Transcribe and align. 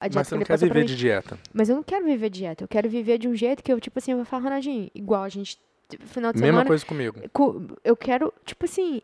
a 0.00 0.08
dieta 0.08 0.18
Mas 0.20 0.28
você 0.28 0.34
que 0.34 0.38
não 0.40 0.46
quer 0.46 0.58
viver 0.58 0.84
de 0.84 0.96
dieta. 0.96 1.38
Mas 1.52 1.68
eu 1.68 1.76
não 1.76 1.82
quero 1.82 2.04
viver 2.06 2.30
dieta. 2.30 2.64
Eu 2.64 2.68
quero 2.68 2.88
viver 2.88 3.18
de 3.18 3.28
um 3.28 3.34
jeito 3.34 3.62
que 3.62 3.72
eu, 3.72 3.78
tipo 3.80 3.98
assim, 3.98 4.12
eu 4.12 4.16
vou 4.16 4.24
falar, 4.24 4.44
Ronaldinho, 4.44 4.90
igual 4.94 5.22
a 5.22 5.28
gente, 5.28 5.58
tipo, 5.88 6.06
final 6.06 6.32
de 6.32 6.38
Mesma 6.40 6.52
semana. 6.52 6.66
coisa 6.66 6.86
comigo. 6.86 7.20
co- 7.32 7.60
Eu 7.84 7.94
quero, 7.96 8.32
tipo 8.46 8.64
assim, 8.64 9.02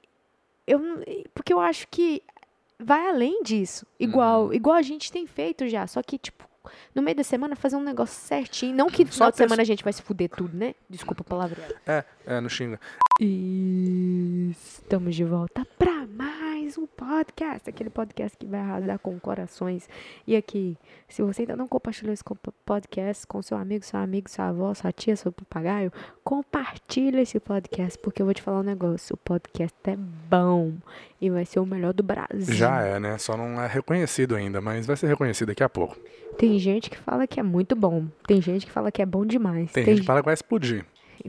eu 0.67 0.81
porque 1.35 1.53
eu 1.53 1.61
acho 1.61 1.87
que 1.89 2.23
vai 2.79 3.09
além 3.09 3.43
disso. 3.43 3.87
Igual, 4.01 4.47
Uhum. 4.47 4.55
igual 4.55 4.77
a 4.77 4.83
gente 4.83 5.13
tem 5.13 5.27
feito 5.27 5.69
já, 5.69 5.87
só 5.87 6.03
que 6.03 6.19
tipo 6.19 6.45
no 6.95 7.03
meio 7.03 7.17
da 7.17 7.25
semana 7.25 7.57
fazer 7.57 7.77
um 7.77 7.83
negócio 7.83 8.17
certinho, 8.17 8.75
não 8.75 8.89
que 8.89 9.05
no 9.05 9.13
final 9.13 9.31
de 9.31 9.37
semana 9.37 9.63
a 9.63 9.65
gente 9.65 9.85
vai 9.85 9.93
se 9.93 10.03
fuder 10.03 10.29
tudo, 10.29 10.57
né? 10.57 10.75
Desculpa 10.89 11.23
a 11.23 11.25
palavra. 11.25 11.63
É, 11.87 12.05
é, 12.27 12.41
não 12.41 12.49
xinga. 12.49 12.81
E 13.21 14.51
estamos 14.51 15.15
de 15.15 15.25
volta 15.25 15.67
para 15.79 16.07
mais 16.07 16.77
um 16.77 16.87
podcast, 16.87 17.69
aquele 17.69 17.89
podcast 17.89 18.37
que 18.37 18.45
vai 18.45 18.61
arrasar 18.61 18.99
com 18.99 19.19
corações. 19.19 19.89
E 20.27 20.37
aqui, 20.37 20.77
se 21.09 21.23
você 21.23 21.43
ainda 21.43 21.57
não 21.57 21.67
compartilhou 21.67 22.13
esse 22.13 22.23
podcast 22.65 23.27
com 23.27 23.41
seu 23.41 23.57
amigo, 23.57 23.85
seu 23.85 23.99
amigo, 24.01 24.29
sua 24.29 24.49
avó, 24.49 24.75
sua 24.75 24.93
tia, 24.93 25.17
seu 25.17 25.33
papagaio, 25.33 25.91
compartilha 26.23 27.23
esse 27.23 27.41
podcast, 27.41 27.99
porque 27.99 28.21
eu 28.21 28.27
vou 28.27 28.35
te 28.35 28.43
falar 28.43 28.61
um 28.61 28.65
negócio, 28.65 29.15
o 29.15 29.17
podcast 29.17 29.79
é 29.85 29.97
bom 29.97 30.75
e 31.21 31.31
vai 31.31 31.47
ser 31.47 31.61
o 31.61 31.67
melhor 31.67 31.95
do 31.95 32.03
Brasil. 32.03 32.55
Já 32.55 32.83
é, 32.83 33.01
né? 33.01 33.17
Só 33.17 33.37
não 33.37 33.61
é 33.63 33.67
reconhecido 33.67 34.35
ainda, 34.35 34.61
mas 34.61 34.87
vai 34.87 34.97
ser 34.97 35.07
reconhecido 35.07 35.49
daqui 35.49 35.63
a 35.63 35.69
pouco. 35.69 35.97
Tem 36.39 36.59
gente 36.59 36.91
que 36.91 36.97
fala 36.99 37.27
que 37.27 37.41
é 37.41 37.43
muito 37.43 37.75
bom, 37.75 38.07
tem 38.27 38.41
gente 38.43 38.67
que 38.67 38.73
fala 38.73 38.93
que 38.93 39.01
é 39.01 39.07
bom 39.07 39.25
demais. 39.25 39.73
Tem, 39.73 39.85
gente 39.85 40.01
que 40.01 40.07
fala 40.07 40.21
que 40.21 40.27
vai 40.27 40.35
explodir. 40.35 40.85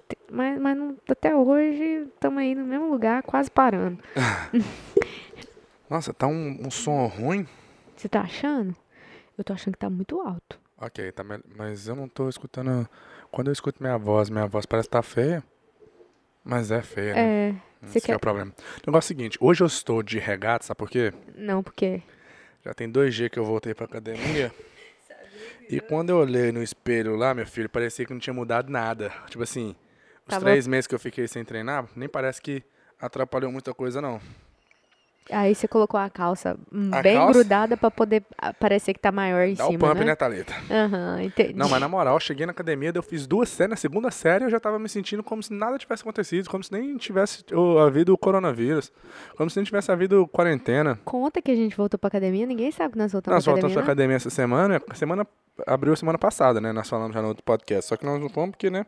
Tem- 0.08 0.18
Mas, 0.30 0.60
mas 0.60 0.78
não- 0.78 0.98
até 1.10 1.34
hoje 1.36 2.08
estamos 2.14 2.40
aí 2.40 2.54
no 2.54 2.66
mesmo 2.66 2.90
lugar, 2.92 3.24
quase 3.24 3.50
parando. 3.50 3.98
Nossa, 5.90 6.14
tá 6.14 6.28
um, 6.28 6.68
um 6.68 6.70
som 6.72 7.06
ruim? 7.08 7.48
Você 7.96 8.10
tá 8.10 8.22
achando? 8.22 8.76
Eu 9.38 9.44
tô 9.44 9.54
achando 9.54 9.74
que 9.74 9.80
tá 9.80 9.90
muito 9.90 10.20
alto. 10.20 10.60
Ok, 10.80 11.12
tá 11.14 11.24
mas 11.56 11.88
eu 11.88 11.96
não 11.96 12.08
tô 12.08 12.28
escutando. 12.30 12.88
Quando 13.32 13.48
eu 13.48 13.54
escuto 13.54 13.82
minha 13.82 13.98
voz, 13.98 14.30
minha 14.30 14.46
voz 14.46 14.66
parece 14.66 14.88
que 14.90 14.92
tá 14.94 15.02
feia. 15.02 15.44
Mas 16.44 16.70
é 16.72 16.82
feia, 16.82 17.14
né? 17.14 17.50
É. 17.50 17.56
Você 17.82 17.98
Esse 18.00 18.08
é 18.08 18.10
quer. 18.12 18.16
o 18.18 18.20
problema. 18.20 18.52
O 18.52 18.92
negócio 18.92 19.12
é 19.12 19.16
o 19.16 19.18
seguinte, 19.18 19.38
hoje 19.42 19.62
eu 19.64 19.68
estou 19.68 20.04
de 20.04 20.20
regata, 20.20 20.66
sabe 20.66 20.78
por 20.78 20.90
quê? 20.90 21.14
Não, 21.36 21.64
porque. 21.64 22.02
Já 22.66 22.74
tem 22.74 22.90
dois 22.90 23.16
dias 23.16 23.30
que 23.30 23.40
eu 23.40 23.46
voltei 23.46 23.74
pra 23.74 23.86
academia. 23.86 24.54
E 25.70 25.80
quando 25.82 26.10
eu 26.12 26.18
olhei 26.18 26.52
no 26.52 26.64
espelho 26.64 27.16
lá, 27.16 27.34
meu 27.34 27.46
filho, 27.46 27.70
parecia 27.70 28.06
que 28.06 28.14
não 28.14 28.20
tinha 28.20 28.34
mudado 28.34 28.70
nada. 28.72 29.12
Tipo 29.30 29.44
assim, 29.44 29.76
os 30.26 30.32
Tava- 30.32 30.46
três 30.46 30.66
meses 30.68 30.88
que 30.88 30.96
eu 30.96 31.00
fiquei 31.00 31.28
sem 31.28 31.44
treinar, 31.44 31.86
nem 31.96 32.08
parece 32.08 32.42
que 32.42 32.64
atrapalhou 33.00 33.52
muita 33.52 33.74
coisa, 33.74 34.02
não. 34.02 34.20
Aí 35.32 35.54
você 35.54 35.68
colocou 35.68 36.00
a 36.00 36.10
calça 36.10 36.58
A 36.92 37.02
bem 37.02 37.16
calça? 37.16 37.34
grudada 37.34 37.76
pra 37.78 37.92
poder 37.92 38.24
parecer 38.60 38.94
que 38.94 39.00
tá 39.00 39.12
maior 39.12 39.48
em 39.48 39.54
Dá 39.56 39.66
o 39.68 39.72
cima, 39.72 39.88
pump, 39.90 40.00
né? 40.00 40.06
né, 40.06 40.16
Thalita? 40.16 40.54
Aham, 40.70 41.22
entendi. 41.24 41.54
Não, 41.54 41.68
mas 41.70 41.80
na 41.82 41.88
moral, 41.88 42.16
eu 42.16 42.20
cheguei 42.20 42.46
na 42.46 42.52
academia, 42.52 42.92
eu 42.96 43.04
fiz 43.04 43.28
duas 43.28 43.50
séries. 43.50 43.70
Na 43.72 43.76
segunda 43.76 44.10
série 44.12 44.46
eu 44.46 44.50
já 44.50 44.60
tava 44.60 44.80
me 44.80 44.88
sentindo 44.88 45.22
como 45.24 45.42
se 45.44 45.54
nada 45.54 45.78
tivesse 45.78 46.02
acontecido, 46.04 46.50
como 46.50 46.64
se 46.64 46.72
nem 46.72 46.96
tivesse 46.98 47.44
havido 47.86 48.14
o 48.14 48.18
coronavírus, 48.18 48.92
como 49.36 49.50
se 49.50 49.58
nem 49.58 49.66
tivesse 49.66 49.92
havido 49.92 50.28
quarentena. 50.28 51.00
Conta 51.04 51.42
que 51.42 51.52
a 51.52 51.56
gente 51.56 51.76
voltou 51.76 51.98
pra 52.00 52.08
academia, 52.08 52.46
ninguém 52.46 52.72
sabe 52.72 52.94
que 52.94 52.98
nós 53.00 53.12
voltamos 53.12 53.36
Nós 53.36 53.44
pra 53.44 53.54
voltamos 53.54 53.74
academia, 53.74 53.84
pra 53.84 53.94
academia 53.94 54.16
essa 54.18 54.30
semana, 54.30 54.82
a 54.90 54.96
semana 54.96 55.28
abriu 55.66 55.96
semana 55.96 56.18
passada, 56.18 56.62
né? 56.62 56.72
Nós 56.72 56.88
falamos 56.88 57.14
já 57.14 57.22
no 57.22 57.30
outro 57.30 57.44
podcast, 57.44 57.90
só 57.90 57.98
que 57.98 58.06
nós 58.06 58.20
não 58.22 58.30
fomos 58.30 58.52
porque, 58.52 58.70
né? 58.70 58.86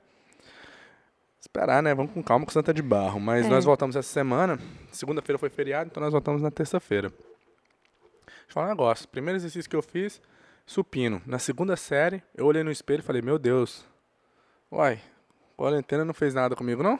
Esperar, 1.40 1.82
né? 1.82 1.96
Vamos 1.96 2.12
com 2.12 2.22
calma 2.22 2.46
com 2.46 2.52
Santa 2.52 2.74
de 2.74 2.82
Barro. 2.82 3.20
Mas 3.20 3.46
É. 3.46 3.50
nós 3.50 3.64
voltamos 3.66 3.96
essa 3.96 4.10
semana. 4.12 4.60
Segunda-feira 4.92 5.38
foi 5.38 5.50
feriado, 5.50 5.90
então 5.90 6.02
nós 6.04 6.12
voltamos 6.12 6.42
na 6.42 6.52
terça-feira. 6.52 7.10
Deixa 7.10 8.50
eu 8.50 8.54
falar 8.54 8.68
um 8.68 8.70
negócio. 8.70 9.08
Primeiro 9.08 9.38
exercício 9.38 9.70
que 9.70 9.76
eu 9.76 9.82
fiz, 9.82 10.22
supino. 10.66 11.22
Na 11.26 11.40
segunda 11.40 11.76
série, 11.78 12.22
eu 12.36 12.46
olhei 12.46 12.64
no 12.64 12.72
espelho 12.72 13.00
e 13.00 13.04
falei, 13.04 13.22
meu 13.22 13.40
Deus. 13.40 13.86
Uai, 14.72 15.00
quarentena 15.56 16.04
não 16.04 16.14
fez 16.14 16.34
nada 16.34 16.56
comigo, 16.56 16.84
não? 16.84 16.92
não? 16.92 17.00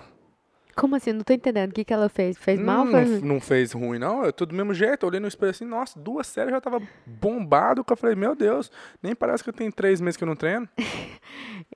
Como 0.76 0.96
assim? 0.96 1.12
Não 1.12 1.22
tô 1.24 1.34
entendendo. 1.34 1.72
O 1.72 1.74
que, 1.74 1.84
que 1.84 1.94
ela 1.94 2.08
fez? 2.08 2.38
Fez 2.38 2.58
mal? 2.60 2.86
Hum, 2.86 2.92
Foi... 2.92 3.06
não, 3.06 3.20
não 3.22 3.42
fez 3.42 3.74
ruim, 3.74 4.00
não. 4.00 4.24
Eu 4.24 4.32
tô 4.32 4.46
do 4.46 4.56
mesmo 4.56 4.74
jeito. 4.74 5.04
Eu 5.04 5.10
olhei 5.10 5.20
no 5.20 5.28
espelho 5.28 5.50
assim, 5.50 5.66
nossa, 5.66 6.00
duas 6.00 6.26
séries 6.26 6.52
eu 6.52 6.56
já 6.56 6.62
tava 6.62 6.82
bombado. 7.06 7.84
Que 7.84 7.92
eu 7.92 7.98
falei, 7.98 8.16
meu 8.16 8.34
Deus, 8.34 8.72
nem 9.04 9.14
parece 9.14 9.44
que 9.44 9.50
eu 9.50 9.54
tenho 9.54 9.72
três 9.74 10.00
meses 10.00 10.16
que 10.16 10.24
eu 10.24 10.28
não 10.28 10.36
treino. 10.36 10.68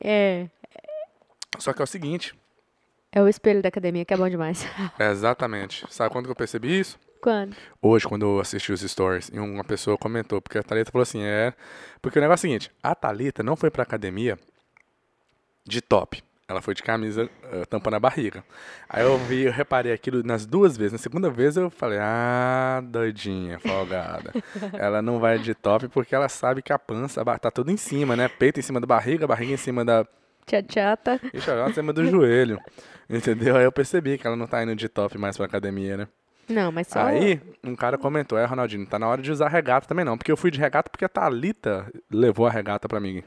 É. 0.02 0.48
Só 1.60 1.72
que 1.74 1.82
é 1.82 1.84
o 1.84 1.88
seguinte, 1.88 2.34
É 3.16 3.22
o 3.22 3.28
espelho 3.28 3.62
da 3.62 3.70
academia, 3.70 4.04
que 4.04 4.12
é 4.12 4.18
bom 4.18 4.28
demais. 4.28 4.66
é 4.98 5.12
exatamente. 5.12 5.86
Sabe 5.88 6.12
quando 6.12 6.26
que 6.26 6.32
eu 6.32 6.36
percebi 6.36 6.80
isso? 6.80 7.00
Quando? 7.22 7.56
Hoje, 7.80 8.08
quando 8.08 8.26
eu 8.26 8.40
assisti 8.40 8.74
os 8.74 8.82
stories, 8.82 9.30
e 9.32 9.38
uma 9.38 9.64
pessoa 9.64 9.96
comentou, 10.00 10.42
porque 10.42 10.58
a 10.58 10.64
Thalita 10.64 10.92
falou 10.92 11.04
assim, 11.04 11.22
é... 11.22 11.54
Porque 12.02 12.18
o 12.18 12.22
negócio 12.22 12.48
é 12.48 12.50
o 12.50 12.52
seguinte, 12.52 12.72
a 12.82 12.96
Thalita 12.96 13.44
não 13.44 13.56
foi 13.56 13.70
pra 13.70 13.84
academia 13.84 14.38
de 15.64 15.80
top. 15.80 16.24
Ela 16.48 16.62
foi 16.62 16.74
de 16.74 16.82
camisa 16.82 17.30
eh, 17.52 17.66
tampando 17.66 17.94
a 17.94 18.00
barriga. 18.00 18.44
Aí 18.90 19.04
eu 19.04 19.18
vi, 19.18 19.44
eu 19.44 19.52
reparei 19.52 19.94
aquilo 19.94 20.22
nas 20.24 20.46
duas 20.46 20.76
vezes. 20.76 20.92
Na 20.92 20.98
segunda 20.98 21.30
vez 21.30 21.56
eu 21.56 21.70
falei, 21.70 22.00
ah, 22.02 22.82
doidinha, 22.84 23.60
folgada. 23.60 24.34
ela 24.74 25.02
não 25.02 25.20
vai 25.20 25.40
de 25.40 25.54
top 25.54 25.88
porque 25.88 26.14
ela 26.14 26.28
sabe 26.28 26.62
que 26.62 26.74
a 26.74 26.80
pança 26.80 27.24
tá 27.40 27.50
tudo 27.50 27.72
em 27.72 27.78
cima, 27.78 28.16
né? 28.16 28.28
Peito 28.28 28.60
em 28.60 28.64
cima 28.64 28.82
da 28.82 28.88
barriga, 28.88 29.26
barriga 29.26 29.54
em 29.54 29.58
cima 29.58 29.86
da... 29.86 30.06
Tia 30.46 30.64
chata. 30.68 31.20
Ixi, 31.34 31.50
ela 31.50 31.70
em 31.70 31.74
cima 31.74 31.94
do 31.94 32.06
joelho. 32.06 32.60
Entendeu? 33.10 33.56
Aí 33.58 33.64
eu 33.64 33.72
percebi 33.72 34.18
que 34.18 34.26
ela 34.28 34.36
não 34.36 34.48
tá 34.48 34.64
indo 34.64 34.76
de 34.76 34.88
top 34.90 35.18
mais 35.18 35.36
pra 35.38 35.46
academia, 35.46 35.98
né? 35.98 36.08
Não, 36.50 36.72
mas 36.72 36.88
só. 36.88 37.00
Aí, 37.06 37.40
um 37.64 37.76
cara 37.76 37.98
comentou, 37.98 38.38
é, 38.38 38.46
Ronaldinho, 38.46 38.86
tá 38.86 39.00
na 39.00 39.08
hora 39.08 39.22
de 39.22 39.32
usar 39.32 39.48
regata 39.48 39.88
também 39.88 40.04
não. 40.04 40.18
Porque 40.18 40.32
eu 40.32 40.38
fui 40.38 40.52
de 40.52 40.60
regata 40.60 40.90
porque 40.90 41.06
a 41.06 41.10
Thalita 41.10 41.90
levou 42.12 42.46
a 42.46 42.50
regata 42.52 42.88
pra 42.88 43.00
mim. 43.00 43.24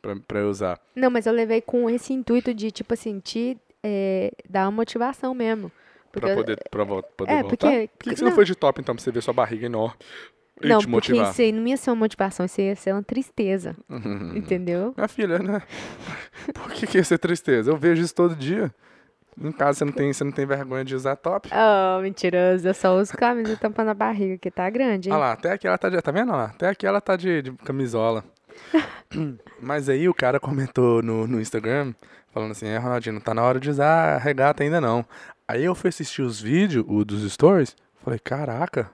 Pra, 0.00 0.16
pra 0.16 0.38
eu 0.40 0.48
usar. 0.48 0.78
Não, 0.94 1.10
mas 1.10 1.26
eu 1.26 1.32
levei 1.32 1.60
com 1.60 1.90
esse 1.90 2.12
intuito 2.12 2.54
de, 2.54 2.70
tipo 2.70 2.94
assim, 2.94 3.18
te 3.20 3.58
é, 3.82 4.30
dar 4.48 4.64
uma 4.66 4.70
motivação 4.72 5.34
mesmo. 5.34 5.70
Porque 6.12 6.26
Pra 6.26 6.36
poder, 6.36 6.58
pra 6.70 6.86
poder 6.86 7.32
É, 7.32 7.42
voltar. 7.42 7.48
porque- 7.48 7.90
Por 7.98 8.04
que, 8.10 8.16
você 8.16 8.22
não 8.22 8.30
não. 8.30 8.34
foi 8.36 8.44
de 8.44 8.54
top, 8.54 8.80
então, 8.80 8.94
pra 8.94 9.02
você 9.04 9.10
ver 9.12 9.22
sua 9.22 9.34
barriga 9.34 9.66
enorme 9.66 9.96
e 9.98 10.37
Não, 10.62 10.78
te 10.78 10.88
porque 10.88 11.12
motivar? 11.12 11.30
isso 11.30 11.42
aí 11.42 11.52
não 11.52 11.66
ia 11.66 11.76
ser 11.76 11.90
uma 11.90 11.96
motivação, 11.96 12.46
isso 12.46 12.60
ia 12.60 12.76
ser 12.76 12.92
uma 12.92 13.02
tristeza. 13.02 13.76
Entendeu? 14.34 14.94
Minha 14.96 15.08
filha, 15.08 15.38
né? 15.38 15.62
Por 16.54 16.72
que, 16.72 16.86
que 16.86 16.98
ia 16.98 17.04
ser 17.04 17.18
tristeza? 17.18 17.70
Eu 17.70 17.76
vejo 17.76 18.02
isso 18.02 18.14
todo 18.14 18.34
dia. 18.34 18.72
Em 19.40 19.52
casa 19.52 19.78
você 19.78 19.84
não 19.84 19.92
tem, 19.92 20.12
você 20.12 20.24
não 20.24 20.32
tem 20.32 20.44
vergonha 20.44 20.84
de 20.84 20.94
usar 20.94 21.14
top. 21.14 21.48
Oh, 21.52 22.02
mentiroso. 22.02 22.66
Eu 22.66 22.74
só 22.74 22.98
uso 22.98 23.12
camisa 23.12 23.56
tampando 23.56 23.88
a 23.88 23.94
barriga, 23.94 24.36
que 24.36 24.50
tá 24.50 24.68
grande, 24.68 25.08
hein? 25.08 25.14
Olha 25.14 25.20
lá, 25.20 25.32
até 25.32 25.52
aqui 25.52 25.66
ela 25.66 25.78
tá 25.78 25.88
de. 25.88 26.02
Tá 26.02 26.10
vendo? 26.10 26.30
Olha 26.30 26.38
lá, 26.38 26.44
até 26.46 26.68
aqui 26.68 26.86
ela 26.86 27.00
tá 27.00 27.14
de, 27.14 27.42
de 27.42 27.52
camisola. 27.52 28.24
Mas 29.62 29.88
aí 29.88 30.08
o 30.08 30.14
cara 30.14 30.40
comentou 30.40 31.02
no, 31.02 31.26
no 31.26 31.40
Instagram, 31.40 31.94
falando 32.32 32.50
assim, 32.50 32.66
é, 32.66 32.78
Ronaldinho, 32.78 33.14
não 33.14 33.20
tá 33.20 33.32
na 33.32 33.42
hora 33.42 33.60
de 33.60 33.70
usar 33.70 34.18
regata 34.18 34.64
ainda 34.64 34.80
não. 34.80 35.04
Aí 35.46 35.64
eu 35.64 35.74
fui 35.74 35.88
assistir 35.88 36.22
os 36.22 36.40
vídeos, 36.40 36.84
o 36.88 37.04
dos 37.04 37.30
stories, 37.32 37.76
falei, 38.02 38.18
caraca, 38.18 38.90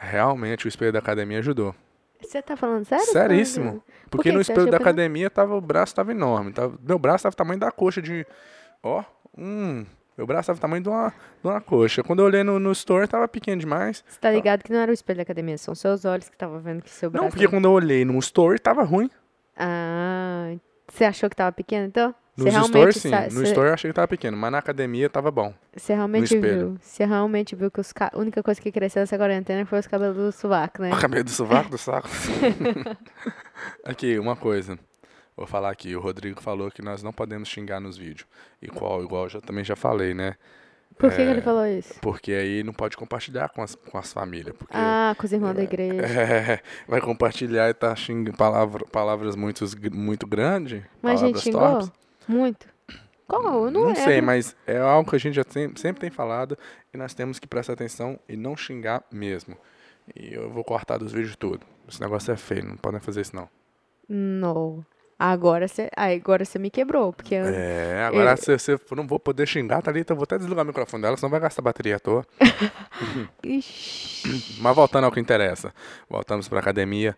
realmente 0.00 0.66
o 0.66 0.68
espelho 0.68 0.92
da 0.92 0.98
academia 0.98 1.38
ajudou. 1.38 1.74
Você 2.20 2.42
tá 2.42 2.56
falando 2.56 2.84
sério? 2.84 3.04
Seríssimo. 3.06 3.82
Porque 4.10 4.30
que 4.30 4.34
no 4.34 4.40
espelho 4.40 4.70
da 4.70 4.76
academia 4.76 5.30
tava, 5.30 5.54
o 5.54 5.60
braço 5.60 5.94
tava 5.94 6.10
enorme. 6.10 6.52
Tava, 6.52 6.78
meu 6.82 6.98
braço 6.98 7.22
tava 7.22 7.32
o 7.32 7.36
tamanho 7.36 7.60
da 7.60 7.70
coxa 7.70 8.02
de. 8.02 8.26
Ó, 8.82 9.04
hum. 9.36 9.84
Meu 10.16 10.26
braço 10.26 10.48
tava 10.48 10.58
o 10.58 10.60
tamanho 10.60 10.82
de 10.82 10.88
uma, 10.88 11.08
de 11.08 11.48
uma 11.48 11.60
coxa. 11.60 12.02
Quando 12.02 12.18
eu 12.18 12.26
olhei 12.26 12.42
no, 12.42 12.58
no 12.58 12.72
store, 12.72 13.06
tava 13.06 13.26
pequeno 13.26 13.58
demais. 13.58 14.04
Você 14.06 14.20
tá 14.20 14.30
ligado 14.30 14.62
que 14.62 14.72
não 14.72 14.80
era 14.80 14.90
o 14.90 14.94
espelho 14.94 15.16
da 15.16 15.22
academia, 15.22 15.56
são 15.56 15.74
seus 15.74 16.04
olhos 16.04 16.28
que 16.28 16.34
estavam 16.34 16.60
vendo 16.60 16.82
que 16.82 16.90
seu 16.90 17.10
braço... 17.10 17.24
Não, 17.24 17.30
porque 17.30 17.48
quando 17.48 17.64
eu 17.64 17.72
olhei 17.72 18.04
no 18.04 18.18
store, 18.18 18.58
tava 18.58 18.82
ruim. 18.82 19.08
Ah, 19.56 20.52
você 20.88 21.04
achou 21.04 21.30
que 21.30 21.36
tava 21.36 21.52
pequeno, 21.52 21.86
então? 21.86 22.14
Nos 22.36 22.54
stores, 22.68 22.96
sim. 22.96 23.10
No 23.10 23.30
você- 23.30 23.44
store 23.44 23.68
eu 23.68 23.74
achei 23.74 23.90
que 23.90 23.94
tava 23.94 24.08
pequeno, 24.08 24.36
mas 24.36 24.50
na 24.52 24.58
academia 24.58 25.10
tava 25.10 25.30
bom. 25.30 25.52
Você 25.76 25.94
realmente 25.94 26.38
viu? 26.38 26.76
Você 26.80 27.04
realmente 27.04 27.54
viu 27.54 27.70
que 27.70 27.80
os 27.80 27.92
ca... 27.92 28.10
a 28.12 28.18
única 28.18 28.42
coisa 28.42 28.60
que 28.60 28.72
cresceu 28.72 29.00
nessa 29.00 29.16
quarentena 29.18 29.66
foi 29.66 29.78
os 29.78 29.86
cabelos 29.86 30.16
do 30.16 30.32
sovaco, 30.32 30.80
né? 30.82 30.92
O 30.92 30.98
cabelo 30.98 31.24
do 31.24 31.30
sovaco, 31.30 31.70
do 31.70 31.76
saco. 31.78 32.08
aqui, 33.84 34.18
uma 34.18 34.36
coisa. 34.36 34.78
Vou 35.36 35.46
falar 35.46 35.70
aqui. 35.70 35.94
O 35.96 36.00
Rodrigo 36.00 36.40
falou 36.40 36.70
que 36.70 36.82
nós 36.82 37.02
não 37.02 37.12
podemos 37.12 37.48
xingar 37.48 37.80
nos 37.80 37.96
vídeos. 37.96 38.26
Igual, 38.60 39.02
igual 39.02 39.24
eu 39.24 39.28
já, 39.30 39.40
também 39.40 39.64
já 39.64 39.76
falei, 39.76 40.12
né? 40.14 40.36
Por 40.98 41.08
que, 41.10 41.16
que 41.16 41.22
É, 41.22 41.30
ele 41.30 41.40
falou 41.40 41.64
isso? 41.66 41.94
Porque 42.02 42.32
aí 42.32 42.62
não 42.62 42.74
pode 42.74 42.94
compartilhar 42.96 43.48
com 43.48 43.62
as, 43.62 43.74
com 43.74 43.96
as 43.96 44.12
famílias. 44.12 44.54
Porque 44.54 44.74
Ah, 44.76 45.14
com 45.16 45.24
os 45.24 45.32
irmãos 45.32 45.54
da 45.54 45.62
igreja. 45.62 46.02
é, 46.04 46.60
vai 46.86 47.00
compartilhar 47.00 47.70
e 47.70 47.74
tá 47.74 47.94
xingando 47.96 48.36
palavra, 48.36 48.84
palavras 48.92 49.34
muito, 49.34 49.64
muito 49.92 50.26
grandes. 50.26 50.82
Mas 51.00 51.22
a 51.22 51.26
gente 51.26 51.40
xingou? 51.40 51.60
torpes. 51.60 51.92
Muito. 52.30 52.66
Qual? 53.26 53.66
Eu 53.66 53.70
não, 53.70 53.84
Não 53.88 53.94
sei, 53.94 54.20
mas 54.20 54.56
é 54.66 54.78
algo 54.78 55.08
que 55.08 55.16
a 55.16 55.18
gente 55.18 55.34
já 55.34 55.44
tem- 55.44 55.74
sempre 55.76 56.00
tem 56.00 56.10
falado 56.10 56.56
e 56.92 56.96
nós 56.96 57.14
temos 57.14 57.38
que 57.38 57.46
prestar 57.46 57.74
atenção 57.74 58.18
e 58.28 58.36
não 58.36 58.56
xingar 58.56 59.02
mesmo. 59.12 59.56
E 60.16 60.34
eu 60.34 60.50
vou 60.50 60.64
cortar 60.64 60.98
dos 60.98 61.12
vídeos 61.12 61.36
tudo. 61.36 61.60
Esse 61.88 62.00
negócio 62.00 62.32
é 62.32 62.36
feio, 62.36 62.64
não 62.64 62.76
podem 62.76 62.98
fazer 63.00 63.20
isso 63.20 63.36
não. 63.36 63.48
Não. 64.08 64.84
Agora 65.16 65.68
você, 65.68 65.90
agora 65.94 66.44
você 66.46 66.58
me 66.58 66.70
quebrou, 66.70 67.12
porque 67.12 67.34
eu- 67.34 67.44
É, 67.44 68.04
agora 68.04 68.36
se 68.36 68.58
se 68.58 68.72
eu 68.72 68.80
não 68.96 69.06
vou 69.06 69.20
poder 69.20 69.46
xingar, 69.46 69.82
tá 69.82 69.90
ali, 69.90 70.00
então 70.00 70.14
eu 70.14 70.18
vou 70.18 70.24
até 70.24 70.38
desligar 70.38 70.64
o 70.64 70.66
microfone 70.66 71.02
dela, 71.02 71.16
senão 71.16 71.30
vai 71.30 71.38
gastar 71.38 71.60
bateria 71.62 71.96
à 71.96 72.00
toa. 72.00 72.24
Ixi. 73.44 74.60
Mas 74.60 74.74
voltando 74.76 75.04
ao 75.04 75.12
que 75.12 75.20
interessa. 75.20 75.72
Voltamos 76.08 76.48
pra 76.48 76.60
academia. 76.60 77.16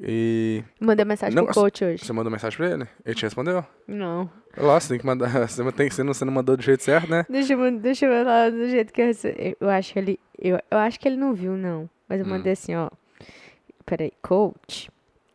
E 0.00 0.62
Mandei 0.80 1.04
mensagem 1.04 1.34
Não, 1.34 1.44
pro 1.46 1.54
coach 1.54 1.84
hoje. 1.84 2.04
você 2.04 2.12
mandou 2.12 2.30
mensagem 2.30 2.56
pra 2.56 2.70
ele? 2.70 2.86
Ele 3.04 3.14
te 3.16 3.22
respondeu? 3.24 3.64
Não. 3.86 4.30
Lógico, 4.56 4.80
você 4.80 4.88
tem 4.90 4.98
que 5.00 5.06
mandar. 5.06 5.28
Você 5.48 5.62
não, 5.62 5.72
tem, 5.72 5.90
você 5.90 6.02
não, 6.02 6.14
você 6.14 6.24
não 6.24 6.32
mandou 6.32 6.56
do 6.56 6.62
jeito 6.62 6.82
certo, 6.82 7.08
né? 7.10 7.24
Deixa 7.28 7.52
eu, 7.54 7.78
deixa 7.78 8.06
eu 8.06 8.24
falar 8.24 8.50
do 8.50 8.68
jeito 8.68 8.92
que 8.92 9.00
eu 9.02 9.06
recebi. 9.06 9.56
Eu 9.60 9.68
acho 9.68 9.92
que 9.92 9.98
ele. 9.98 10.20
Eu, 10.38 10.58
eu 10.70 10.78
acho 10.78 10.98
que 11.00 11.06
ele 11.08 11.16
não 11.16 11.32
viu, 11.34 11.52
não. 11.56 11.88
Mas 12.08 12.20
eu 12.20 12.26
Hum. 12.26 12.30
mandei 12.30 12.52
assim, 12.52 12.74
ó. 12.74 12.90
Peraí, 13.86 14.12
coach. 14.22 14.90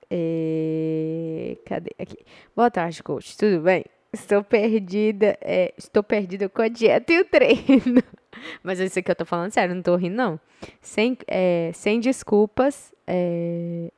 É, 0.09 1.57
cadê? 1.65 1.91
Aqui. 1.99 2.17
Boa 2.55 2.69
tarde, 2.71 3.01
coach. 3.03 3.37
Tudo 3.37 3.61
bem? 3.61 3.85
Estou 4.11 4.43
perdida. 4.43 5.37
é, 5.41 5.73
estou 5.77 6.03
perdida 6.03 6.47
com 6.49 6.61
a 6.61 6.67
dieta 6.67 7.11
e 7.13 7.19
o 7.19 7.25
treino. 7.25 8.03
Mas 8.63 8.79
isso 8.79 8.99
aqui 8.99 9.09
eu 9.11 9.15
tô 9.15 9.25
falando 9.25 9.51
sério, 9.51 9.73
não 9.75 9.81
tô 9.81 9.95
rindo, 9.95 10.15
não. 10.15 10.39
Sem, 10.81 11.17
é, 11.27 11.71
sem 11.73 11.99
desculpas. 11.99 12.93
É, 13.07 13.91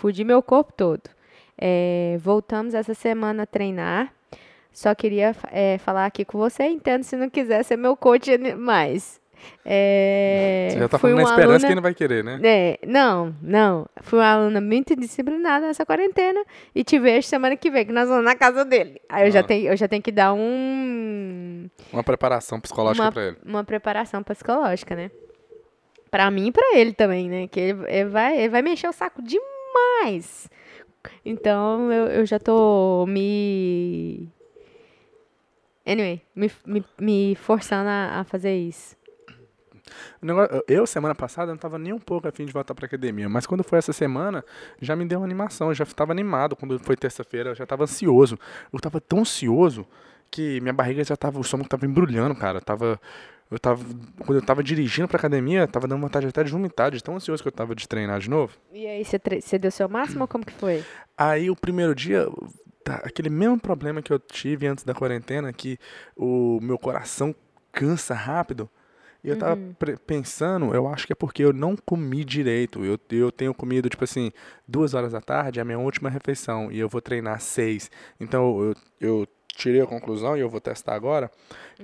fudi 0.00 0.24
meu 0.24 0.42
corpo 0.42 0.72
todo. 0.76 1.02
É, 1.56 2.16
voltamos 2.20 2.74
essa 2.74 2.94
semana 2.94 3.42
a 3.42 3.46
treinar. 3.46 4.12
Só 4.72 4.94
queria 4.94 5.34
é, 5.52 5.78
falar 5.78 6.06
aqui 6.06 6.24
com 6.24 6.38
você. 6.38 6.64
Entendo 6.64 7.02
se 7.02 7.16
não 7.16 7.28
quiser 7.28 7.62
ser 7.64 7.76
meu 7.76 7.96
coach 7.96 8.30
mais. 8.56 9.20
É, 9.64 10.68
Você 10.70 10.78
já 10.78 10.88
tá 10.88 10.98
falando 10.98 11.16
na 11.16 11.22
esperança 11.22 11.44
aluna- 11.44 11.58
que 11.60 11.66
ele 11.66 11.74
não 11.74 11.82
vai 11.82 11.94
querer, 11.94 12.22
né? 12.22 12.38
é, 12.44 12.78
não, 12.86 13.34
não. 13.42 13.86
Fui 14.02 14.18
uma 14.18 14.30
aluna 14.32 14.60
muito 14.60 14.94
disciplinada 14.94 15.66
nessa 15.66 15.84
quarentena 15.86 16.44
e 16.74 16.84
te 16.84 16.98
vejo 16.98 17.26
semana 17.26 17.56
que 17.56 17.70
vem, 17.70 17.86
que 17.86 17.92
nós 17.92 18.06
vamos 18.08 18.24
na 18.24 18.34
casa 18.34 18.64
dele. 18.66 19.00
Aí 19.08 19.26
eu, 19.26 19.30
já, 19.30 19.40
Ah. 19.40 19.42
tenho, 19.42 19.68
eu 19.72 19.76
já 19.78 19.88
tenho 19.88 20.02
que 20.02 20.12
dar 20.12 20.34
um, 20.34 21.68
Uma 21.92 22.04
preparação 22.04 22.60
psicológica 22.60 23.04
uma, 23.06 23.12
pra 23.12 23.26
ele. 23.28 23.36
uma 23.44 23.64
preparação 23.64 24.22
psicológica, 24.22 24.94
né? 24.94 25.10
Pra 26.10 26.30
mim 26.30 26.48
e 26.48 26.52
pra 26.52 26.72
ele 26.76 26.92
também, 26.92 27.28
né? 27.30 27.46
Que 27.48 27.60
ele, 27.60 27.82
ele 27.88 28.08
vai, 28.10 28.36
ele 28.38 28.48
vai 28.50 28.60
me 28.62 28.72
encher 28.72 28.88
o 28.90 28.92
saco 28.92 29.22
demais. 29.22 29.59
Então 31.24 31.92
eu, 31.92 32.06
eu 32.06 32.26
já 32.26 32.38
tô 32.38 33.06
me. 33.06 34.28
Anyway, 35.86 36.22
me, 36.34 36.50
me, 36.66 36.84
me 37.00 37.34
forçando 37.36 37.88
a, 37.88 38.20
a 38.20 38.24
fazer 38.24 38.54
isso. 38.56 38.96
Eu, 40.68 40.86
semana 40.86 41.14
passada, 41.14 41.50
não 41.50 41.58
tava 41.58 41.78
nem 41.78 41.92
um 41.92 41.98
pouco 41.98 42.28
afim 42.28 42.44
de 42.44 42.52
voltar 42.52 42.74
pra 42.74 42.86
academia. 42.86 43.28
Mas 43.28 43.46
quando 43.46 43.64
foi 43.64 43.78
essa 43.78 43.92
semana, 43.92 44.44
já 44.80 44.94
me 44.94 45.04
deu 45.04 45.18
uma 45.18 45.24
animação. 45.24 45.68
Eu 45.68 45.74
já 45.74 45.86
tava 45.86 46.12
animado. 46.12 46.54
Quando 46.54 46.78
foi 46.78 46.96
terça-feira, 46.96 47.50
eu 47.50 47.54
já 47.54 47.66
tava 47.66 47.84
ansioso. 47.84 48.38
Eu 48.72 48.78
tava 48.78 49.00
tão 49.00 49.20
ansioso 49.20 49.86
que 50.30 50.60
minha 50.60 50.72
barriga 50.72 51.02
já 51.02 51.16
tava. 51.16 51.38
O 51.38 51.40
estômago 51.40 51.68
tava 51.68 51.86
embrulhando, 51.86 52.34
cara. 52.34 52.60
Tava. 52.60 53.00
Eu 53.50 53.58
tava. 53.58 53.84
Quando 54.20 54.38
eu 54.38 54.42
tava 54.42 54.62
dirigindo 54.62 55.08
pra 55.08 55.18
academia, 55.18 55.66
tava 55.66 55.88
dando 55.88 56.00
vontade 56.00 56.26
até 56.26 56.44
de 56.44 56.52
vomitar, 56.52 56.90
de 56.90 57.02
tão 57.02 57.16
ansioso 57.16 57.42
que 57.42 57.48
eu 57.48 57.52
tava 57.52 57.74
de 57.74 57.88
treinar 57.88 58.20
de 58.20 58.30
novo. 58.30 58.56
E 58.72 58.86
aí, 58.86 59.04
você, 59.04 59.20
você 59.40 59.58
deu 59.58 59.70
seu 59.70 59.88
máximo 59.88 60.22
ou 60.22 60.28
como 60.28 60.44
que 60.46 60.52
foi? 60.52 60.84
Aí 61.18 61.50
o 61.50 61.56
primeiro 61.56 61.94
dia, 61.94 62.28
tá, 62.84 62.96
aquele 63.04 63.28
mesmo 63.28 63.58
problema 63.58 64.00
que 64.00 64.12
eu 64.12 64.18
tive 64.20 64.66
antes 64.66 64.84
da 64.84 64.94
quarentena, 64.94 65.52
que 65.52 65.78
o 66.16 66.60
meu 66.62 66.78
coração 66.78 67.34
cansa 67.72 68.14
rápido. 68.14 68.70
E 69.22 69.28
eu 69.28 69.36
tava 69.36 69.60
pre- 69.78 69.98
pensando, 69.98 70.74
eu 70.74 70.88
acho 70.88 71.06
que 71.06 71.12
é 71.12 71.16
porque 71.16 71.44
eu 71.44 71.52
não 71.52 71.76
comi 71.76 72.24
direito. 72.24 72.82
Eu, 72.84 72.98
eu 73.10 73.30
tenho 73.30 73.52
comido, 73.52 73.90
tipo 73.90 74.02
assim, 74.04 74.32
duas 74.66 74.94
horas 74.94 75.12
da 75.12 75.20
tarde, 75.20 75.58
é 75.58 75.62
a 75.62 75.64
minha 75.64 75.78
última 75.78 76.08
refeição, 76.08 76.72
e 76.72 76.78
eu 76.78 76.88
vou 76.88 77.02
treinar 77.02 77.34
às 77.34 77.42
seis. 77.42 77.90
Então 78.18 78.62
eu, 78.62 78.74
eu 78.98 79.28
tirei 79.48 79.82
a 79.82 79.86
conclusão, 79.86 80.38
e 80.38 80.40
eu 80.40 80.48
vou 80.48 80.58
testar 80.60 80.94
agora, 80.94 81.30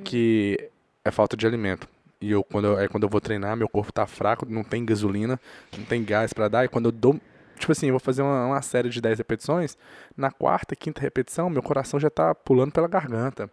que 0.02 0.70
é 1.06 1.10
falta 1.10 1.36
de 1.36 1.46
alimento. 1.46 1.88
E 2.20 2.30
eu, 2.30 2.42
quando 2.42 2.66
eu, 2.66 2.78
é 2.80 2.88
quando 2.88 3.02
eu 3.02 3.08
vou 3.08 3.20
treinar, 3.20 3.56
meu 3.56 3.68
corpo 3.68 3.92
tá 3.92 4.06
fraco, 4.06 4.46
não 4.48 4.64
tem 4.64 4.84
gasolina, 4.84 5.38
não 5.76 5.84
tem 5.84 6.02
gás 6.02 6.32
pra 6.32 6.48
dar, 6.48 6.64
e 6.64 6.68
quando 6.68 6.86
eu 6.86 6.92
dou 6.92 7.20
Tipo 7.58 7.72
assim, 7.72 7.86
eu 7.86 7.92
vou 7.92 8.00
fazer 8.00 8.20
uma, 8.22 8.46
uma 8.46 8.62
série 8.62 8.88
de 8.90 9.00
10 9.00 9.18
repetições. 9.18 9.78
Na 10.16 10.30
quarta, 10.30 10.76
quinta 10.76 11.00
repetição, 11.00 11.48
meu 11.48 11.62
coração 11.62 11.98
já 11.98 12.10
tá 12.10 12.34
pulando 12.34 12.70
pela 12.72 12.86
garganta. 12.86 13.50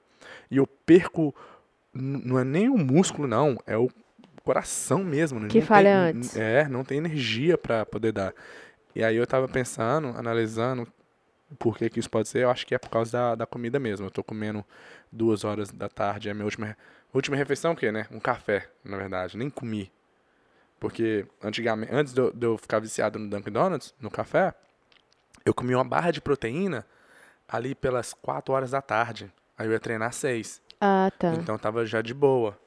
E 0.51 0.57
eu 0.57 0.67
perco. 0.67 1.33
Não 1.93 2.37
é 2.37 2.43
nem 2.43 2.69
o 2.69 2.77
músculo, 2.77 3.27
não. 3.27 3.57
É 3.65 3.77
o 3.77 3.89
coração 4.43 5.03
mesmo. 5.03 5.39
né? 5.39 5.47
Que 5.47 5.59
não 5.59 5.65
falha 5.65 5.89
tem- 6.11 6.19
antes. 6.19 6.35
É, 6.35 6.67
não 6.67 6.83
tem 6.83 6.97
energia 6.97 7.57
pra 7.57 7.85
poder 7.85 8.11
dar. 8.11 8.33
E 8.93 9.03
aí 9.03 9.15
eu 9.15 9.25
tava 9.25 9.47
pensando, 9.47 10.09
analisando 10.17 10.85
por 11.57 11.77
que, 11.77 11.89
que 11.89 11.99
isso 11.99 12.09
pode 12.09 12.27
ser. 12.27 12.43
Eu 12.43 12.49
acho 12.49 12.67
que 12.67 12.75
é 12.75 12.77
por 12.77 12.89
causa 12.89 13.11
da, 13.11 13.35
da 13.35 13.45
comida 13.45 13.79
mesmo. 13.79 14.05
Eu 14.07 14.11
tô 14.11 14.21
comendo 14.23 14.65
duas 15.11 15.43
horas 15.45 15.71
da 15.71 15.87
tarde. 15.87 16.27
É 16.27 16.31
a 16.31 16.35
minha 16.35 16.45
última, 16.45 16.75
última 17.13 17.35
refeição, 17.37 17.73
o 17.73 17.75
quê, 17.75 17.91
né? 17.91 18.07
Um 18.11 18.19
café, 18.19 18.69
na 18.83 18.97
verdade. 18.97 19.37
Nem 19.37 19.49
comi. 19.49 19.91
Porque 20.79 21.25
antigamente, 21.41 21.93
antes 21.93 22.13
de 22.13 22.19
eu, 22.19 22.31
de 22.33 22.45
eu 22.45 22.57
ficar 22.57 22.79
viciado 22.79 23.17
no 23.17 23.29
Dunkin' 23.29 23.51
Donuts, 23.51 23.93
no 24.01 24.11
café, 24.11 24.53
eu 25.45 25.53
comia 25.53 25.77
uma 25.77 25.83
barra 25.83 26.11
de 26.11 26.19
proteína 26.19 26.85
ali 27.47 27.73
pelas 27.75 28.13
4 28.13 28.53
horas 28.53 28.71
da 28.71 28.81
tarde. 28.81 29.31
Aí 29.57 29.67
eu 29.67 29.71
ia 29.71 29.79
treinar 29.79 30.09
às 30.09 30.15
6. 30.15 30.61
Ah, 30.81 31.09
tá. 31.17 31.33
Então 31.35 31.57
tava 31.57 31.85
já 31.85 32.01
de 32.01 32.13
boa. 32.13 32.57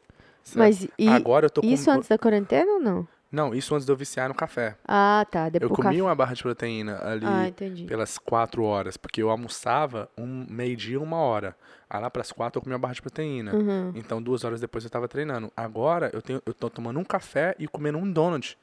certo? 0.43 0.59
Mas 0.59 0.89
e 0.99 1.09
Agora 1.09 1.47
eu 1.47 1.51
tô 1.51 1.61
com. 1.61 1.67
isso 1.67 1.91
antes 1.91 2.09
da 2.09 2.17
quarentena 2.17 2.73
ou 2.73 2.81
não? 2.81 3.07
Não, 3.31 3.55
isso 3.55 3.75
antes 3.75 3.85
de 3.85 3.93
eu 3.93 3.97
viciar 3.97 4.29
no 4.29 4.35
café. 4.35 4.77
Ah, 4.87 5.27
tá. 5.31 5.47
Eu 5.47 5.51
Depois 5.51 5.71
o 5.73 5.75
comi 5.75 5.89
café. 5.97 6.03
uma 6.03 6.15
barra 6.15 6.35
de 6.35 6.43
proteína 6.43 7.01
ali 7.05 7.27
Ah, 7.27 7.87
pelas 7.87 8.19
4 8.19 8.63
horas, 8.63 8.97
porque 8.97 9.21
eu 9.21 9.31
almoçava 9.31 10.09
um 10.17 10.47
meio-dia, 10.49 11.01
uma 11.01 11.17
hora. 11.19 11.57
Aí 11.91 12.01
lá 12.01 12.09
pras 12.09 12.31
4 12.33 12.59
eu 12.59 12.63
comi 12.63 12.73
uma 12.75 12.79
barra 12.79 12.95
de 12.95 13.03
proteína. 13.03 13.55
Uhum. 13.55 13.93
Então 13.95 14.23
duas 14.23 14.45
horas 14.45 14.61
depois 14.61 14.85
eu 14.85 14.91
tava 14.91 15.09
treinando. 15.09 15.53
Agora 15.57 16.11
eu, 16.13 16.23
tenho, 16.23 16.41
eu 16.47 16.55
tô 16.55 16.71
tomando 16.71 16.99
um 17.01 17.05
café 17.05 17.55
e 17.59 17.67
comendo 17.67 17.99
um 17.99 18.11
donut 18.11 18.57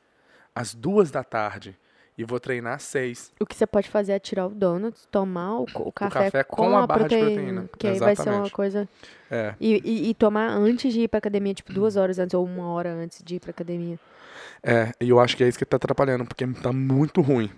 às 0.56 0.74
duas 0.74 1.12
da 1.12 1.24
tarde. 1.24 1.77
E 2.15 2.24
vou 2.24 2.39
treinar 2.39 2.75
às 2.75 2.83
seis. 2.83 3.33
O 3.39 3.45
que 3.45 3.56
você 3.56 3.65
pode 3.65 3.89
fazer 3.89 4.12
é 4.12 4.19
tirar 4.19 4.45
o 4.45 4.50
donut, 4.50 4.95
tomar 5.10 5.57
o, 5.60 5.63
o 5.63 5.92
café, 5.92 6.25
café 6.25 6.44
com, 6.44 6.57
com 6.57 6.77
a, 6.77 6.83
a 6.83 6.88
barra 6.88 7.07
de 7.07 7.18
proteína. 7.18 7.33
proteína. 7.36 7.69
Que 7.77 7.88
aí 7.88 8.00
vai 8.00 8.15
ser 8.15 8.30
uma 8.30 8.50
coisa. 8.51 8.88
É. 9.31 9.56
E, 9.60 9.81
e, 9.83 10.10
e 10.10 10.13
tomar 10.13 10.50
antes 10.50 10.94
de 10.94 11.01
ir 11.01 11.07
pra 11.07 11.18
academia, 11.18 11.56
tipo, 11.56 11.74
duas 11.74 11.95
horas 11.95 12.19
antes 12.19 12.36
ou 12.36 12.45
uma 12.45 12.68
hora 12.68 12.94
antes 12.94 13.21
de 13.24 13.36
ir 13.36 13.39
pra 13.39 13.50
academia. 13.50 14.00
É, 14.62 14.92
e 15.00 15.10
eu 15.10 15.19
acho 15.19 15.36
que 15.36 15.44
é 15.44 15.48
isso 15.48 15.57
que 15.57 15.66
tá 15.66 15.78
atrapalhando, 15.78 16.25
porque 16.25 16.45
tá 16.45 16.72
muito 16.72 17.22
ruim. 17.22 17.51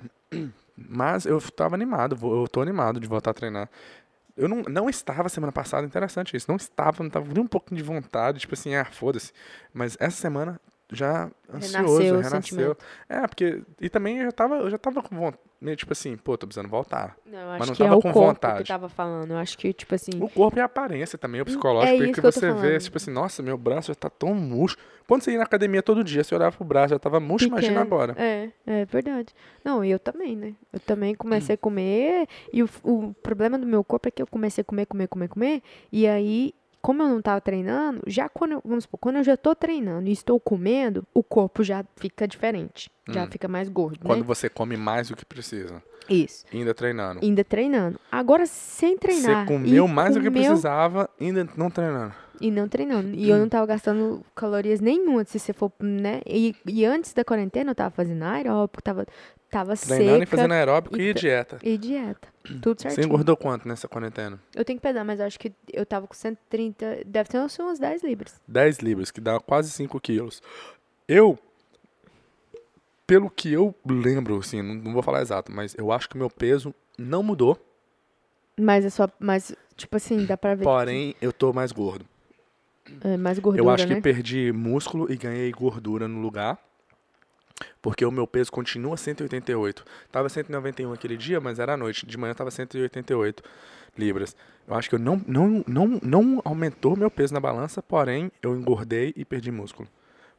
Mas 0.78 1.26
eu 1.26 1.40
tava 1.40 1.76
animado, 1.76 2.18
eu 2.22 2.48
tô 2.48 2.62
animado 2.62 3.00
de 3.00 3.08
voltar 3.08 3.32
a 3.32 3.34
treinar. 3.34 3.70
Eu 4.36 4.50
não, 4.50 4.64
não 4.64 4.90
estava 4.90 5.30
semana 5.30 5.52
passada, 5.52 5.88
interessante 5.88 6.36
isso. 6.36 6.50
Não 6.50 6.58
estava, 6.58 7.02
não 7.02 7.10
tava 7.10 7.34
nem 7.34 7.44
um 7.44 7.48
pouquinho 7.48 7.78
de 7.78 7.84
vontade, 7.84 8.40
tipo 8.40 8.54
assim, 8.54 8.76
ah, 8.76 8.84
foda-se. 8.84 9.32
Mas 9.74 9.96
essa 10.00 10.18
semana 10.18 10.60
já 10.92 11.32
ansioso, 11.52 11.98
Renasceu 11.98 12.22
renasceu. 12.22 12.78
É, 13.08 13.28
porque. 13.28 13.64
E 13.80 13.90
também 13.90 14.20
eu 14.20 14.26
já 14.26 14.32
tava, 14.32 14.56
eu 14.56 14.70
já 14.70 14.78
tava 14.78 15.02
com 15.02 15.16
vontade. 15.16 15.44
Meio 15.66 15.76
tipo 15.76 15.92
assim, 15.94 16.16
pô, 16.16 16.38
tô 16.38 16.46
precisando 16.46 16.70
voltar. 16.70 17.18
Não, 17.26 17.40
eu 17.40 17.50
acho 17.50 17.60
Mas 17.60 17.68
não 17.70 17.76
que 17.76 17.82
é 17.82 17.86
tava 17.88 17.98
o 17.98 18.02
com 18.04 18.14
corpo 18.14 18.28
vontade. 18.28 18.62
que 18.62 18.68
tava 18.68 18.88
falando. 18.88 19.32
Eu 19.32 19.38
acho 19.38 19.58
que, 19.58 19.74
tipo 19.74 19.96
assim. 19.96 20.12
O 20.22 20.30
corpo 20.30 20.60
e 20.60 20.62
a 20.62 20.66
aparência 20.66 21.18
também, 21.18 21.42
o 21.42 21.46
psicológico. 21.46 21.92
é 21.92 21.98
porque 21.98 22.12
isso 22.12 22.22
que 22.22 22.32
você 22.32 22.52
vê, 22.54 22.78
tipo 22.78 22.98
assim, 22.98 23.10
nossa, 23.10 23.42
meu 23.42 23.58
braço 23.58 23.88
já 23.88 23.96
tá 23.96 24.12
tão 24.12 24.36
murcho. 24.36 24.78
Quando 25.08 25.24
você 25.24 25.32
ia 25.32 25.38
na 25.40 25.44
academia 25.44 25.82
todo 25.82 26.04
dia, 26.04 26.24
você 26.24 26.36
olhava 26.36 26.56
pro 26.56 26.64
braço, 26.64 26.90
já 26.90 27.00
tava 27.00 27.20
murcho, 27.20 27.48
imagina 27.48 27.82
pequeno. 27.82 27.96
agora. 27.96 28.16
É, 28.18 28.50
é 28.68 28.86
verdade. 28.86 29.34
Não, 29.64 29.84
e 29.84 29.90
eu 29.90 29.98
também, 29.98 30.36
né? 30.36 30.54
Eu 30.72 30.80
também 30.80 31.16
comecei 31.16 31.56
a 31.56 31.58
comer. 31.58 32.28
E 32.54 32.62
o, 32.62 32.70
o 32.84 33.14
problema 33.24 33.58
do 33.58 33.66
meu 33.66 33.84
corpo 33.84 34.08
é 34.08 34.12
que 34.12 34.22
eu 34.22 34.28
comecei 34.28 34.62
a 34.62 34.66
comer, 34.66 34.86
comer, 34.86 35.08
comer, 35.08 35.28
comer. 35.28 35.62
E 35.92 36.06
aí, 36.08 36.54
como 36.86 37.02
eu 37.02 37.10
não 37.10 37.20
tava 37.22 37.42
treinando, 37.42 38.02
já 38.06 38.30
quando, 38.30 38.52
eu- 38.54 38.62
vamos 38.64 38.84
supor, 38.84 39.00
quando 39.00 39.16
eu 39.16 39.24
já 39.24 39.36
tô 39.36 39.56
treinando 39.56 40.08
e 40.08 40.12
estou 40.12 40.40
comendo, 40.40 41.04
o 41.16 41.24
corpo 41.24 41.64
já 41.64 41.84
fica 41.96 42.28
diferente. 42.28 42.92
Já 43.10 43.24
Hum. 43.24 43.28
fica 43.32 43.48
mais 43.48 43.68
gordo, 43.70 44.06
Quando 44.06 44.20
né? 44.20 44.26
você 44.26 44.48
come 44.50 44.78
mais 44.78 45.10
do 45.10 45.16
que 45.16 45.26
precisa. 45.26 45.82
Isso. 46.08 46.46
Ainda 46.54 46.74
treinando. 46.76 47.20
Ainda 47.24 47.44
treinando. 47.44 48.00
Agora, 48.12 48.46
sem 48.46 48.96
treinar. 48.98 49.48
Você 49.48 49.54
comeu 49.54 49.88
mais 49.88 50.14
do 50.14 50.22
que 50.22 50.28
comeu 50.28 50.44
precisava, 50.44 51.10
ainda 51.20 51.48
não 51.58 51.72
treinando. 51.72 52.14
E 52.40 52.52
não 52.52 52.68
treinando. 52.68 53.16
E 53.16 53.30
eu 53.30 53.38
não 53.38 53.48
tava 53.50 53.66
gastando 53.66 54.22
calorias 54.36 54.80
nenhuma, 54.82 55.24
se 55.26 55.40
você 55.40 55.54
for, 55.54 55.72
né? 55.82 56.22
E, 56.28 56.54
e 56.68 56.86
antes 56.86 57.14
da 57.14 57.24
quarentena 57.26 57.72
eu 57.72 57.76
tava 57.76 57.90
fazendo 57.92 58.22
aeróbico, 58.24 58.84
tava, 58.84 59.08
tava 59.58 59.76
Treinando 59.78 60.12
seca. 60.20 60.24
e 60.24 60.26
fazendo 60.26 60.52
aeróbico 60.54 60.98
e 60.98 61.10
e, 61.10 61.14
ta- 61.14 61.20
dieta. 61.20 61.60
E 61.64 61.78
dieta. 61.78 62.28
Tudo 62.62 62.82
Você 62.82 62.90
certinho. 62.90 63.06
engordou 63.06 63.38
quanto 63.38 63.68
nessa 63.68 63.88
quarentena? 63.88 64.40
Eu 64.54 64.66
tenho 64.66 64.78
que 64.78 64.84
pesar, 64.84 65.04
mas 65.06 65.20
acho 65.22 65.40
que 65.40 65.54
eu 65.72 65.86
tava 65.86 66.06
com 66.08 66.14
130. 66.14 67.04
Deve 67.06 67.30
ter 67.30 67.40
uns 67.40 67.58
umas 67.60 67.80
10 67.80 68.04
libras. 68.04 68.40
10 68.48 68.80
libras, 68.80 69.12
que 69.12 69.22
dá 69.22 69.40
quase 69.40 69.72
5 69.72 70.00
quilos. 70.02 70.42
Eu, 71.08 71.40
pelo 73.08 73.30
que 73.30 73.52
eu 73.54 73.74
lembro, 73.88 74.38
assim, 74.38 74.62
não, 74.62 74.76
não 74.76 74.94
vou 74.94 75.02
falar 75.04 75.22
exato, 75.22 75.52
mas 75.52 75.76
eu 75.78 75.92
acho 75.92 76.10
que 76.10 76.18
meu 76.18 76.30
peso 76.30 76.74
não 76.98 77.22
mudou, 77.24 77.58
Mas 78.60 78.86
é 78.86 78.90
só. 78.90 79.08
Mas, 79.20 79.56
tipo 79.76 79.96
assim, 79.98 80.26
dá 80.26 80.36
pra 80.38 80.56
ver. 80.56 80.64
porém 80.64 81.16
eu 81.22 81.32
tô 81.34 81.52
mais 81.54 81.72
gordo. 81.72 82.06
que 82.84 83.08
é 83.08 83.18
mais 83.18 83.40
gordura, 83.40 83.64
eu 83.64 83.70
acho 83.70 83.88
né? 83.88 83.96
que 83.96 84.02
perdi 84.02 84.52
músculo 84.52 85.12
e 85.12 85.16
ganhei 85.18 85.52
gordura 85.52 86.08
no 86.08 86.20
lugar. 86.20 86.58
Porque 87.82 88.06
o 88.06 88.12
meu 88.12 88.28
peso 88.28 88.52
continua 88.52 88.98
188. 88.98 89.86
Tava 90.12 90.28
191 90.30 90.92
aquele 90.94 91.16
dia, 91.16 91.40
mas 91.40 91.60
era 91.60 91.74
à 91.74 91.78
noite. 91.78 92.06
De 92.06 92.18
manhã 92.18 92.34
tava 92.34 92.52
188 92.52 93.44
libras. 93.98 94.36
Eu 94.68 94.76
acho 94.76 94.90
que 94.90 94.96
eu 94.96 95.00
não, 95.00 95.22
não, 95.28 95.64
não, 95.68 96.00
não 96.04 96.42
aumentou 96.44 96.98
meu 96.98 97.10
peso 97.10 97.34
na 97.34 97.40
balança, 97.40 97.82
porém 97.82 98.32
eu 98.42 98.56
engordei 98.56 99.14
e 99.16 99.24
perdi 99.24 99.52
músculo. 99.52 99.88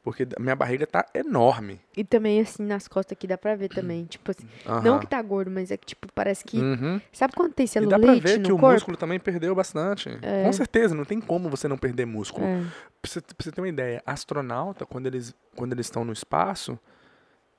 Porque 0.02 0.24
minha 0.38 0.54
barriga 0.54 0.86
tá 0.86 1.04
enorme. 1.12 1.80
E 1.96 2.04
também, 2.04 2.40
assim, 2.40 2.62
nas 2.64 2.86
costas 2.86 3.16
aqui 3.16 3.26
dá 3.26 3.36
pra 3.36 3.56
ver 3.56 3.68
também. 3.68 4.04
Tipo 4.04 4.30
assim, 4.30 4.46
não 4.84 4.92
Aham. 4.94 4.98
que 5.00 5.06
tá 5.08 5.20
gordo, 5.20 5.50
mas 5.50 5.72
é 5.72 5.76
que, 5.76 5.84
tipo, 5.86 6.06
parece 6.14 6.44
que. 6.44 6.58
Uhum. 6.58 7.00
Sabe 7.12 7.32
quando 7.34 7.52
tem 7.54 7.64
E 7.64 7.68
celulite 7.68 8.00
dá 8.00 8.06
pra 8.06 8.14
ver 8.14 8.40
que 8.40 8.52
o 8.52 8.56
corpo? 8.56 8.72
músculo 8.74 8.96
também 8.96 9.18
perdeu 9.18 9.52
bastante. 9.52 10.10
Com 10.44 10.52
certeza, 10.52 10.94
não 10.94 11.04
tem 11.04 11.20
como 11.20 11.48
você 11.50 11.66
não 11.66 11.76
perder 11.76 12.04
músculo. 12.04 12.46
É. 12.46 12.60
Pra 13.02 13.10
você, 13.10 13.20
pra 13.20 13.34
você 13.40 13.50
ter 13.50 13.60
uma 13.60 13.68
ideia, 13.68 14.00
astronauta, 14.06 14.86
quando 14.86 15.06
eles 15.06 15.34
quando 15.56 15.72
eles 15.72 15.86
estão 15.86 16.04
no 16.04 16.12
espaço, 16.12 16.78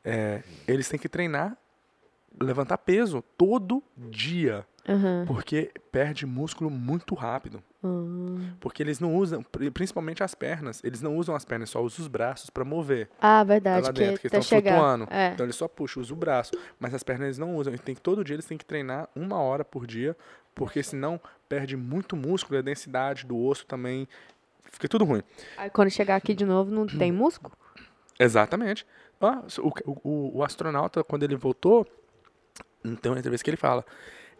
é, 0.10 0.44
eles 0.68 0.88
têm 0.88 1.00
que 1.00 1.10
treinar, 1.10 1.58
levantar 2.40 2.78
peso 2.78 3.22
todo 3.38 3.84
dia. 3.98 4.66
Aham. 4.90 5.26
Porque 5.28 5.70
perde 5.92 6.26
músculo 6.26 6.70
muito 6.70 7.14
rápido. 7.14 7.62
Ah. 7.84 7.88
Porque 8.62 8.82
eles 8.82 9.02
não 9.02 9.14
usam, 9.16 9.44
pri- 9.44 9.70
principalmente 9.70 10.24
as 10.24 10.34
pernas, 10.34 10.82
eles 10.82 11.02
não 11.02 11.18
usam 11.18 11.36
as 11.36 11.44
pernas, 11.44 11.70
só 11.70 11.82
usam 11.82 12.04
os 12.04 12.08
braços 12.08 12.50
pra 12.50 12.64
mover. 12.64 13.10
Ah, 13.20 13.40
Tá 13.40 13.44
verdade. 13.44 13.86
lá 13.88 13.92
que 13.94 14.00
dentro, 14.00 14.22
que 14.22 14.28
até 14.28 14.38
estão 14.40 14.58
chegar. 14.58 14.72
flutuando. 14.72 15.08
É. 15.12 15.32
Então 15.34 15.46
eles 15.46 15.56
só 15.58 15.68
puxam, 15.68 16.02
usam 16.02 16.16
o 16.16 16.20
braço. 16.20 16.52
Mas 16.80 16.94
as 16.94 17.04
pernas 17.04 17.26
eles 17.26 17.38
não 17.38 17.56
usam. 17.58 17.74
E 17.74 17.78
tem 17.78 17.94
que, 17.96 18.02
todo 18.02 18.24
dia 18.24 18.36
eles 18.36 18.46
têm 18.46 18.58
que 18.58 18.64
treinar 18.66 19.10
uma 19.14 19.38
hora 19.40 19.66
por 19.66 19.86
dia, 19.86 20.16
porque 20.56 20.82
senão 20.82 21.20
perde 21.50 21.76
muito 21.76 22.16
músculo 22.16 22.56
e 22.58 22.60
a 22.60 22.62
densidade 22.64 23.26
do 23.26 23.38
osso 23.38 23.66
também 23.66 24.08
fica 24.72 24.88
tudo 24.88 25.04
ruim. 25.04 25.22
Aí 25.58 25.70
quando 25.70 25.90
chegar 25.90 26.16
aqui 26.16 26.34
de 26.34 26.46
novo, 26.46 26.72
não 26.72 26.86
tem 26.88 27.12
músculo? 27.12 27.54
Exatamente. 28.18 28.86
Ah, 29.20 29.44
o, 29.60 29.72
o, 30.04 30.38
o 30.40 30.44
astronauta, 30.44 31.04
quando 31.04 31.24
ele 31.24 31.36
voltou, 31.36 31.86
tem 33.02 33.12
uma 33.12 33.20
entrevista 33.20 33.44
que 33.44 33.50
ele 33.50 33.58
fala, 33.58 33.86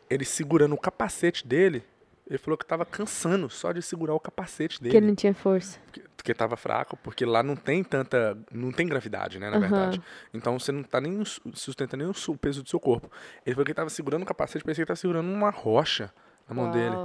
ele 0.10 0.24
segurando 0.24 0.74
o 0.76 0.78
capacete 0.78 1.46
dele, 1.48 1.84
ele 2.30 2.38
falou 2.38 2.58
que 2.58 2.66
tava 2.66 2.86
cansando 2.86 3.50
só 3.50 3.72
de 3.72 3.82
segurar 3.82 4.14
o 4.14 4.20
capacete 4.20 4.80
dele. 4.82 4.90
Porque 4.92 4.98
ele 4.98 5.08
não 5.08 5.16
tinha 5.16 5.34
força. 5.34 5.80
Porque, 5.86 6.04
porque 6.16 6.34
tava 6.34 6.56
fraco, 6.58 6.98
porque 6.98 7.26
lá 7.26 7.42
não 7.42 7.56
tem 7.56 7.84
tanta. 7.84 8.38
Não 8.52 8.72
tem 8.72 8.86
gravidade, 8.86 9.40
né, 9.40 9.50
na 9.50 9.58
Aham. 9.58 9.62
verdade. 9.62 10.02
Então 10.34 10.60
você 10.60 10.72
não 10.72 10.84
tá 10.84 11.00
nem 11.00 11.24
su- 11.24 11.42
sustentando 11.54 12.04
nem 12.04 12.12
o 12.12 12.38
peso 12.38 12.62
do 12.62 12.70
seu 12.70 12.80
corpo. 12.80 13.10
Ele 13.46 13.56
falou 13.56 13.66
que 13.66 13.72
ele 13.72 13.76
tava 13.76 13.90
segurando 13.90 14.24
o 14.24 14.26
capacete, 14.26 14.64
parecia 14.64 14.84
que 14.84 14.84
ele 14.84 14.88
tava 14.88 15.00
segurando 15.00 15.28
uma 15.32 15.50
rocha 15.50 16.14
na 16.48 16.54
mão 16.54 16.70
dele. 16.70 16.98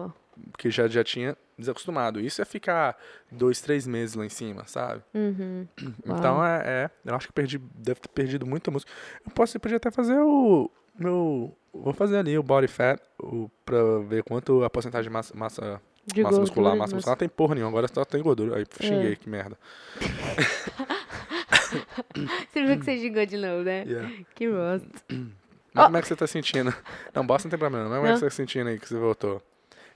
Porque 0.50 0.70
já, 0.70 0.88
já 0.88 1.04
tinha 1.04 1.36
desacostumado. 1.58 2.18
Isso 2.20 2.40
é 2.40 2.44
ficar 2.44 2.96
dois, 3.30 3.60
três 3.60 3.86
meses 3.86 4.14
lá 4.14 4.24
em 4.24 4.28
cima, 4.28 4.64
sabe? 4.66 5.02
Uhum. 5.14 5.66
Então 6.06 6.44
é, 6.44 6.62
é, 6.64 6.90
Eu 7.04 7.14
acho 7.14 7.26
que 7.28 7.32
perdi. 7.32 7.58
Deve 7.58 8.00
ter 8.00 8.08
perdido 8.08 8.46
muita 8.46 8.70
músculo. 8.70 8.94
Eu 9.26 9.30
posso, 9.32 9.58
podia 9.60 9.76
até 9.76 9.90
fazer 9.90 10.18
o. 10.18 10.70
Meu. 10.98 11.56
Vou 11.72 11.92
fazer 11.94 12.18
ali 12.18 12.36
o 12.36 12.42
body 12.42 12.68
fat 12.68 13.00
o, 13.18 13.48
pra 13.64 13.78
ver 14.06 14.22
quanto 14.24 14.62
a 14.62 14.68
porcentagem 14.68 15.08
de 15.08 15.12
massa, 15.12 15.34
massa 15.34 15.80
De 16.06 16.22
massa 16.22 16.38
muscular, 16.38 16.72
massa 16.76 16.88
mas- 16.88 16.92
muscular 16.96 17.16
tem 17.16 17.28
porra 17.30 17.54
nenhuma, 17.54 17.70
agora 17.70 17.88
só 17.92 18.04
tem 18.04 18.22
gordura. 18.22 18.58
Aí 18.58 18.66
xinguei, 18.80 19.12
É. 19.12 19.16
que 19.16 19.28
merda. 19.28 19.56
Você 22.52 22.66
viu 22.66 22.78
que 22.78 22.84
você 22.84 22.98
gigou 22.98 23.24
de 23.24 23.36
novo, 23.38 23.62
né? 23.62 23.84
Yeah. 23.84 24.10
Que 24.34 24.48
bosta. 24.48 24.86
Mas 25.72 25.84
como 25.86 25.96
é 25.96 26.02
que 26.02 26.08
você 26.08 26.16
tá 26.16 26.26
sentindo? 26.26 26.74
Não, 27.14 27.26
bosta 27.26 27.46
não 27.46 27.50
tem 27.50 27.58
problema, 27.58 27.84
não. 27.84 27.90
Mas 27.90 27.98
como 27.98 28.06
é 28.06 28.10
Não. 28.10 28.14
que 28.16 28.20
você 28.20 28.26
tá 28.26 28.30
sentindo 28.30 28.68
aí 28.68 28.78
que 28.78 28.86
você 28.88 28.98
voltou? 28.98 29.42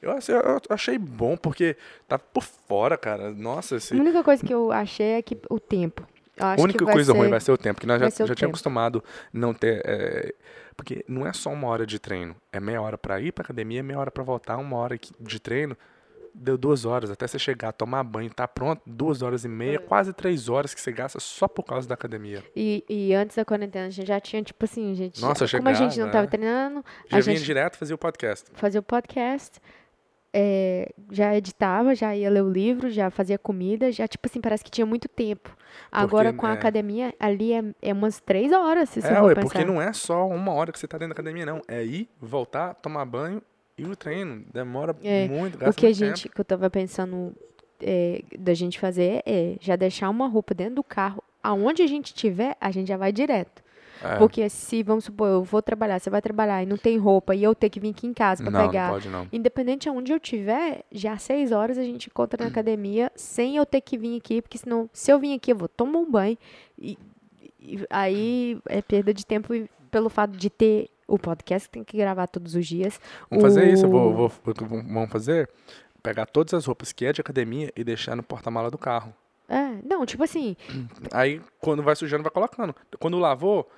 Eu, 0.01 0.11
achei- 0.13 0.35
eu 0.35 0.61
achei 0.71 0.99
bom, 0.99 1.37
porque 1.37 1.77
tá 2.07 2.19
por 2.19 2.43
fora, 2.43 2.97
cara. 2.97 3.31
Nossa, 3.31 3.77
esse... 3.77 3.95
A 3.95 3.97
única 4.01 4.23
coisa 4.23 4.45
que 4.45 4.53
eu 4.53 4.71
achei 4.73 5.13
é 5.13 5.23
que 5.23 5.39
o 5.51 5.59
tempo. 5.59 6.07
A 6.39 6.55
única 6.61 6.85
coisa 6.85 7.13
ser... 7.13 7.19
ruim 7.19 7.31
vai 7.31 7.41
ser 7.41 7.53
o 7.53 7.57
tempo, 7.57 7.81
que 7.81 7.87
nós 7.87 7.99
vai 7.99 8.11
já, 8.11 8.27
já 8.27 8.35
tínhamos 8.35 8.55
acostumado 8.57 9.03
não 9.33 9.55
ter. 9.55 9.81
é, 9.87 10.35
porque 10.77 11.03
não 11.09 11.27
é 11.27 11.33
só 11.33 11.51
uma 11.51 11.67
hora 11.69 11.87
de 11.87 11.99
treino, 11.99 12.37
é 12.53 12.61
meia 12.61 12.83
hora 12.83 12.99
pra 12.99 13.19
ir 13.21 13.33
pra 13.33 13.43
academia, 13.43 13.83
meia 13.83 13.99
hora 13.99 14.11
pra 14.11 14.23
voltar, 14.23 14.59
uma 14.59 14.77
hora 14.77 14.99
de 15.19 15.41
treino. 15.41 15.75
Deu 16.39 16.59
duas 16.59 16.85
horas 16.85 17.11
até 17.11 17.27
você 17.27 17.39
chegar, 17.39 17.73
tomar 17.73 18.05
banho, 18.05 18.29
tá 18.29 18.47
pronto, 18.47 18.83
duas 18.85 19.23
horas 19.23 19.45
e 19.45 19.47
É. 19.47 19.51
meia, 19.51 19.79
quase 19.79 20.13
três 20.13 20.51
horas 20.51 20.75
que 20.75 20.81
você 20.83 20.93
gasta 20.93 21.19
só 21.19 21.49
por 21.49 21.63
causa 21.63 21.89
da 21.89 21.95
academia. 21.95 22.45
E, 22.55 22.85
e 22.87 23.15
antes 23.15 23.35
da 23.37 23.43
quarentena, 23.43 23.87
a 23.87 23.89
gente 23.91 24.07
já 24.07 24.21
tinha, 24.21 24.43
tipo 24.43 24.63
assim, 24.63 24.95
gente... 24.95 25.19
Nossa, 25.23 25.49
como 25.49 25.67
a 25.67 25.73
gente 25.73 25.99
não 25.99 26.09
chegava, 26.09 26.13
tava 26.13 26.25
é. 26.25 26.29
treinando, 26.29 26.85
Já 27.11 27.17
a 27.17 27.21
vinha 27.23 27.37
gente 27.37 27.47
direto 27.47 27.79
fazer 27.79 27.95
o 27.95 27.99
podcast. 27.99 28.51
fazia 28.53 28.81
o 28.81 28.83
podcast, 28.83 29.59
é, 30.39 30.93
já 31.11 31.35
editava, 31.35 31.95
já 31.95 32.15
ia 32.15 32.29
ler 32.29 32.43
o 32.43 32.51
livro, 32.51 32.91
já 32.91 33.09
fazia 33.11 33.39
comida, 33.39 33.91
já, 33.91 34.07
tipo 34.07 34.29
assim, 34.29 34.39
parece 34.39 34.63
que 34.63 34.71
tinha 34.71 34.85
muito 34.85 35.09
tempo. 35.09 35.57
Agora, 35.91 36.31
com 36.31 36.45
a 36.45 36.51
é. 36.51 36.53
academia, 36.53 37.15
ali 37.19 37.55
é, 37.55 37.65
é 37.81 37.93
umas 37.95 38.21
três 38.21 38.53
horas, 38.53 38.91
se 38.91 39.01
você 39.01 39.09
É, 39.09 39.15
for 39.17 39.25
ué, 39.29 39.35
pensar. 39.35 39.49
porque 39.49 39.65
não 39.65 39.81
é 39.81 39.95
só 39.95 40.29
uma 40.29 40.53
hora 40.53 40.71
que 40.71 40.79
você 40.79 40.87
tá 40.87 40.99
dentro 40.99 41.15
da 41.15 41.21
academia, 41.21 41.47
não. 41.47 41.63
É 41.67 41.83
ir, 41.83 42.07
voltar, 42.21 42.75
tomar 42.75 43.07
banho 43.07 43.41
e 43.79 43.85
o 43.85 43.97
treino. 43.97 44.45
Demora 44.53 44.95
É, 45.03 45.27
muito, 45.27 45.55
O 45.55 45.59
gasta 45.59 45.81
que 45.81 45.87
a 45.87 45.93
gente, 45.95 46.29
que 46.29 46.39
eu 46.39 46.45
tava 46.45 46.69
pensando 46.69 47.35
é, 47.81 48.23
da 48.39 48.53
gente 48.53 48.79
fazer 48.79 49.23
é 49.25 49.57
já 49.59 49.75
deixar 49.75 50.11
uma 50.11 50.27
roupa 50.29 50.53
dentro 50.55 50.75
do 50.77 50.85
carro. 50.85 51.23
Aonde 51.43 51.83
a 51.83 51.87
gente 51.87 52.13
tiver, 52.13 52.57
a 52.61 52.71
gente 52.71 52.89
já 52.89 52.99
vai 52.99 53.11
direto. 53.11 53.63
É. 54.15 54.19
Porque 54.19 54.49
se, 54.49 54.83
vamos 54.83 55.05
supor, 55.05 55.29
eu 55.29 55.43
vou 55.43 55.61
trabalhar, 55.63 55.99
você 55.99 56.09
vai 56.11 56.23
trabalhar 56.23 56.63
e 56.63 56.67
não 56.67 56.77
tem 56.77 56.97
roupa 56.99 57.35
e 57.35 57.43
eu 57.43 57.55
ter 57.55 57.69
que 57.71 57.79
vir 57.81 57.91
aqui 57.91 58.07
em 58.07 58.13
casa 58.15 58.43
pra 58.43 58.51
não, 58.51 58.67
pegar. 58.67 58.85
não 58.87 58.93
pode 58.95 59.09
não. 59.09 59.29
Independente 59.33 59.89
aonde 59.89 60.13
eu 60.13 60.21
tiver, 60.21 60.85
já 60.93 61.13
às 61.15 61.23
seis 61.23 61.53
horas 61.53 61.79
a 61.79 61.83
gente 61.83 62.07
encontra 62.09 62.43
na 62.45 62.51
academia 62.51 63.11
sem 63.17 63.57
eu 63.57 63.67
ter 63.67 63.81
que 63.81 63.97
vir 63.99 64.17
aqui, 64.19 64.41
porque 64.43 64.59
senão, 64.59 64.89
se 64.93 65.11
eu 65.13 65.19
vim 65.19 65.35
aqui, 65.35 65.53
eu 65.53 65.57
vou 65.57 65.69
tomar 65.69 65.99
um 65.99 66.11
banho. 66.11 66.37
E, 66.79 66.99
e 67.61 67.85
aí 67.91 68.61
é 68.69 68.81
perda 68.83 69.13
de 69.13 69.25
tempo 69.27 69.53
pelo 69.91 70.09
fato 70.09 70.37
de 70.37 70.49
ter 70.51 70.89
o 71.09 71.19
podcast, 71.19 71.69
que 71.69 71.73
tem 71.75 71.85
que 71.85 71.97
gravar 71.97 72.27
todos 72.27 72.55
os 72.55 72.67
dias. 72.67 73.01
Vamos 73.31 73.43
fazer 73.45 73.73
isso, 73.73 73.85
eu 73.87 73.89
o- 73.89 73.93
vou- 74.13 74.29
vou- 74.29 74.55
vamos 74.83 75.11
fazer, 75.11 75.49
pegar 76.03 76.27
todas 76.27 76.53
as 76.55 76.67
roupas 76.67 76.93
que 76.93 77.05
é 77.07 77.13
de 77.13 77.21
academia 77.21 77.73
e 77.77 77.83
deixar 77.85 78.15
no 78.17 78.23
porta-mala 78.23 78.71
do 78.71 78.79
carro. 78.79 79.15
É, 79.49 79.79
não, 79.89 80.05
tipo 80.05 80.25
assim, 80.25 80.57
Aí, 81.13 81.41
quando 81.61 81.81
vai 81.83 81.95
sujando, 81.95 82.25
vai 82.25 82.33
colocando. 82.33 82.75
Quando 82.99 83.17
lavou, 83.19 83.69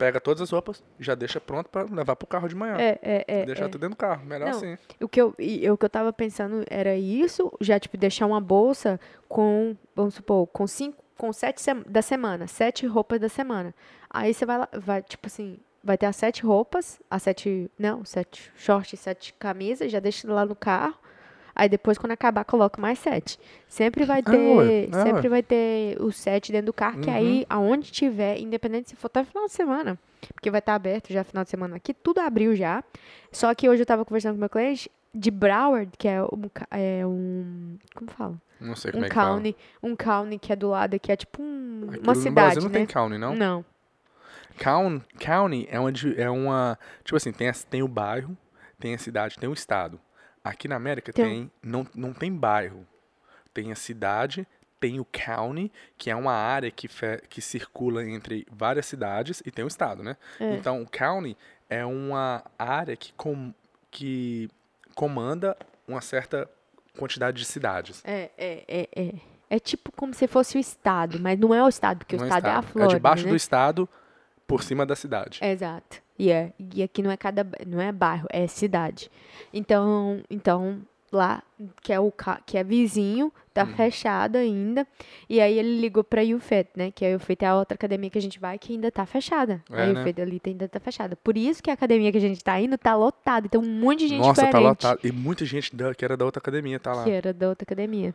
pega 0.00 0.18
todas 0.18 0.40
as 0.40 0.48
roupas 0.48 0.82
e 0.98 1.04
já 1.04 1.14
deixa 1.14 1.38
pronto 1.38 1.68
pra 1.68 1.82
levar 1.82 2.16
pro 2.16 2.26
carro 2.26 2.48
de 2.48 2.54
manhã. 2.54 2.74
é, 2.78 2.98
é, 3.02 3.24
é, 3.28 3.44
deixar 3.44 3.66
é. 3.66 3.68
tudo 3.68 3.82
dentro 3.82 3.96
do 3.96 3.98
carro, 3.98 4.24
melhor 4.24 4.48
Não, 4.48 4.56
assim. 4.56 4.78
O 4.98 5.06
que 5.06 5.20
eu, 5.20 5.28
o 5.28 5.76
que 5.76 5.84
eu 5.84 5.90
tava 5.90 6.10
pensando 6.10 6.64
era 6.70 6.96
isso, 6.96 7.52
já, 7.60 7.78
tipo, 7.78 7.98
deixar 7.98 8.24
uma 8.24 8.40
bolsa 8.40 8.98
com, 9.28 9.76
vamos 9.94 10.14
supor, 10.14 10.46
com 10.46 10.66
cinco, 10.66 11.04
com 11.18 11.30
sete 11.34 11.62
da 11.86 12.00
semana, 12.00 12.46
sete 12.46 12.86
roupas 12.86 13.20
da 13.20 13.28
semana. 13.28 13.74
Aí 14.08 14.32
você 14.32 14.46
vai 14.46 14.56
lá, 14.56 14.68
vai, 14.72 15.02
tipo 15.02 15.26
assim, 15.26 15.58
vai 15.84 15.98
ter 15.98 16.06
as 16.06 16.16
sete 16.16 16.44
roupas, 16.44 16.98
as 17.10 17.22
sete, 17.22 17.70
não, 17.78 18.02
sete 18.02 18.50
shorts, 18.56 18.98
sete 18.98 19.34
camisas, 19.34 19.92
já 19.92 20.00
deixa 20.00 20.32
lá 20.32 20.46
no 20.46 20.56
carro. 20.56 20.96
Aí 21.60 21.68
depois, 21.68 21.98
quando 21.98 22.12
acabar, 22.12 22.42
coloca 22.44 22.80
mais 22.80 22.98
sete. 22.98 23.38
Sempre 23.68 24.06
vai 24.06 24.20
Ah, 24.24 24.30
ter, 24.30 24.38
ué, 24.38 24.88
ah, 24.92 25.02
sempre 25.02 25.22
ué. 25.24 25.28
vai 25.28 25.42
ter 25.42 26.00
os 26.00 26.16
sete 26.16 26.50
dentro 26.52 26.66
do 26.66 26.72
carro, 26.72 27.00
que 27.02 27.10
Uhum. 27.10 27.16
aí, 27.16 27.46
aonde 27.50 27.92
tiver, 27.92 28.38
independente 28.38 28.88
se 28.88 28.96
for 28.96 29.08
até 29.08 29.22
final 29.24 29.44
de 29.44 29.52
semana, 29.52 29.98
porque 30.32 30.50
vai 30.50 30.60
estar 30.60 30.74
aberto 30.74 31.12
já 31.12 31.22
final 31.22 31.44
de 31.44 31.50
semana 31.50 31.76
aqui, 31.76 31.92
tudo 31.92 32.18
abriu 32.20 32.56
já. 32.56 32.82
Só 33.30 33.54
que 33.54 33.68
hoje 33.68 33.82
eu 33.82 33.86
tava 33.86 34.06
conversando 34.06 34.36
com 34.36 34.40
meu 34.40 34.48
cliente 34.48 34.90
de 35.14 35.30
Broward, 35.30 35.90
que 35.98 36.08
é 36.08 36.22
um, 36.22 36.50
é 36.70 37.06
um 37.06 37.76
como 37.94 38.10
fala? 38.10 38.40
Não 38.58 38.74
sei 38.74 38.90
como 38.92 39.02
Um 39.02 39.06
é 39.06 39.08
que 39.10 39.14
fala. 39.14 39.34
county, 39.36 39.56
um 39.82 39.94
county 39.94 40.38
que 40.38 40.52
é 40.54 40.56
do 40.56 40.70
lado 40.70 40.94
aqui, 40.94 41.12
é 41.12 41.16
tipo 41.16 41.42
um- 41.42 41.90
uma 42.02 42.14
cidade, 42.14 42.34
Brasil 42.54 42.62
não 42.62 42.70
né? 42.70 42.78
tem 42.78 42.86
county, 42.86 43.18
não? 43.18 43.34
Não. 43.36 43.64
Coun- 44.62 45.00
County 45.22 45.68
é 45.70 45.78
uma, 45.78 45.90
é 46.16 46.30
uma. 46.30 46.78
Tipo 47.04 47.16
assim, 47.16 47.32
tem, 47.32 47.50
tem 47.68 47.82
o 47.82 47.88
bairro, 47.88 48.36
tem 48.78 48.94
a 48.94 48.98
cidade, 48.98 49.36
tem 49.38 49.48
o 49.48 49.52
estado. 49.52 50.00
Aqui 50.42 50.66
na 50.68 50.76
América 50.76 51.12
Tem 51.12 51.24
um- 51.24 51.28
tem, 51.28 51.50
não, 51.62 51.86
não 51.94 52.12
tem 52.12 52.32
bairro. 52.32 52.86
Tem 53.52 53.70
a 53.72 53.74
cidade, 53.76 54.46
tem 54.78 54.98
o 55.00 55.04
county, 55.04 55.70
que 55.98 56.10
é 56.10 56.16
uma 56.16 56.32
área 56.32 56.70
que, 56.70 56.88
fe- 56.88 57.22
que 57.28 57.40
circula 57.42 58.04
entre 58.08 58.46
várias 58.50 58.86
cidades, 58.86 59.42
e 59.44 59.50
tem 59.50 59.64
o 59.64 59.68
estado, 59.68 60.02
né? 60.02 60.16
É. 60.38 60.54
Então, 60.54 60.80
o 60.82 60.88
county 60.88 61.36
é 61.68 61.84
uma 61.84 62.42
área 62.58 62.96
que, 62.96 63.12
com, 63.14 63.52
que 63.90 64.48
comanda 64.94 65.56
uma 65.86 66.00
certa 66.00 66.48
quantidade 66.98 67.38
de 67.38 67.44
cidades. 67.44 68.02
É, 68.04 68.30
é, 68.38 68.64
é, 68.68 68.88
é. 68.96 69.12
É 69.52 69.58
tipo 69.58 69.90
como 69.90 70.14
se 70.14 70.28
fosse 70.28 70.56
o 70.56 70.60
estado, 70.60 71.18
mas 71.18 71.36
não 71.38 71.52
é 71.52 71.60
o 71.62 71.68
estado, 71.68 71.98
porque 71.98 72.16
Não 72.16 72.22
o 72.22 72.26
é 72.26 72.28
estado 72.28 72.46
é 72.46 72.50
a 72.50 72.52
estado. 72.60 72.72
Flórida, 72.72 72.94
é 72.94 72.96
debaixo 72.98 73.24
né? 73.24 73.30
do 73.30 73.36
estado, 73.36 73.88
por 74.46 74.62
cima 74.62 74.86
da 74.86 74.94
cidade. 74.94 75.40
Exato. 75.42 76.00
E, 76.22 76.30
é, 76.30 76.52
e 76.74 76.82
aqui 76.82 77.02
não 77.02 77.10
é 77.10 77.16
cada 77.16 77.46
não 77.66 77.80
é 77.80 77.90
bairro, 77.90 78.26
é 78.30 78.46
cidade. 78.46 79.10
Então, 79.54 80.20
então 80.28 80.80
lá 81.10 81.42
que 81.82 81.92
é 81.92 81.98
o 81.98 82.12
que 82.44 82.58
é 82.58 82.62
vizinho, 82.62 83.32
tá 83.54 83.64
Uhum. 83.64 83.74
fechado 83.74 84.36
ainda. 84.36 84.86
E 85.30 85.40
aí 85.40 85.58
ele 85.58 85.80
ligou 85.80 86.04
pra 86.04 86.22
UFET, 86.22 86.68
né? 86.76 86.90
Que 86.90 87.06
a 87.06 87.16
UFET 87.16 87.42
é 87.44 87.48
a 87.48 87.56
outra 87.56 87.74
academia 87.74 88.10
que 88.10 88.18
a 88.18 88.20
gente 88.20 88.38
vai 88.38 88.58
que 88.58 88.72
ainda 88.74 88.90
tá 88.92 89.06
fechada. 89.06 89.62
É, 89.70 89.82
a 89.82 89.86
né? 89.92 90.00
UFET 90.02 90.20
ali 90.20 90.40
ainda 90.46 90.68
tá 90.68 90.78
fechada. 90.78 91.16
Por 91.16 91.38
isso 91.38 91.62
que 91.62 91.70
a 91.70 91.72
academia 91.74 92.12
que 92.12 92.18
a 92.18 92.20
gente 92.20 92.44
tá 92.44 92.60
indo 92.60 92.76
tá 92.76 92.94
lotada. 92.94 93.46
Então 93.46 93.62
um 93.62 93.80
monte 93.80 94.00
de 94.00 94.08
gente 94.08 94.20
Nossa, 94.20 94.42
tá 94.42 94.46
diferente 94.48 94.66
lotado. 94.68 95.00
E 95.02 95.10
muita 95.10 95.44
gente 95.46 95.74
da- 95.74 95.94
que 95.94 96.04
era 96.04 96.16
da 96.18 96.24
outra 96.26 96.38
academia 96.40 96.78
tá 96.78 96.92
lá. 96.92 97.02
que 97.04 97.10
era 97.10 97.32
da 97.32 97.48
outra 97.48 97.64
academia. 97.64 98.14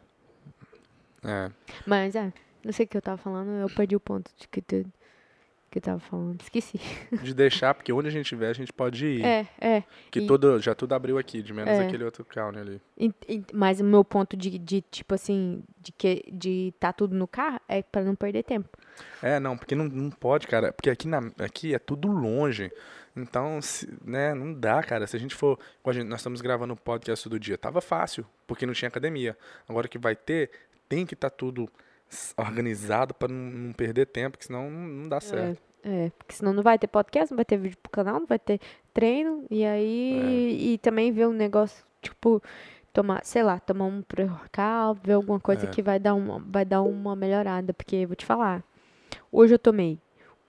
É. 1.24 1.50
Mas 1.88 2.15
é, 2.15 2.31
não 2.63 2.71
sei 2.71 2.85
o 2.85 2.88
que 2.88 2.95
eu 2.97 3.01
tava 3.01 3.17
falando, 3.17 3.50
eu 3.50 3.69
perdi 3.75 3.95
o 3.95 4.00
ponto 4.00 4.29
de 4.38 4.47
que 4.47 4.62
que 5.75 5.79
eu 5.79 5.84
tava 5.94 6.00
falando? 6.00 6.39
Esqueci. 6.41 6.79
De 7.22 7.34
deixar, 7.34 7.74
porque 7.74 7.91
onde 7.91 8.08
a 8.08 8.12
gente 8.12 8.25
tiver, 8.27 8.50
a 8.50 8.53
gente 8.53 8.72
pode 8.72 9.05
ir. 9.05 9.25
É, 9.25 9.48
é. 9.60 9.84
que 10.10 10.22
e- 10.22 10.27
todo, 10.27 10.58
já 10.62 10.74
tudo 10.74 10.94
abriu 10.94 11.17
aqui, 11.17 11.41
de 11.41 11.53
menos 11.53 11.70
É. 11.74 11.86
aquele 11.86 12.03
outro 12.05 12.24
county 12.24 12.58
ali. 12.60 12.82
E- 12.98 13.12
e- 13.27 13.44
Mas 13.53 13.82
o 13.82 13.84
meu 13.84 14.03
ponto 14.05 14.38
de, 14.38 14.58
de 14.58 14.82
tipo 14.82 15.13
assim, 15.13 15.62
de 15.79 15.91
que 15.91 16.24
de 16.32 16.74
tá 16.79 16.94
tudo 16.94 17.13
no 17.15 17.27
carro 17.27 17.60
é 17.67 17.84
pra 17.84 18.01
não 18.03 18.15
perder 18.15 18.44
tempo. 18.44 18.70
É, 19.22 19.38
não, 19.39 19.58
porque 19.58 19.75
não, 19.75 19.86
não 19.86 20.10
pode, 20.10 20.48
cara. 20.48 20.72
Porque 20.72 20.89
aqui, 20.89 21.08
na, 21.08 21.20
aqui 21.39 21.75
é 21.75 21.79
tudo 21.79 22.08
longe. 22.08 22.72
Então, 23.13 23.62
se- 23.62 23.89
né, 24.03 24.34
não 24.34 24.53
dá, 24.53 24.82
cara. 24.82 25.05
Se 25.08 25.15
a 25.17 25.20
gente 25.20 25.36
for. 25.36 25.60
a 25.86 25.91
gente- 25.91 26.08
nós 26.08 26.20
estamos 26.22 26.39
gravando 26.41 26.74
o 26.74 26.77
podcast 26.77 27.24
todo 27.24 27.38
dia. 27.39 27.58
Tava 27.58 27.82
fácil, 27.82 28.25
porque 28.48 28.65
não 28.65 28.74
tinha 28.74 28.88
academia. 28.88 29.38
Agora 29.67 29.88
que 29.89 29.98
vai 29.98 30.15
ter, 30.15 30.50
tem 30.88 31.05
que 31.05 31.13
estar 31.13 31.29
tudo 31.29 31.63
s- 31.63 31.72
organizado 32.38 33.13
pra 33.13 33.27
não, 33.27 33.74
perder 33.74 34.05
tempo, 34.07 34.31
porque 34.31 34.45
senão 34.45 34.69
não, 34.69 35.10
dá 35.10 35.19
certo. 35.19 35.62
É, 35.84 36.12
porque 36.17 36.34
senão 36.34 36.51
não 36.51 36.63
vai 36.63 36.79
ter 36.79 36.88
podcast, 36.88 37.31
não 37.31 37.36
vai 37.36 37.45
ter 37.45 37.57
vídeo 37.57 37.77
pro 37.81 37.91
canal, 37.91 38.19
não 38.19 38.25
vai 38.25 38.39
ter 38.39 38.60
treino. 38.93 39.45
E 39.51 39.63
aí. 39.63 40.74
E 40.74 40.77
também 40.79 41.12
ver 41.12 41.27
um 41.27 41.34
negócio, 41.34 41.86
tipo, 42.01 42.41
tomar, 42.91 43.24
sei 43.24 43.43
lá, 43.43 43.60
tomar 43.60 43.86
um 43.86 44.01
pré-workout, 44.01 45.00
ver 45.03 45.13
alguma 45.13 45.39
coisa 45.39 45.65
É. 45.65 45.69
que 45.69 45.84
vai 45.84 46.00
dar, 46.00 46.15
uma, 46.15 46.39
vai 46.39 46.65
dar 46.65 46.81
uma 46.81 47.15
melhorada. 47.15 47.72
Porque, 47.74 48.05
vou 48.05 48.15
te 48.15 48.25
falar, 48.25 48.63
hoje 49.31 49.53
eu 49.53 49.60
tomei 49.60 50.00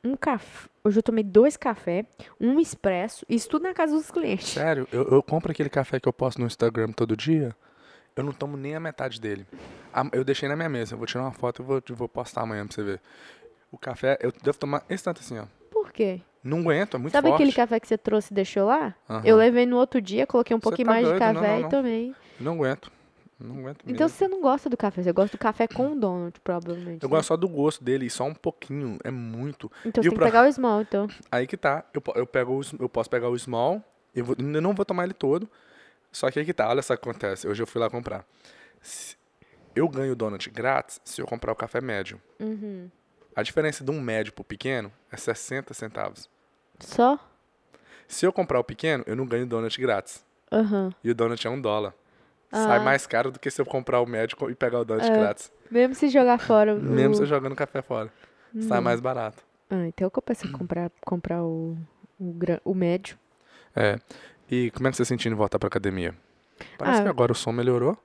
um 0.03 0.17
café. 0.17 0.69
Hoje 0.83 1.01
eu 1.01 1.03
tomei 1.03 1.25
dois 1.25 1.57
cafés, 1.57 2.07
um 2.41 2.61
expresso, 2.61 3.27
isso 3.29 3.49
tudo 3.49 3.65
na 3.65 3.75
casa 3.75 3.93
dos 3.95 4.09
clientes. 4.11 4.51
Sério, 4.51 4.87
eu, 4.93 5.03
eu 5.09 5.23
compro 5.23 5.51
aquele 5.51 5.69
café 5.69 5.99
que 5.99 6.09
eu 6.09 6.13
posto 6.13 6.41
no 6.41 6.47
Instagram 6.47 6.93
todo 6.93 7.17
dia. 7.17 7.55
Eu 8.17 8.25
não 8.25 8.33
tomo 8.33 8.57
nem 8.57 8.75
a 8.75 8.81
metade 8.81 9.21
dele. 9.21 9.47
Eu 10.11 10.25
deixei 10.25 10.49
na 10.49 10.57
minha 10.57 10.71
mesa. 10.71 10.95
Eu 10.95 10.99
vou 10.99 11.07
tirar 11.07 11.23
uma 11.23 11.33
foto 11.33 11.63
e 11.63 11.65
vou, 11.65 11.83
vou 11.91 12.09
postar 12.09 12.43
amanhã 12.43 12.67
pra 12.67 12.75
você 12.75 12.83
ver. 12.83 13.01
O 13.71 13.77
café, 13.77 14.17
eu 14.23 14.33
devo 14.43 14.57
tomar 14.59 14.83
esse 14.89 15.05
tanto 15.05 15.21
assim, 15.21 15.39
ó. 15.39 15.45
Por 15.71 15.93
quê? 15.93 16.23
Não 16.43 16.61
aguento, 16.61 16.97
é 16.97 16.99
muito 16.99 17.13
Sabe 17.13 17.29
forte. 17.29 17.43
aquele 17.43 17.53
café 17.53 17.79
que 17.79 17.89
você 17.89 17.99
trouxe 17.99 18.33
e 18.33 18.35
deixou 18.35 18.67
lá? 18.67 18.95
Aham. 19.11 19.23
Eu 19.25 19.37
levei 19.37 19.67
no 19.67 19.77
outro 19.77 20.01
dia, 20.01 20.27
coloquei 20.27 20.57
um 20.57 20.61
pouquinho 20.61 20.87
tá 20.87 20.93
mais 20.93 21.05
de 21.05 21.11
doido? 21.11 21.21
Não, 21.21 21.35
café 21.35 21.49
não, 21.49 21.59
e 21.59 21.63
não. 21.63 21.69
tomei. 21.69 22.15
Não 22.41 22.53
aguento. 22.55 22.93
Não 23.39 23.59
aguento 23.59 23.85
mesmo. 23.85 23.95
Então 23.97 24.09
você 24.09 24.29
não 24.29 24.41
gosta 24.41 24.71
do 24.71 24.77
café, 24.77 25.03
você 25.03 25.13
gosta 25.13 25.37
do 25.37 25.41
café 25.41 25.69
com 25.69 25.99
donut, 25.99 26.41
provavelmente. 26.41 27.03
Eu 27.03 27.09
né? 27.09 27.17
gosto 27.17 27.29
só 27.29 27.37
do 27.37 27.49
gosto 27.49 27.85
dele, 27.85 28.09
só 28.09 28.25
um 28.25 28.35
pouquinho. 28.35 28.97
É 29.05 29.11
muito. 29.11 29.71
Então 29.85 30.01
E 30.01 30.05
você 30.05 30.09
o 30.09 30.13
tem 30.13 30.19
que 30.19 30.25
pegar 30.25 30.49
o 30.49 30.53
small, 30.53 30.81
então. 30.81 31.09
Aí 31.31 31.47
que 31.47 31.57
tá. 31.57 31.85
Eu, 31.93 32.03
eu, 32.15 32.27
pego 32.27 32.61
o, 32.61 32.63
eu 32.81 32.89
posso 32.89 33.11
pegar 33.11 33.29
o 33.29 33.39
small. 33.39 33.83
Eu 34.15 34.25
vou, 34.25 34.37
ainda 34.39 34.61
não 34.61 34.73
vou 34.73 34.87
tomar 34.87 35.05
ele 35.05 35.13
todo. 35.13 35.51
Só 36.17 36.31
que 36.31 36.39
aí 36.39 36.45
que 36.47 36.55
tá. 36.55 36.67
Olha 36.69 36.81
só 36.81 36.95
o 36.95 36.97
que 36.97 37.07
acontece. 37.09 37.47
Hoje 37.47 37.63
eu 37.63 37.67
fui 37.67 37.79
lá 37.79 37.91
comprar. 37.91 38.25
Se- 38.81 39.17
eu 39.75 39.87
ganho 39.87 40.13
o 40.13 40.17
donut 40.17 40.49
grátis 40.49 40.99
se 41.05 41.21
eu 41.21 41.27
comprar 41.27 41.53
o 41.53 41.55
café 41.55 41.79
médio. 41.81 42.19
Uhum. 42.41 42.91
A 43.35 43.43
diferença 43.43 43.85
de 43.85 43.91
um 43.91 44.01
médio 44.01 44.33
pro 44.33 44.43
pequeno 44.43 44.91
é 45.13 45.17
60 45.19 45.75
centavos. 45.75 46.31
Só? 46.81 47.19
Se 48.09 48.25
eu 48.25 48.33
comprar 48.33 48.59
o 48.59 48.65
pequeno, 48.65 49.05
eu 49.07 49.15
não 49.15 49.27
ganho 49.27 49.45
donut 49.47 49.79
grátis. 49.79 50.25
Aham. 50.51 50.91
E 51.05 51.11
o 51.11 51.15
donut 51.15 51.47
é 51.47 51.51
um 51.51 51.61
dólar. 51.61 51.93
Sai 52.51 52.79
Ah. 52.79 52.81
mais 52.81 53.07
caro 53.07 53.31
do 53.31 53.39
que 53.39 53.51
se 53.51 53.61
eu 53.61 53.67
comprar 53.67 54.01
o 54.01 54.07
médio 54.07 54.39
e 54.49 54.55
pegar 54.55 54.81
o 54.81 54.85
donut 54.87 55.05
É. 55.05 55.11
grátis. 55.13 55.53
Mesmo 55.71 55.95
se 55.95 56.09
jogar 56.09 56.39
fora. 56.39 56.75
o- 56.75 56.81
Mesmo 56.81 57.15
se 57.15 57.21
eu 57.23 57.27
jogando 57.27 57.55
café 57.55 57.83
fora. 57.83 58.11
Sai 58.61 58.79
Não. 58.79 58.83
mais 58.85 59.01
barato. 59.01 59.45
Ah, 59.69 59.87
então 59.87 60.07
eu 60.07 60.11
compensa 60.11 60.49
comprar, 60.49 60.91
comprar 61.05 61.43
o, 61.43 61.77
o, 62.19 62.35
o 62.65 62.75
médio. 62.75 63.19
É. 63.75 63.99
E 64.51 64.71
como 64.73 64.87
é 64.87 64.91
que 64.91 64.97
você 64.97 65.03
tá 65.03 65.09
sentindo 65.09 65.33
em 65.33 65.37
voltar 65.37 65.59
pra 65.59 65.67
academia? 65.69 66.15
Parece 66.79 67.01
Ah, 67.01 67.03
que 67.05 67.09
agora 67.09 67.33
o 67.33 67.35
som 67.35 67.53
melhorou. 67.53 67.97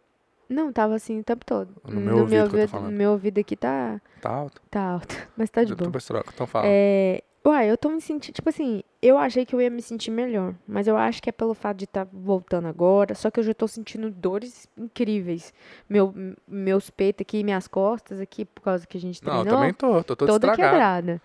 Não, 0.50 0.72
tava 0.74 0.96
assim 0.96 1.20
o 1.20 1.24
tempo 1.24 1.46
todo. 1.46 1.70
No 1.88 2.02
meu 2.02 2.18
ouvido 2.20 2.50
que 2.50 2.56
eu 2.58 2.68
tô 2.68 2.76
ouvido, 2.78 2.92
no 2.92 2.98
meu 2.98 3.12
ouvido 3.12 3.40
aqui 3.40 3.56
tá, 3.56 4.02
Tá 4.20 4.30
alto. 4.30 4.62
tá 4.70 4.82
alto. 4.82 5.16
Mas 5.38 5.50
tá 5.50 5.64
de 5.64 5.74
boa. 5.74 5.88
Depois 5.88 6.06
troca. 6.06 6.30
Então 6.34 6.46
fala. 6.46 6.66
É, 6.68 7.24
uai, 7.46 7.72
eu 7.72 7.78
tô 7.78 7.90
me 7.90 8.02
sentindo, 8.02 8.34
tipo 8.36 8.50
assim, 8.50 8.84
eu 9.02 9.18
achei 9.18 9.46
que 9.46 9.56
eu 9.56 9.62
ia 9.62 9.70
me 9.70 9.82
sentir 9.82 10.12
melhor, 10.12 10.54
mas 10.68 10.88
eu 10.88 10.96
acho 10.98 11.22
que 11.24 11.30
é 11.30 11.32
pelo 11.32 11.54
fato 11.54 11.78
de 11.78 11.86
estar 11.86 12.06
voltando 12.12 12.68
agora, 12.68 13.16
só 13.16 13.32
que 13.32 13.40
eu 13.40 13.44
já 13.44 13.54
tô 13.54 13.68
sentindo 13.68 14.12
dores 14.12 14.68
incríveis. 14.78 15.54
Meu, 15.90 16.14
meus 16.48 16.90
peitos 16.90 17.22
aqui, 17.22 17.44
minhas 17.44 17.68
costas 17.68 18.20
aqui, 18.20 18.44
por 18.46 18.62
causa 18.62 18.86
que 18.86 18.98
a 18.98 19.02
gente 19.02 19.24
não, 19.26 19.40
eu 19.40 19.46
também 19.46 19.74
tô. 19.74 20.04
Tô 20.04 20.16
todo 20.18 20.28
toda 20.28 20.52
quebrada. 20.56 21.22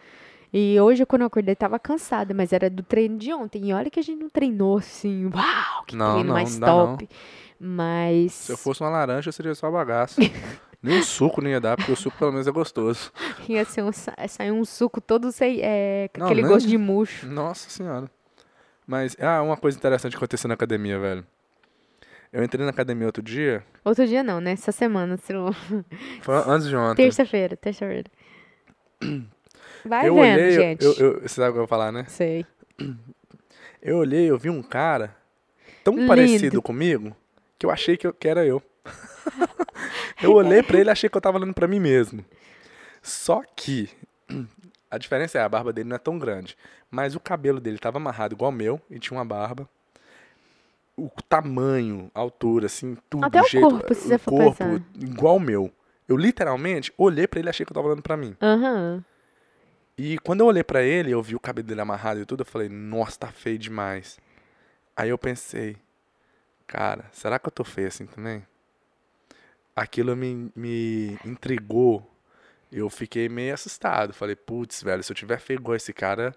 E 0.53 0.79
hoje, 0.81 1.05
quando 1.05 1.23
eu 1.23 1.26
acordei, 1.26 1.55
tava 1.55 1.79
cansada, 1.79 2.33
mas 2.33 2.53
era 2.53 2.71
do 2.71 2.83
treino 2.83 3.19
de 3.19 3.33
ontem. 3.33 3.69
E 3.69 3.73
olha 3.73 3.91
que 3.91 4.00
a 4.00 4.03
gente 4.03 4.21
não 4.23 4.31
treinou 4.31 4.79
assim, 4.79 5.26
uau, 5.26 5.85
que 5.87 5.97
Não, 5.97 6.12
treino 6.12 6.29
não, 6.29 6.35
mais 6.35 6.59
não 6.59 6.67
top. 6.67 7.09
Mas. 7.59 8.33
Se 8.33 8.53
eu 8.53 8.57
fosse 8.57 8.81
uma 8.83 8.90
laranja, 8.90 9.33
seria 9.33 9.55
só 9.55 9.70
bagaço. 9.70 10.20
Nem 10.83 10.99
o 10.99 11.03
suco 11.03 11.40
não 11.40 11.51
ia 11.51 11.61
dar, 11.61 11.77
porque 11.77 11.90
o 11.90 11.97
suco 11.97 12.16
pelo 12.18 12.31
menos 12.31 12.47
é 12.47 12.51
gostoso. 12.53 13.11
Ia 13.49 13.64
ser 13.64 13.83
um, 13.83 13.90
sa- 13.90 14.14
sair 14.29 14.53
um 14.53 14.64
suco 14.64 15.01
todo 15.01 15.33
sem, 15.33 15.59
é, 15.62 16.09
com 16.14 16.23
aquele 16.25 16.42
nem- 16.42 16.51
gosto 16.53 16.68
de 16.68 16.79
murcho. 16.79 17.27
Nossa 17.27 17.68
senhora. 17.70 18.09
Mas, 18.87 19.16
ah, 19.20 19.42
uma 19.42 19.57
coisa 19.57 19.77
interessante 19.77 20.12
que 20.12 20.16
aconteceu 20.18 20.47
na 20.47 20.55
academia, 20.55 20.99
velho. 20.99 21.27
Eu 22.33 22.44
entrei 22.44 22.62
na 22.64 22.70
academia 22.70 23.07
outro 23.07 23.23
dia, 23.23 23.64
Outro 23.85 24.07
dia 24.07 24.23
não, 24.23 24.40
né? 24.40 24.53
Essa 24.53 24.70
semana, 24.70 25.16
se 25.16 25.33
foi 26.20 26.35
antes 26.47 26.68
de 26.68 26.77
ontem. 26.77 27.03
terça-feira, 27.03 27.57
terça-feira. 27.57 28.11
Vai 29.87 30.09
eu 30.09 30.14
vendo, 30.14 30.33
olhei, 30.35 30.51
gente. 30.53 30.85
eu, 30.85 30.92
eu- 30.94 31.20
você 31.22 31.29
sabe 31.29 31.51
o 31.51 31.53
que 31.53 31.59
eu 31.59 31.62
vou 31.62 31.66
falar, 31.68 31.92
né? 31.92 32.05
Sei. 32.09 32.44
Eu 33.83 33.99
olhei, 33.99 34.29
eu 34.31 34.38
vi 34.38 34.51
um 34.51 34.62
cara 34.62 35.16
tão 35.85 35.94
Lindo. 35.94 36.07
parecido 36.09 36.61
comigo 36.62 37.16
que 37.59 37.64
eu 37.66 37.70
achei 37.70 37.96
que, 37.96 38.07
eu, 38.07 38.12
que 38.12 38.27
era 38.29 38.44
eu. 38.44 38.61
eu 40.22 40.33
olhei 40.33 40.62
pra 40.62 40.79
ele 40.79 40.90
e 40.90 40.92
achei 40.92 41.09
que 41.09 41.16
eu 41.16 41.20
tava 41.20 41.38
olhando 41.38 41.55
pra 41.55 41.68
mim 41.68 41.81
mesmo. 41.81 42.25
Só 43.03 43.42
que 43.55 43.88
a 44.90 44.99
diferença 44.99 45.38
é 45.38 45.42
a 45.42 45.49
barba 45.49 45.72
dele 45.72 45.88
não 45.88 45.96
é 45.96 45.99
tão 46.01 46.18
grande, 46.18 46.57
mas 46.90 47.14
o 47.14 47.20
cabelo 47.20 47.61
dele 47.61 47.79
tava 47.79 47.99
amarrado 47.99 48.35
igual 48.35 48.51
o 48.51 48.55
meu 48.55 48.81
e 48.90 48.99
tinha 48.99 49.16
uma 49.16 49.25
barba. 49.25 49.68
O 50.96 51.11
tamanho, 51.29 52.11
a 52.14 52.20
altura, 52.20 52.66
assim, 52.66 52.96
tudo, 53.11 53.25
Até 53.27 53.40
o 53.40 53.46
jeito, 53.46 53.68
corpo, 53.68 53.94
se 53.94 54.09
você 54.09 54.14
o 54.14 54.18
for 54.18 54.31
corpo 54.31 54.59
pensar. 54.64 54.81
igual 54.99 55.37
o 55.37 55.40
meu. 55.40 55.70
Eu 56.09 56.16
literalmente 56.16 56.92
olhei 56.96 57.27
pra 57.27 57.38
ele 57.38 57.49
e 57.49 57.51
achei 57.51 57.66
que 57.66 57.72
eu 57.72 57.75
tava 57.75 57.88
olhando 57.88 58.03
pra 58.03 58.16
mim. 58.16 58.35
Aham. 58.40 59.05
E 59.98 60.18
quando 60.18 60.40
eu 60.40 60.46
olhei 60.46 60.62
pra 60.62 60.82
ele, 60.82 61.11
eu 61.11 61.22
vi 61.22 61.35
o 61.35 61.40
cabelo 61.40 61.66
dele 61.66 61.80
amarrado 61.80 62.20
e 62.20 62.26
tudo, 62.26 62.42
eu 62.42 62.46
falei, 62.46 62.68
nossa, 62.68 63.18
tá 63.20 63.28
feio 63.28 63.59
demais. 63.59 64.18
Aí 64.94 65.09
eu 65.09 65.16
pensei, 65.16 65.76
cara, 66.66 67.06
será 67.12 67.38
que 67.38 67.46
eu 67.48 67.52
tô 67.52 67.64
feio 67.64 67.88
assim 67.88 68.06
também? 68.06 68.46
Aquilo 69.74 70.14
me, 70.14 70.50
me 70.54 71.18
intrigou. 71.24 72.11
Eu 72.70 72.90
fiquei 72.90 73.28
meio 73.28 73.54
assustado. 73.54 74.12
Falei, 74.12 74.37
putz, 74.37 74.82
velho, 74.82 75.02
se 75.02 75.12
eu 75.12 75.16
tiver 75.16 75.38
feio 75.38 75.59
igual 75.61 75.76
esse 75.76 75.92
cara, 75.92 76.35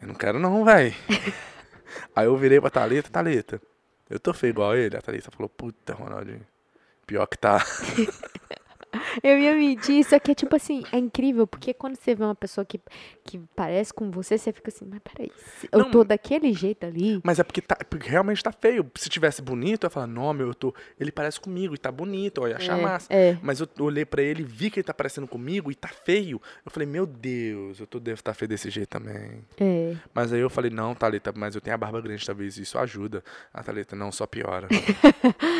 eu 0.00 0.08
não 0.08 0.14
quero 0.14 0.38
não, 0.38 0.64
velho. 0.64 0.94
Aí 2.16 2.26
eu 2.26 2.36
virei 2.36 2.60
pra 2.60 2.70
Thalita, 2.70 3.10
Thalita, 3.10 3.60
eu 4.08 4.18
tô 4.18 4.32
feio 4.32 4.50
igual 4.50 4.74
ele? 4.76 4.96
A 4.96 5.02
Thalita 5.02 5.30
falou, 5.30 5.48
puta, 5.48 5.92
Ronaldinho, 5.94 6.46
pior 7.06 7.26
que 7.26 7.36
tá. 7.36 7.64
Eu 9.22 9.38
ia 9.38 9.54
mentir, 9.54 10.04
só 10.04 10.18
que 10.18 10.30
é 10.30 10.34
tipo 10.34 10.54
assim, 10.54 10.82
é 10.92 10.98
incrível, 10.98 11.46
porque 11.46 11.74
quando 11.74 11.96
você 11.96 12.14
vê 12.14 12.24
uma 12.24 12.34
pessoa 12.34 12.64
que, 12.64 12.80
que 13.24 13.40
parece 13.56 13.92
com 13.92 14.10
você, 14.10 14.38
você 14.38 14.52
fica 14.52 14.70
assim, 14.70 14.86
mas 14.88 15.00
peraí, 15.00 15.30
eu 15.70 15.80
Não, 15.80 15.90
tô 15.90 16.04
daquele 16.04 16.52
jeito 16.52 16.86
ali. 16.86 17.20
Mas 17.24 17.38
é 17.38 17.42
porque, 17.44 17.60
tá, 17.60 17.76
porque 17.88 18.08
realmente 18.08 18.42
tá 18.42 18.52
feio. 18.52 18.90
Se 18.96 19.08
tivesse 19.08 19.42
bonito, 19.42 19.84
eu 19.84 19.86
ia 19.88 19.90
falar, 19.90 20.06
não, 20.06 20.32
meu, 20.32 20.48
eu 20.48 20.54
tô. 20.54 20.74
Ele 20.98 21.10
parece 21.10 21.40
comigo 21.40 21.74
e 21.74 21.78
tá 21.78 21.90
bonito, 21.90 22.42
eu 22.42 22.48
ia 22.48 22.56
achar 22.56 22.78
É, 22.78 22.82
massa. 22.82 23.06
é. 23.12 23.36
Mas 23.42 23.60
eu 23.60 23.68
olhei 23.80 24.04
pra 24.04 24.22
ele, 24.22 24.42
vi 24.42 24.70
que 24.70 24.80
ele 24.80 24.84
tá 24.84 24.94
parecendo 24.94 25.26
comigo 25.26 25.70
e 25.70 25.74
tá 25.74 25.88
feio. 25.88 26.40
Eu 26.64 26.70
falei, 26.70 26.86
meu 26.88 27.06
Deus, 27.06 27.80
eu 27.80 27.86
tô, 27.86 27.98
devo 27.98 28.18
estar 28.20 28.34
feio 28.34 28.48
desse 28.48 28.70
jeito 28.70 28.88
também. 28.88 29.44
É. 29.60 29.96
Mas 30.14 30.32
aí 30.32 30.40
eu 30.40 30.50
falei, 30.50 30.70
não, 30.70 30.94
Thalita, 30.94 31.32
mas 31.36 31.54
eu 31.54 31.60
tenho 31.60 31.74
a 31.74 31.78
barba 31.78 32.00
grande, 32.00 32.24
talvez 32.24 32.56
isso 32.56 32.78
ajuda. 32.78 33.22
A 33.52 33.62
Thalita, 33.62 33.96
não, 33.96 34.10
só 34.12 34.26
piora. 34.26 34.68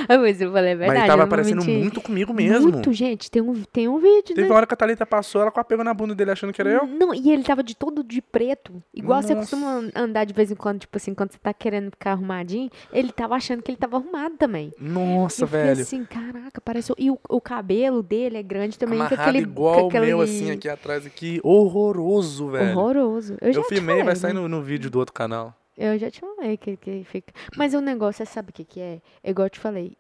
Ah, 0.08 0.18
Mas 0.18 0.40
eu 0.40 0.50
falei, 0.50 0.72
é 0.72 0.74
verdade. 0.74 0.98
mas 0.98 1.08
ele 1.08 1.16
tava 1.18 1.26
parecendo 1.28 1.64
muito 1.64 2.00
comigo 2.00 2.34
mesmo. 2.34 2.72
Muito, 2.72 2.92
gente, 2.92 3.30
tem 3.30 3.40
um, 3.42 3.62
tem 3.64 3.88
um 3.88 3.98
vídeo, 3.98 4.34
Teve 4.34 4.42
né? 4.42 4.46
uma 4.48 4.56
hora 4.56 4.66
que 4.66 4.74
a 4.74 4.76
Thalita 4.76 5.04
passou, 5.04 5.42
ela 5.42 5.50
quase 5.50 5.68
pegou 5.68 5.84
na 5.84 5.92
bunda 5.92 6.14
dele 6.14 6.30
achando 6.30 6.52
que 6.52 6.60
era 6.60 6.70
eu. 6.70 6.86
Não, 6.86 7.14
e 7.14 7.30
ele 7.30 7.42
tava 7.42 7.62
de 7.62 7.74
todo 7.76 8.02
de 8.02 8.22
preto. 8.22 8.82
Igual 8.94 9.22
você 9.22 9.34
Nossa. 9.34 9.50
costuma 9.50 9.90
andar 9.94 10.24
de 10.24 10.32
vez 10.32 10.50
em 10.50 10.54
quando, 10.54 10.80
tipo 10.80 10.96
assim, 10.96 11.14
quando 11.14 11.32
você 11.32 11.38
tá 11.38 11.52
querendo 11.52 11.90
ficar 11.90 12.12
arrumadinho, 12.12 12.70
ele 12.92 13.12
tava 13.12 13.34
achando 13.34 13.62
que 13.62 13.70
ele 13.70 13.78
tava 13.78 13.96
arrumado 13.96 14.36
também. 14.36 14.72
Nossa, 14.78 15.44
eu 15.44 15.48
velho. 15.48 15.82
assim, 15.82 16.04
caraca, 16.04 16.60
parece. 16.60 16.92
E 16.96 17.10
o, 17.10 17.18
o 17.28 17.40
cabelo 17.40 18.02
dele 18.02 18.38
é 18.38 18.42
grande 18.42 18.78
também, 18.78 18.98
Amarrado 18.98 19.20
aquele. 19.20 19.38
igual 19.38 19.74
com 19.76 19.84
o 19.84 19.88
aquele... 19.88 20.06
meu, 20.06 20.20
assim, 20.20 20.50
aqui 20.50 20.68
atrás, 20.68 21.04
aqui. 21.04 21.40
Horroroso, 21.42 22.48
velho. 22.48 22.78
Horroroso. 22.78 23.36
Eu, 23.40 23.52
já 23.52 23.60
Eu 23.60 23.64
filmei, 23.64 23.86
falei, 23.96 24.04
vai 24.04 24.14
né? 24.14 24.20
sair 24.20 24.32
no, 24.32 24.48
no 24.48 24.62
vídeo 24.62 24.90
do 24.90 24.98
outro 24.98 25.12
canal. 25.12 25.54
Eu 25.76 25.98
já 25.98 26.10
te 26.10 26.20
falei 26.20 26.56
que, 26.56 26.76
que 26.76 27.02
fica. 27.04 27.32
Mas 27.56 27.72
o 27.74 27.80
negócio, 27.80 28.24
você 28.24 28.30
sabe 28.30 28.50
o 28.50 28.52
que, 28.52 28.62
que 28.64 28.80
é? 28.80 29.00
É 29.24 29.30
igual 29.30 29.46
eu 29.46 29.50
te 29.50 29.58
falei. 29.58 29.96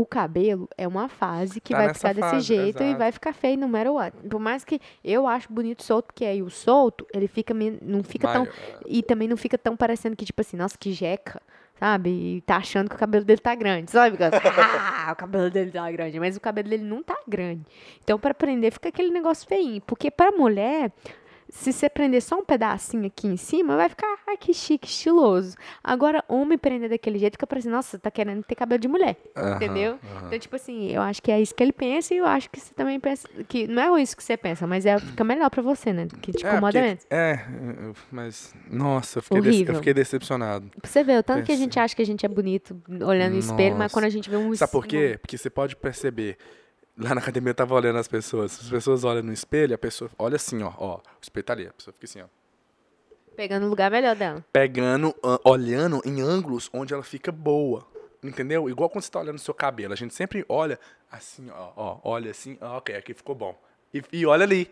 O 0.00 0.06
cabelo 0.06 0.66
é 0.78 0.88
uma 0.88 1.08
fase 1.08 1.60
que 1.60 1.74
Tá 1.74 1.78
vai 1.84 1.94
ficar 1.94 2.14
desse 2.14 2.30
fase, 2.30 2.40
jeito 2.46 2.82
e 2.82 2.86
exato. 2.86 2.98
vai 2.98 3.12
ficar 3.12 3.32
feio 3.34 3.58
no 3.58 3.68
matter 3.68 3.92
what. 3.92 4.16
Por 4.28 4.40
mais 4.40 4.64
que 4.64 4.80
eu 5.04 5.26
acho 5.26 5.52
bonito 5.52 5.82
solto, 5.82 6.06
porque 6.06 6.24
aí 6.24 6.42
o 6.42 6.48
solto, 6.48 7.06
ele 7.12 7.28
fica 7.28 7.52
não 7.82 8.02
fica 8.02 8.26
tão 8.28 8.44
Maior. 8.44 8.54
e 8.86 9.02
também 9.02 9.28
não 9.28 9.36
fica 9.36 9.58
tão 9.58 9.76
parecendo 9.76 10.16
que 10.16 10.24
tipo 10.24 10.40
assim, 10.40 10.56
nossa, 10.56 10.78
que 10.78 10.90
jeca, 10.92 11.42
sabe? 11.78 12.08
E 12.36 12.40
tá 12.42 12.56
achando 12.56 12.88
que 12.88 12.96
o 12.96 12.98
cabelo 12.98 13.24
dele 13.26 13.40
tá 13.40 13.54
grande, 13.54 13.90
sabe? 13.90 14.16
Ah, 15.02 15.12
o 15.12 15.16
cabelo 15.16 15.50
dele 15.50 15.70
tá 15.70 15.90
grande, 15.90 16.18
mas 16.20 16.36
o 16.36 16.40
cabelo 16.40 16.68
dele 16.68 16.84
não 16.84 17.02
tá 17.02 17.18
grande. 17.28 17.62
Então 18.02 18.18
pra 18.18 18.32
prender 18.32 18.72
fica 18.72 18.88
aquele 18.88 19.10
negócio 19.10 19.46
feinho, 19.46 19.80
porque 19.82 20.10
pra 20.10 20.30
mulher 20.32 20.92
se 21.50 21.72
você 21.72 21.88
prender 21.88 22.22
só 22.22 22.38
um 22.38 22.44
pedacinho 22.44 23.06
aqui 23.06 23.26
em 23.26 23.36
cima, 23.36 23.76
vai 23.76 23.88
ficar, 23.88 24.06
ai, 24.26 24.36
que 24.36 24.52
chique, 24.54 24.86
estiloso. 24.88 25.56
Agora, 25.82 26.24
homem 26.28 26.56
prender 26.56 26.88
daquele 26.90 27.18
jeito 27.18 27.34
fica 27.34 27.46
parecendo, 27.46 27.74
nossa, 27.76 27.98
tá 27.98 28.10
querendo 28.10 28.42
ter 28.42 28.54
cabelo 28.54 28.80
de 28.80 28.88
mulher. 28.88 29.16
Entendeu? 29.56 29.98
Então, 30.26 30.38
tipo 30.38 30.56
assim, 30.56 30.90
eu 30.90 31.02
acho 31.02 31.22
que 31.22 31.30
é 31.30 31.40
isso 31.40 31.54
que 31.54 31.62
ele 31.62 31.72
pensa 31.72 32.14
e 32.14 32.18
eu 32.18 32.26
acho 32.26 32.48
que 32.50 32.58
você 32.60 32.72
também 32.74 32.98
pensa. 33.00 33.28
Que 33.48 33.66
não 33.66 33.96
é 33.96 34.02
isso 34.02 34.16
que 34.16 34.22
você 34.22 34.36
pensa, 34.36 34.66
mas 34.66 34.86
é, 34.86 34.98
fica 34.98 35.24
melhor 35.24 35.50
pra 35.50 35.62
você, 35.62 35.92
né? 35.92 36.06
Que 36.22 36.32
te 36.32 36.44
É, 36.46 36.48
incomoda 36.50 36.72
porque- 36.72 36.80
menos. 36.80 37.06
é, 37.10 37.44
mas, 38.10 38.54
nossa, 38.70 39.18
eu 39.18 39.22
fiquei, 39.22 39.38
Horrível. 39.38 39.74
eu 39.74 39.78
fiquei 39.78 39.94
decepcionado. 39.94 40.70
Pra 40.80 40.90
você 40.90 41.02
ver, 41.04 41.18
o 41.18 41.22
tanto 41.22 41.44
que 41.44 41.52
a 41.52 41.56
gente 41.56 41.78
acha 41.78 41.94
que 41.94 42.02
a 42.02 42.06
gente 42.06 42.24
é 42.24 42.28
bonito 42.28 42.80
olhando 43.04 43.32
no 43.32 43.38
espelho, 43.38 43.76
mas 43.76 43.92
quando 43.92 44.04
a 44.04 44.10
gente 44.10 44.28
vê 44.30 44.36
um 44.36 44.54
Sabe 44.54 44.72
por 44.72 44.86
quê? 44.86 45.18
Porque 45.20 45.36
você 45.36 45.50
pode 45.50 45.76
perceber. 45.76 46.36
Lá 47.00 47.14
na 47.14 47.20
academia 47.22 47.50
eu 47.50 47.54
tava 47.54 47.74
olhando 47.74 47.98
as 47.98 48.06
pessoas. 48.06 48.60
As 48.60 48.68
pessoas 48.68 49.04
olham 49.04 49.22
no 49.22 49.32
espelho, 49.32 49.74
a 49.74 49.78
pessoa 49.78 50.10
olha 50.18 50.36
assim, 50.36 50.62
ó, 50.62 50.70
ó. 50.76 50.96
O 50.96 51.00
espelho 51.22 51.44
tá 51.44 51.54
ali, 51.54 51.66
a 51.66 51.72
pessoa 51.72 51.94
fica 51.94 52.04
assim, 52.04 52.20
ó. 52.20 52.26
Pegando 53.34 53.64
o 53.64 53.70
lugar 53.70 53.90
melhor 53.90 54.14
dela. 54.14 54.44
Pegando, 54.52 55.14
olhando 55.42 56.02
em 56.04 56.20
ângulos 56.20 56.68
onde 56.74 56.92
ela 56.92 57.02
fica 57.02 57.32
boa. 57.32 57.86
Entendeu? 58.22 58.68
Igual 58.68 58.90
quando 58.90 59.02
você 59.02 59.10
tá 59.10 59.18
olhando 59.18 59.36
o 59.36 59.40
seu 59.40 59.54
cabelo. 59.54 59.94
A 59.94 59.96
gente 59.96 60.14
sempre 60.14 60.44
olha 60.46 60.78
assim, 61.10 61.48
ó, 61.50 61.72
ó. 61.74 62.00
Olha 62.04 62.30
assim, 62.32 62.58
ó, 62.60 62.76
ok, 62.76 62.94
aqui 62.94 63.14
ficou 63.14 63.34
bom. 63.34 63.58
E, 63.94 64.02
e 64.12 64.26
olha 64.26 64.44
ali. 64.44 64.70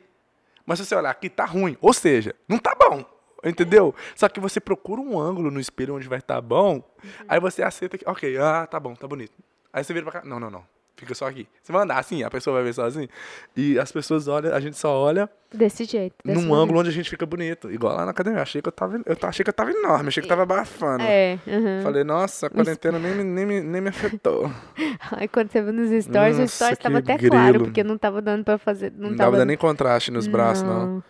Mas 0.66 0.78
se 0.78 0.84
você 0.84 0.94
olhar 0.94 1.10
aqui, 1.10 1.30
tá 1.30 1.46
ruim. 1.46 1.78
Ou 1.80 1.94
seja, 1.94 2.36
não 2.46 2.58
tá 2.58 2.74
bom. 2.74 3.02
Entendeu? 3.42 3.94
Só 4.14 4.28
que 4.28 4.38
você 4.38 4.60
procura 4.60 5.00
um 5.00 5.18
ângulo 5.18 5.50
no 5.50 5.60
espelho 5.60 5.94
onde 5.94 6.06
vai 6.06 6.18
estar 6.18 6.42
bom. 6.42 6.82
Aí 7.26 7.40
você 7.40 7.62
aceita 7.62 7.96
que, 7.96 8.06
ok, 8.06 8.36
ah, 8.36 8.66
tá 8.66 8.78
bom, 8.78 8.94
tá 8.94 9.08
bonito. 9.08 9.32
Aí 9.72 9.82
você 9.82 9.94
vira 9.94 10.04
pra 10.04 10.20
cá. 10.20 10.28
Não, 10.28 10.38
não, 10.38 10.50
não. 10.50 10.77
Fica 10.98 11.14
só 11.14 11.28
aqui. 11.28 11.46
Você 11.62 11.72
vai 11.72 11.84
andar 11.84 11.96
assim, 11.98 12.24
a 12.24 12.28
pessoa 12.30 12.56
vai 12.56 12.64
ver 12.64 12.72
sozinha. 12.74 13.08
E 13.56 13.78
as 13.78 13.92
pessoas 13.92 14.26
olham, 14.26 14.52
a 14.52 14.58
gente 14.58 14.76
só 14.76 14.92
olha 14.92 15.30
Desse 15.54 15.84
jeito. 15.84 16.16
desse 16.24 16.34
num 16.37 16.48
jeito. 16.48 16.54
ângulo 16.61 16.80
onde 16.80 16.88
a 16.88 16.92
gente 16.92 17.08
fica 17.08 17.24
bonito. 17.24 17.70
Igual 17.70 17.94
lá 17.96 18.04
na 18.04 18.11
academia. 18.11 18.42
Achei 18.42 18.61
que 18.61 18.66
eu 18.66 18.72
tava, 18.72 18.96
eu 19.06 19.16
achei 19.22 19.44
que 19.44 19.48
eu 19.48 19.54
tava 19.54 19.70
enorme, 19.70 20.08
achei 20.08 20.20
que 20.20 20.28
tava 20.28 20.42
abafando. 20.42 21.04
É, 21.04 21.38
uhum. 21.46 21.80
Falei, 21.84 22.02
nossa, 22.02 22.48
a 22.48 22.50
quarentena 22.50 22.98
nem, 22.98 23.14
me- 23.14 23.22
nem, 23.22 23.46
me- 23.46 23.61
nem 23.61 23.80
me 23.80 23.88
afetou. 23.90 24.50
Aí 25.12 25.28
quando 25.28 25.52
você 25.52 25.62
viu 25.62 25.72
nos 25.72 25.88
stories, 26.04 26.37
o 26.37 26.40
Nossa, 26.40 26.54
stories 26.56 26.78
tava 26.78 26.98
até 26.98 27.16
claro, 27.16 27.48
grilo. 27.52 27.64
porque 27.66 27.84
não 27.84 27.96
tava 27.96 28.20
dando 28.20 28.42
pra 28.42 28.58
fazer. 28.58 28.92
Não, 28.96 29.11
Não, 29.11 29.16
tava 29.16 29.30
dava 29.32 29.44
nem 29.44 29.56
contraste 29.56 30.11
nos 30.11 30.26
braços, 30.26 30.64
não. 30.64 31.00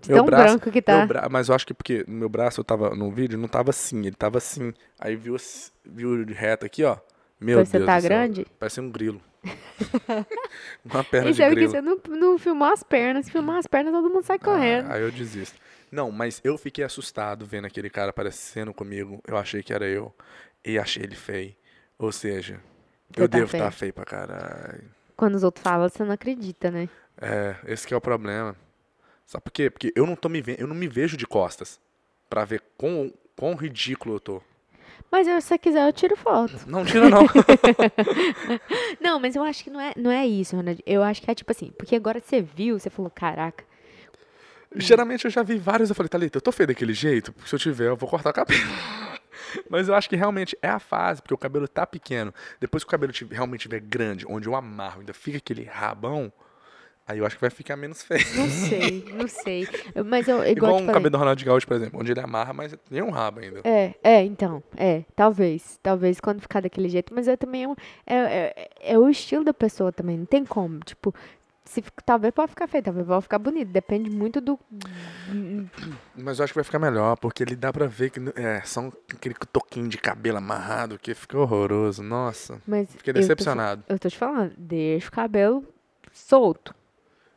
De 0.00 0.08
tão 0.08 0.24
branco 0.24 0.70
que 0.70 0.80
tá. 0.80 0.98
meu 0.98 1.06
bra- 1.08 1.28
Mas 1.28 1.48
eu 1.48 1.54
acho 1.56 1.66
que 1.66 1.74
porque 1.74 2.04
no 2.06 2.14
meu 2.14 2.28
braço 2.28 2.60
eu 2.60 2.64
tava 2.64 2.90
no 2.94 3.10
vídeo, 3.10 3.36
não 3.36 3.48
tava 3.48 3.70
assim, 3.70 4.06
ele 4.06 4.14
tava 4.14 4.38
assim. 4.38 4.72
Aí 5.00 5.16
viu, 5.16 5.34
assim- 5.34 5.70
viu 5.84 6.24
reto 6.28 6.64
aqui, 6.64 6.84
ó. 6.84 6.96
Meu 7.40 7.58
Pois 7.58 7.68
você 7.70 7.78
Deus 7.78 7.86
tá 7.86 8.00
grande? 8.00 8.46
Parece 8.56 8.80
um 8.80 8.88
grilo. 8.88 9.20
Uma 10.84 11.04
perna 11.04 11.30
E 11.30 11.32
de 11.32 11.38
sabe 11.38 11.56
que 11.56 11.66
grilo. 11.66 11.70
você 11.70 11.80
não, 11.80 11.98
não 12.08 12.38
filmou 12.38 12.68
as 12.68 12.82
pernas. 12.82 13.26
Se 13.26 13.32
filmar 13.32 13.58
as 13.58 13.66
pernas, 13.66 13.92
todo 13.92 14.10
mundo 14.10 14.24
sai 14.24 14.38
correndo. 14.38 14.90
Ah, 14.90 14.94
aí 14.94 15.02
eu 15.02 15.10
desisto. 15.10 15.58
Não, 15.90 16.10
mas 16.10 16.40
eu 16.44 16.56
fiquei 16.56 16.84
assustado 16.84 17.44
vendo 17.44 17.66
aquele 17.66 17.90
cara 17.90 18.10
aparecendo 18.10 18.72
comigo. 18.72 19.20
Eu 19.26 19.36
achei 19.36 19.62
que 19.62 19.72
era 19.72 19.86
eu. 19.86 20.14
E 20.64 20.78
achei 20.78 21.02
ele 21.02 21.16
feio. 21.16 21.54
Ou 21.98 22.12
seja, 22.12 22.60
Você 23.14 23.24
eu 23.24 23.28
tá 23.28 23.38
devo 23.38 23.52
estar 23.52 23.70
feio 23.72 23.92
pra 23.92 24.04
caralho. 24.04 24.84
Quando 25.16 25.34
os 25.34 25.42
outros 25.42 25.62
falam, 25.62 25.88
você 25.88 26.04
não 26.04 26.12
acredita, 26.12 26.70
né? 26.70 26.88
É, 27.20 27.56
esse 27.66 27.86
que 27.86 27.94
é 27.94 27.96
o 27.96 28.00
problema. 28.00 28.56
Sabe 29.26 29.44
por 29.44 29.50
quê? 29.52 29.70
Porque 29.70 29.92
eu 29.94 30.06
não 30.06 30.16
tô 30.16 30.28
me 30.28 30.42
eu 30.58 30.66
não 30.66 30.74
me 30.74 30.88
vejo 30.88 31.16
de 31.16 31.26
costas 31.26 31.80
pra 32.28 32.44
ver 32.44 32.62
quão, 32.76 33.12
quão 33.36 33.54
ridículo 33.54 34.16
eu 34.16 34.20
tô. 34.20 34.42
Mas 35.12 35.28
eu, 35.28 35.38
se 35.42 35.48
você 35.48 35.58
quiser, 35.58 35.86
eu 35.86 35.92
tiro 35.92 36.16
foto. 36.16 36.54
Não 36.66 36.86
tira 36.86 37.10
não. 37.10 37.26
Não, 38.98 39.20
mas 39.20 39.36
eu 39.36 39.42
acho 39.44 39.62
que 39.62 39.68
não 39.68 39.78
é, 39.78 39.92
não 39.94 40.10
é 40.10 40.26
isso, 40.26 40.56
Ronald. 40.56 40.82
Eu 40.86 41.02
acho 41.02 41.20
que 41.20 41.30
é 41.30 41.34
tipo 41.34 41.52
assim, 41.52 41.70
porque 41.76 41.94
agora 41.94 42.18
você 42.18 42.40
viu, 42.40 42.78
você 42.78 42.88
falou, 42.88 43.10
caraca. 43.10 43.62
Geralmente 44.74 45.26
eu 45.26 45.30
já 45.30 45.42
vi 45.42 45.58
vários, 45.58 45.90
eu 45.90 45.94
falei, 45.94 46.08
Thalita, 46.08 46.38
eu 46.38 46.40
tô 46.40 46.50
feio 46.50 46.68
daquele 46.68 46.94
jeito, 46.94 47.34
se 47.44 47.54
eu 47.54 47.58
tiver, 47.58 47.88
eu 47.88 47.96
vou 47.96 48.08
cortar 48.08 48.30
o 48.30 48.32
cabelo. 48.32 48.62
Mas 49.68 49.86
eu 49.86 49.94
acho 49.94 50.08
que 50.08 50.16
realmente 50.16 50.56
é 50.62 50.68
a 50.68 50.78
fase, 50.78 51.20
porque 51.20 51.34
o 51.34 51.38
cabelo 51.38 51.68
tá 51.68 51.86
pequeno. 51.86 52.32
Depois 52.58 52.82
que 52.82 52.88
o 52.88 52.90
cabelo 52.90 53.12
realmente 53.30 53.60
estiver 53.60 53.80
grande, 53.80 54.24
onde 54.26 54.48
eu 54.48 54.54
amarro, 54.54 55.00
ainda 55.00 55.12
fica 55.12 55.36
aquele 55.36 55.64
rabão, 55.64 56.32
aí 57.06 57.18
eu 57.18 57.26
acho 57.26 57.36
que 57.36 57.40
vai 57.40 57.50
ficar 57.50 57.76
menos 57.76 58.02
feio. 58.02 58.20
Não 58.36 58.48
sei, 58.48 59.04
não 59.16 59.28
sei. 59.28 59.68
Mas 60.06 60.28
eu, 60.28 60.36
igual, 60.38 60.48
Igual 60.50 60.70
eu 60.72 60.76
um 60.76 60.78
falei. 60.80 60.94
cabelo 60.94 61.10
do 61.10 61.18
Ronaldo 61.18 61.44
Gaúcho, 61.44 61.66
por 61.66 61.76
exemplo, 61.76 62.00
onde 62.00 62.12
ele 62.12 62.20
amarra, 62.20 62.52
mas 62.52 62.74
tem 62.90 63.02
um 63.02 63.10
rabo 63.10 63.40
ainda. 63.40 63.60
É, 63.64 63.94
é, 64.02 64.22
então, 64.24 64.62
é, 64.76 65.04
talvez, 65.14 65.78
talvez 65.82 66.20
quando 66.20 66.40
ficar 66.40 66.60
daquele 66.60 66.88
jeito, 66.88 67.12
mas 67.14 67.28
é 67.28 67.36
também 67.36 67.66
um- 67.66 67.74
é, 68.06 68.16
é, 68.16 68.70
é 68.94 68.98
o 68.98 69.08
estilo 69.08 69.44
da 69.44 69.54
pessoa 69.54 69.92
também, 69.92 70.16
não 70.18 70.26
tem 70.26 70.44
como, 70.44 70.80
tipo, 70.80 71.14
se, 71.64 71.82
talvez 72.04 72.34
pode 72.34 72.50
ficar 72.50 72.66
feio, 72.66 72.82
talvez 72.84 73.06
pode 73.06 73.22
ficar 73.22 73.38
bonito, 73.38 73.68
depende 73.68 74.10
muito 74.10 74.40
do, 74.40 74.58
Mas 76.16 76.38
eu 76.38 76.44
acho 76.44 76.52
que 76.52 76.58
vai 76.58 76.64
ficar 76.64 76.78
melhor, 76.78 77.16
porque 77.16 77.42
ele 77.42 77.56
dá 77.56 77.72
pra 77.72 77.86
ver 77.86 78.10
que 78.10 78.20
é, 78.36 78.60
são 78.64 78.92
aquele 79.12 79.34
toquinho 79.52 79.88
de 79.88 79.96
cabelo 79.98 80.38
amarrado 80.38 80.98
que 80.98 81.14
fica 81.14 81.38
horroroso. 81.38 82.02
Nossa, 82.02 82.60
mas 82.66 82.90
fiquei 82.90 83.10
eu 83.12 83.14
tô 83.14 83.20
decepcionado. 83.20 83.84
Eu 83.88 83.98
tô 83.98 84.08
te 84.08 84.18
falando, 84.18 84.52
deixa 84.58 85.08
o 85.08 85.12
cabelo 85.12 85.64
solto. 86.12 86.74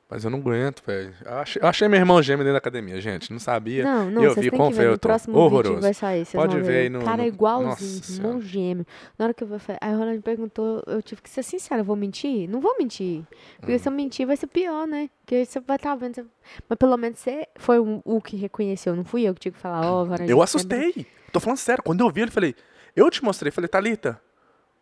Mas 0.07 0.23
eu 0.23 0.29
não 0.29 0.37
aguento, 0.37 0.83
velho. 0.85 1.11
Eu 1.25 1.33
achei, 1.39 1.59
eu 1.63 1.67
achei 1.67 1.87
meu 1.87 1.99
irmão 1.99 2.21
gêmeo 2.21 2.43
dentro 2.43 2.53
da 2.53 2.59
academia, 2.59 3.01
gente. 3.01 3.31
Não 3.33 3.39
sabia. 3.39 3.83
Não, 3.83 4.11
não, 4.11 4.23
eu 4.23 4.33
vocês 4.35 4.43
vi 4.45 4.51
com 4.51 4.69
ver 4.69 4.99
próximo 4.99 5.33
vídeo 5.33 5.45
Horroroso. 5.45 5.81
vai 5.81 5.93
sair, 5.95 6.27
Pode 6.31 6.61
ver 6.61 6.77
aí 6.83 6.89
no- 6.89 7.03
Cara, 7.03 7.23
no- 7.23 7.27
igualzinho, 7.27 7.95
Nossa 7.97 8.13
irmão 8.13 8.39
gêmeo. 8.41 8.85
Na 9.17 9.25
hora 9.25 9.33
que 9.33 9.43
eu 9.43 9.47
vou 9.47 9.57
falar, 9.57 9.79
aí 9.81 9.95
o 9.95 9.97
Ronald 9.97 10.21
perguntou, 10.21 10.83
eu 10.85 11.01
tive 11.01 11.23
que 11.23 11.29
ser 11.29 11.41
sincera, 11.41 11.81
eu 11.81 11.85
vou 11.85 11.95
mentir? 11.95 12.47
Não 12.47 12.61
vou 12.61 12.75
mentir. 12.77 13.23
Porque 13.59 13.73
Hum. 13.73 13.79
se 13.79 13.87
eu 13.87 13.91
mentir 13.91 14.27
vai 14.27 14.37
ser 14.37 14.45
pior, 14.45 14.85
né? 14.85 15.09
Porque 15.21 15.43
você 15.43 15.59
vai 15.59 15.75
estar 15.77 15.95
vendo. 15.95 16.13
você- 16.13 16.25
Mas 16.69 16.77
pelo 16.77 16.97
menos 16.97 17.17
você 17.17 17.47
foi 17.57 17.79
o, 17.79 17.99
o 18.05 18.21
que 18.21 18.35
reconheceu, 18.37 18.95
não 18.95 19.03
fui 19.03 19.23
eu 19.23 19.33
que 19.33 19.39
tive 19.39 19.55
que 19.55 19.61
falar, 19.61 19.91
ó, 19.91 20.03
Ronald. 20.03 20.29
Eu 20.29 20.39
é 20.39 20.43
assustei. 20.43 21.07
Tô 21.33 21.39
falando 21.39 21.57
sério. 21.57 21.83
Quando 21.83 22.01
eu 22.01 22.11
vi 22.11 22.21
ele, 22.21 22.31
falei. 22.31 22.53
Eu 22.95 23.09
te 23.09 23.23
mostrei. 23.23 23.51
Falei, 23.51 23.67
Thalita, 23.67 24.21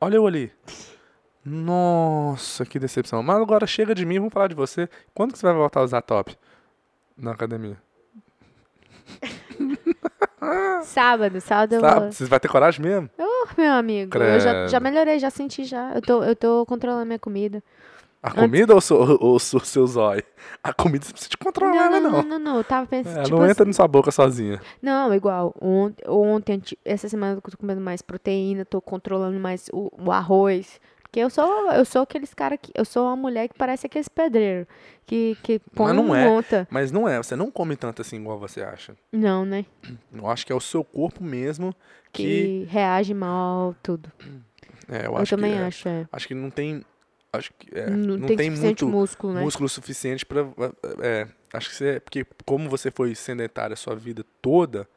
olha 0.01 0.17
eu 0.17 0.27
ali. 0.27 0.51
Nossa, 1.45 2.65
que 2.65 2.79
decepção. 2.79 3.21
Mas 3.21 3.37
agora 3.37 3.67
chega 3.67 3.93
de 3.93 4.05
mim, 4.05 4.17
vamos 4.19 4.33
falar 4.33 4.47
de 4.47 4.55
você. 4.55 4.87
Quando 5.13 5.33
que 5.33 5.39
você 5.39 5.45
vai 5.45 5.55
voltar 5.55 5.81
a 5.81 5.83
usar 5.83 6.01
top? 6.01 6.37
Na 7.17 7.31
academia. 7.31 7.77
Sábado, 10.83 11.39
sábado 11.39 11.79
vou. 11.79 12.11
Você 12.11 12.25
vai 12.25 12.39
ter 12.39 12.47
coragem 12.49 12.83
mesmo? 12.83 13.09
Oh, 13.17 13.47
meu 13.57 13.71
amigo, 13.71 14.17
eu 14.17 14.39
já, 14.39 14.51
Credo. 14.51 14.69
já 14.69 14.79
melhorei, 14.79 15.17
já 15.19 15.29
senti 15.29 15.63
já. 15.63 15.93
Eu 15.93 16.01
tô, 16.01 16.23
eu 16.23 16.35
tô 16.35 16.65
controlando 16.65 17.05
minha 17.05 17.19
comida. 17.19 17.63
A 18.21 18.31
comida 18.31 18.73
ou 18.73 18.77
o 18.77 18.81
seu, 18.81 18.97
ou 18.97 19.39
seu, 19.39 19.85
zóio? 19.87 20.23
A 20.63 20.73
comida 20.73 21.03
você 21.05 21.11
precisa 21.11 21.29
te 21.29 21.37
controlar, 21.37 21.89
não, 21.89 21.91
né, 21.91 21.99
não, 21.99 22.09
não? 22.11 22.21
não, 22.23 22.29
não, 22.29 22.39
não, 22.39 22.57
eu 22.57 22.63
tava 22.63 22.87
pensando, 22.87 23.19
É, 23.19 23.23
tipo 23.23 23.35
não 23.37 23.43
entra 23.45 23.63
assim- 23.63 23.69
na 23.69 23.73
sua 23.73 23.87
boca 23.87 24.11
sozinha. 24.11 24.61
Não, 24.81 25.13
igual. 25.13 25.53
Ont- 25.61 25.99
Ontem, 26.07 26.53
anti- 26.55 26.79
essa 26.85 27.09
semana 27.09 27.35
eu 27.35 27.41
tô 27.41 27.57
comendo 27.57 27.81
mais 27.81 28.01
proteína, 28.01 28.63
tô 28.63 28.79
controlando 28.81 29.37
mais 29.39 29.69
o, 29.73 29.91
o 30.01 30.11
arroz. 30.11 30.79
Porque 31.13 31.19
eu 31.19 31.29
sou, 31.29 31.71
eu 31.71 31.85
sou 31.85 32.01
aqueles 32.01 32.33
caras 32.33 32.57
que. 32.59 32.71
Eu 32.73 32.83
sou 32.83 33.05
uma 33.05 33.15
mulher 33.15 33.47
que 33.47 33.53
parece 33.53 33.85
aqueles 33.85 34.09
pedreiros. 34.09 34.65
Que, 35.05 35.37
que 35.43 35.59
põe 35.75 35.93
não 35.93 36.07
um 36.07 36.15
é. 36.15 36.25
monta. 36.25 36.67
Mas 36.71 36.91
não 36.91 37.07
é, 37.07 37.17
você 37.17 37.35
não 37.35 37.51
come 37.51 37.75
tanto 37.75 38.01
assim 38.01 38.15
igual 38.15 38.39
você 38.39 38.63
acha. 38.63 38.95
Não, 39.11 39.45
né? 39.45 39.63
Eu 40.11 40.27
acho 40.27 40.43
que 40.43 40.51
é 40.51 40.55
o 40.55 40.59
seu 40.59 40.83
corpo 40.83 41.23
mesmo 41.23 41.71
que. 42.11 42.23
Que 42.23 42.67
reage 42.67 43.13
mal, 43.13 43.75
tudo. 43.83 44.11
É, 44.89 45.05
eu 45.05 45.11
Eu, 45.11 45.17
acho 45.17 45.35
também 45.35 45.51
que 45.51 45.57
é. 45.59 45.65
acho, 45.65 45.87
é. 45.87 46.07
Acho 46.11 46.27
que 46.27 46.33
não 46.33 46.49
tem. 46.49 46.83
Acho 47.31 47.53
que 47.59 47.77
é, 47.77 47.91
não, 47.91 48.17
não, 48.17 48.27
tem, 48.27 48.35
tem, 48.35 48.49
muito 48.49 48.87
músculo, 48.89 49.33
né? 49.33 49.41
músculo 49.41 49.69
suficiente 49.69 50.25
pra. 50.25 50.47
É, 50.99 51.27
acho 51.53 51.69
que 51.69 51.75
você. 51.75 51.99
Porque 51.99 52.25
como 52.43 52.67
você 52.67 52.89
foi 52.89 53.13
sedentário 53.13 53.75
a 53.75 53.77
sua 53.77 53.95
vida 53.95 54.25
toda, 54.41 54.89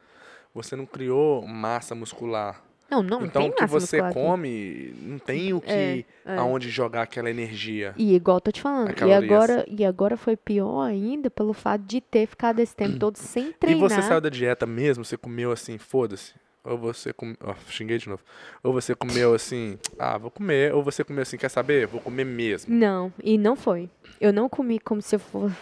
você 0.54 0.74
não 0.76 0.86
criou 0.86 1.46
massa 1.46 1.94
muscular. 1.94 2.64
Não, 2.90 3.02
não, 3.02 3.24
então 3.24 3.42
tem 3.42 3.50
o 3.50 3.54
que 3.54 3.66
você 3.66 4.00
come 4.12 4.94
não 5.02 5.18
tem 5.18 5.52
o 5.52 5.60
que. 5.60 5.70
É, 5.70 6.04
é. 6.24 6.36
aonde 6.36 6.70
jogar 6.70 7.02
aquela 7.02 7.28
energia. 7.28 7.92
E 7.96 8.14
igual 8.14 8.36
eu 8.36 8.40
tô 8.40 8.52
te 8.52 8.62
falando. 8.62 8.94
E 9.04 9.12
agora, 9.12 9.64
e 9.68 9.84
agora 9.84 10.16
foi 10.16 10.36
pior 10.36 10.82
ainda 10.82 11.28
pelo 11.28 11.52
fato 11.52 11.82
de 11.82 12.00
ter 12.00 12.26
ficado 12.26 12.60
esse 12.60 12.74
tempo 12.74 12.98
todo 12.98 13.16
sem 13.18 13.48
E 13.48 13.52
treinar. 13.54 13.88
você 13.88 14.02
saiu 14.02 14.20
da 14.20 14.28
dieta 14.28 14.66
mesmo? 14.66 15.04
Você 15.04 15.16
comeu 15.16 15.50
assim, 15.50 15.78
foda-se? 15.78 16.34
Ou 16.64 16.76
você 16.76 17.12
comeu. 17.12 17.36
Ó, 17.44 17.54
xinguei 17.68 17.98
de 17.98 18.08
novo. 18.08 18.22
Ou 18.62 18.72
você 18.72 18.94
comeu 18.94 19.34
assim, 19.34 19.78
ah, 19.98 20.18
vou 20.18 20.30
comer. 20.30 20.74
Ou 20.74 20.82
você 20.82 21.04
comeu 21.04 21.22
assim, 21.22 21.36
quer 21.36 21.48
saber? 21.48 21.86
Vou 21.86 22.00
comer 22.00 22.24
mesmo. 22.24 22.74
Não, 22.74 23.12
e 23.22 23.38
não 23.38 23.54
foi. 23.54 23.88
Eu 24.20 24.32
não 24.32 24.48
comi 24.48 24.78
como 24.80 25.00
se 25.00 25.14
eu 25.14 25.20
for, 25.20 25.52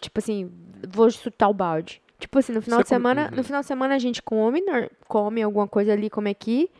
tipo 0.00 0.18
assim, 0.18 0.50
vou 0.88 1.10
chutar 1.10 1.48
o 1.48 1.54
balde. 1.54 2.02
Tipo 2.20 2.38
assim, 2.38 2.52
no 2.52 2.62
final 2.62 2.78
Você 2.78 2.84
de 2.84 2.88
come- 2.90 2.98
semana, 3.00 3.28
Uhum. 3.30 3.36
no 3.36 3.42
final 3.44 3.60
de 3.62 3.66
semana 3.66 3.94
a 3.94 3.98
gente 3.98 4.22
come, 4.22 4.62
come 5.08 5.42
alguma 5.42 5.66
coisa 5.66 5.92
ali, 5.92 6.08
come 6.08 6.30
aqui, 6.30 6.70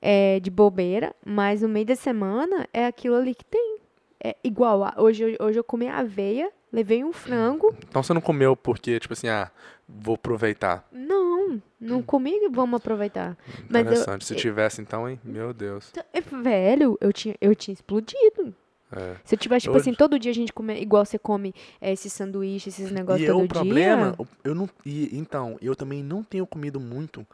é, 0.00 0.38
de 0.40 0.50
bobeira, 0.50 1.14
mas 1.26 1.60
no 1.62 1.68
meio 1.68 1.84
da 1.86 1.96
semana 1.96 2.66
é 2.72 2.86
aquilo 2.86 3.16
ali 3.16 3.34
que 3.34 3.44
tem. 3.44 3.78
É 4.22 4.36
igual, 4.42 4.82
a- 4.84 4.94
hoje, 4.98 5.36
hoje 5.40 5.58
eu 5.58 5.64
comi 5.64 5.86
aveia, 5.88 6.50
levei 6.72 7.04
um 7.04 7.12
frango. 7.12 7.74
Então 7.88 8.02
você 8.02 8.14
não 8.14 8.20
comeu 8.22 8.56
porque, 8.56 8.98
tipo 8.98 9.12
assim, 9.12 9.28
ah, 9.28 9.50
vou 9.86 10.14
aproveitar. 10.14 10.88
Não, 10.90 11.60
não 11.78 12.02
comi 12.02 12.48
vamos 12.50 12.78
aproveitar. 12.78 13.36
Mas 13.68 13.82
eu, 13.84 13.92
Interessante. 13.92 14.24
Se 14.24 14.34
tivesse 14.34 14.80
então, 14.80 15.06
hein? 15.08 15.20
Meu 15.22 15.52
Deus. 15.52 15.92
é, 16.12 16.20
velho, 16.22 16.96
eu 17.02 17.12
tinha, 17.12 17.34
eu 17.40 17.54
tinha 17.54 17.74
explodido. 17.74 18.54
É. 18.96 19.16
Se 19.24 19.34
eu 19.34 19.38
tivesse, 19.38 19.64
tipo 19.64 19.74
Hoje- 19.76 19.88
assim, 19.90 19.94
todo 19.96 20.18
dia 20.18 20.30
a 20.30 20.34
gente 20.34 20.52
come, 20.52 20.80
igual 20.80 21.04
você 21.04 21.18
come 21.18 21.54
é, 21.80 21.92
esses 21.92 22.12
sanduíches, 22.12 22.78
esses 22.78 22.90
negócios 22.92 23.28
E 23.28 23.32
todo 23.32 23.40
eu, 23.42 23.46
dia. 23.46 23.46
o 23.46 23.48
problema, 23.64 24.16
eu 24.44 24.54
não, 24.54 24.68
e, 24.84 25.16
então, 25.16 25.56
eu 25.60 25.74
também 25.74 26.02
não 26.02 26.22
tenho 26.22 26.46
comido 26.46 26.78
muito. 26.78 27.26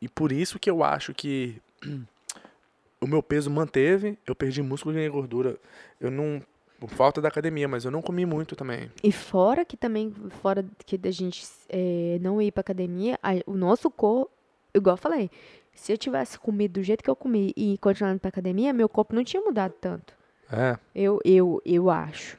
E 0.00 0.08
por 0.08 0.32
isso 0.32 0.58
que 0.58 0.70
eu 0.70 0.82
acho 0.84 1.12
que 1.14 1.60
o 3.00 3.06
meu 3.06 3.22
peso 3.22 3.50
manteve, 3.50 4.18
eu 4.26 4.34
perdi 4.34 4.62
músculo 4.62 4.92
e 4.94 4.96
ganhei 4.96 5.10
gordura. 5.10 5.56
Eu 6.00 6.10
não, 6.10 6.42
por 6.80 6.88
falta 6.90 7.20
da 7.20 7.28
academia, 7.28 7.68
mas 7.68 7.84
eu 7.84 7.90
não 7.90 8.02
comi 8.02 8.24
muito 8.24 8.56
também. 8.56 8.90
E 9.02 9.12
fora 9.12 9.64
que 9.64 9.76
também, 9.76 10.12
fora 10.42 10.64
que 10.86 10.96
da 10.96 11.10
gente 11.10 11.46
é, 11.68 12.18
não 12.20 12.40
ir 12.40 12.50
pra 12.52 12.60
academia, 12.62 13.18
a- 13.22 13.42
o 13.46 13.54
nosso 13.54 13.90
corpo, 13.90 14.30
igual 14.74 14.94
eu 14.94 14.98
falei, 15.00 15.30
se 15.74 15.92
eu 15.92 15.98
tivesse 15.98 16.38
comido 16.38 16.74
do 16.80 16.82
jeito 16.82 17.02
que 17.02 17.10
eu 17.10 17.16
comi 17.16 17.52
e 17.56 17.76
continuado 17.78 18.18
pra 18.20 18.28
academia, 18.28 18.72
meu 18.72 18.88
corpo 18.88 19.14
não 19.14 19.24
tinha 19.24 19.42
mudado 19.42 19.72
tanto. 19.80 20.14
É, 20.52 20.78
Eu, 20.94 21.20
eu, 21.24 21.60
eu 21.64 21.90
acho. 21.90 22.38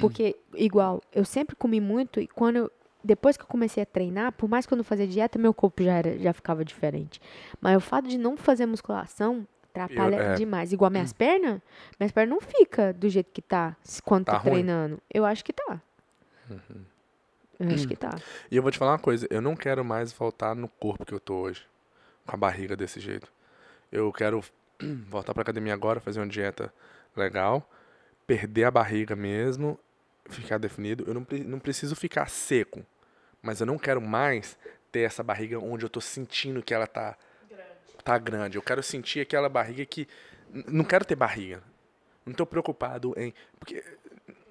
Porque, 0.00 0.36
igual, 0.54 1.02
eu 1.12 1.24
sempre 1.24 1.56
comi 1.56 1.80
muito 1.80 2.20
e 2.20 2.26
quando 2.28 2.56
eu, 2.56 2.70
depois 3.02 3.36
que 3.36 3.42
eu 3.42 3.46
comecei 3.48 3.82
a 3.82 3.86
treinar, 3.86 4.30
por 4.32 4.48
mais 4.48 4.64
que 4.66 4.72
eu 4.72 4.76
não 4.76 4.84
fazia 4.84 5.06
dieta, 5.06 5.38
meu 5.38 5.52
corpo 5.52 5.82
já, 5.82 5.94
era, 5.94 6.16
já 6.18 6.32
ficava 6.32 6.64
diferente. 6.64 7.20
Mas 7.60 7.76
o 7.76 7.80
fato 7.80 8.06
de 8.08 8.16
não 8.16 8.36
fazer 8.36 8.66
musculação 8.66 9.46
atrapalha 9.70 10.16
Eu- 10.16 10.22
é. 10.22 10.34
demais. 10.34 10.72
Igual 10.72 10.90
minhas 10.90 11.12
pernas, 11.12 11.60
minhas 11.98 12.12
pernas 12.12 12.30
não 12.34 12.40
fica 12.40 12.92
do 12.92 13.08
jeito 13.08 13.30
que 13.32 13.42
tá 13.42 13.76
quando 14.04 14.26
Tá 14.26 14.32
tá, 14.32 14.38
ruim? 14.38 14.50
Uhum. 14.50 14.52
treinando. 14.64 14.98
Eu 15.12 15.24
acho 15.24 15.44
que 15.44 15.52
tá. 15.52 15.80
Eu 17.58 17.68
acho 17.74 17.86
que 17.86 17.96
tá. 17.96 18.16
E 18.50 18.56
eu 18.56 18.62
vou 18.62 18.70
te 18.70 18.78
falar 18.78 18.92
uma 18.92 18.98
coisa, 18.98 19.26
eu 19.30 19.40
não 19.42 19.54
quero 19.54 19.84
mais 19.84 20.12
voltar 20.12 20.54
no 20.54 20.68
corpo 20.68 21.04
que 21.04 21.12
eu 21.12 21.20
tô 21.20 21.34
hoje, 21.34 21.66
com 22.26 22.34
a 22.34 22.38
barriga 22.38 22.76
desse 22.76 23.00
jeito. 23.00 23.30
Eu 23.92 24.10
quero 24.12 24.42
voltar 25.08 25.34
pra 25.34 25.42
academia 25.42 25.74
agora, 25.74 26.00
fazer 26.00 26.20
uma 26.20 26.26
dieta 26.28 26.72
legal, 27.16 27.68
perder 28.26 28.64
a 28.64 28.70
barriga 28.70 29.16
mesmo, 29.16 29.78
ficar 30.28 30.58
definido. 30.58 31.04
Eu 31.06 31.14
não, 31.14 31.26
não 31.46 31.58
preciso 31.58 31.96
ficar 31.96 32.28
seco, 32.28 32.84
mas 33.42 33.60
eu 33.60 33.66
não 33.66 33.78
quero 33.78 34.00
mais 34.00 34.58
ter 34.92 35.00
essa 35.00 35.22
barriga 35.22 35.58
onde 35.58 35.84
eu 35.84 35.88
tô 35.88 36.00
sentindo 36.00 36.62
que 36.62 36.74
ela 36.74 36.86
tá 36.86 37.16
tá 38.02 38.16
grande. 38.18 38.56
Eu 38.56 38.62
quero 38.62 38.82
sentir 38.82 39.20
aquela 39.20 39.48
barriga 39.48 39.84
que 39.84 40.08
não 40.66 40.84
quero 40.84 41.04
ter 41.04 41.14
barriga. 41.14 41.62
Não 42.24 42.32
tô 42.32 42.46
preocupado 42.46 43.14
em 43.16 43.32
porque 43.58 43.84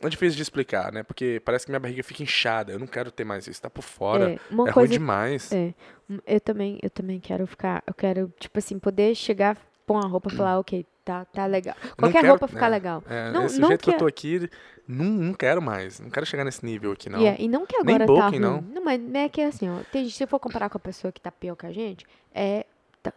é 0.02 0.10
difícil 0.10 0.38
de 0.38 0.42
explicar, 0.42 0.92
né? 0.92 1.04
Porque 1.04 1.42
parece 1.44 1.66
que 1.66 1.72
minha 1.72 1.80
barriga 1.80 2.04
fica 2.04 2.24
inchada. 2.24 2.72
Eu 2.72 2.80
não 2.80 2.88
quero 2.88 3.12
ter 3.12 3.24
mais 3.24 3.48
isso. 3.48 3.62
Tá 3.62 3.70
por 3.70 3.82
fora. 3.82 4.32
É, 4.32 4.40
uma 4.50 4.70
é 4.70 4.72
coisa 4.72 4.88
ruim 4.88 5.00
demais. 5.00 5.52
É, 5.52 5.74
hum, 6.10 6.20
eu 6.26 6.40
também, 6.40 6.80
eu 6.82 6.90
também 6.90 7.20
quero 7.20 7.46
ficar, 7.46 7.84
eu 7.86 7.94
quero, 7.94 8.34
tipo 8.40 8.58
assim, 8.58 8.80
poder 8.80 9.14
chegar, 9.16 9.58
pôr 9.86 9.96
uma 9.96 10.08
roupa 10.08 10.30
e 10.32 10.36
falar, 10.36 10.60
ok, 10.60 10.86
tá, 11.10 11.26
tá 11.26 11.46
legal. 11.46 11.76
Não 11.84 11.96
Qualquer 11.96 12.20
quero- 12.22 12.30
roupa 12.30 12.48
ficar 12.48 12.68
é, 12.68 12.70
legal. 12.70 13.04
É, 13.10 13.32
Não- 13.32 13.46
esse 13.46 13.60
não 13.60 13.68
jeito 13.70 13.82
que, 13.82 13.90
que 13.90 13.96
eu 13.96 14.00
tô 14.00 14.06
aqui, 14.06 14.50
não, 14.88 15.06
não 15.06 15.34
quero 15.34 15.62
mais. 15.62 16.00
Não 16.00 16.10
quero 16.10 16.26
chegar 16.26 16.44
nesse 16.46 16.64
nível 16.66 16.92
aqui, 16.92 17.10
não. 17.10 17.20
E, 17.20 17.26
é- 17.26 17.36
e 17.40 17.48
não 17.48 17.66
que 17.66 17.76
Nem 17.84 17.96
agora 17.96 18.06
tá 18.08 18.14
Booking, 18.30 18.44
ruim. 18.46 18.64
não. 18.74 18.84
mas 18.84 19.02
é 19.16 19.28
que 19.30 19.42
assim, 19.42 19.70
ó, 19.70 19.80
tem, 19.92 20.08
se 20.10 20.28
for 20.28 20.40
comparar 20.40 20.70
com 20.70 20.78
a 20.78 20.82
pessoa 20.82 21.12
que 21.12 21.20
tá 21.20 21.32
pior 21.32 21.56
que 21.56 21.66
a 21.66 21.72
gente, 21.72 22.06
é, 22.34 22.66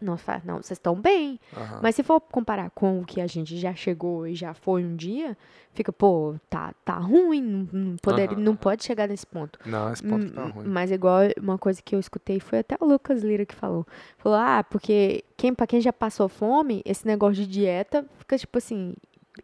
não, 0.01 0.17
não, 0.45 0.57
vocês 0.57 0.79
estão 0.79 0.95
bem. 0.95 1.39
Aham. 1.57 1.81
Mas 1.83 1.95
se 1.97 2.03
for 2.03 2.21
comparar 2.21 2.71
com 2.71 3.01
o 3.01 3.05
que 3.05 3.21
a 3.21 3.27
gente 3.27 3.57
já 3.59 3.75
chegou 3.75 4.27
e 4.27 4.35
já 4.35 4.55
foi 4.55 4.85
um 4.85 4.95
dia, 4.97 5.37
fica, 5.75 5.93
pô, 5.93 6.35
tá, 6.49 6.75
tá 6.85 6.95
ruim, 6.95 7.69
não, 7.73 7.97
poderia, 7.97 8.37
Aham. 8.37 8.45
não 8.45 8.57
pode 8.57 8.85
chegar 8.85 9.09
nesse 9.09 9.27
ponto. 9.27 9.59
Não, 9.67 9.93
esse 9.93 10.03
ponto 10.03 10.31
tá 10.33 10.45
ruim. 10.45 10.67
Mas 10.67 10.91
igual 10.91 11.21
uma 11.41 11.59
coisa 11.59 11.83
que 11.83 11.95
eu 11.95 12.01
escutei 12.01 12.39
foi 12.41 12.61
até 12.61 12.77
o 12.81 12.85
Lucas 12.85 13.23
Lira 13.23 13.45
que 13.45 13.55
falou. 13.55 13.87
Falou, 14.19 14.39
ah, 14.39 14.65
porque 14.69 15.25
quem, 15.37 15.55
pra 15.55 15.67
quem 15.67 15.81
já 15.81 15.93
passou 15.93 16.29
fome, 16.29 16.83
esse 16.85 17.07
negócio 17.07 17.43
de 17.43 17.47
dieta 17.47 18.07
fica 18.19 18.39
tipo 18.39 18.59
assim. 18.59 18.95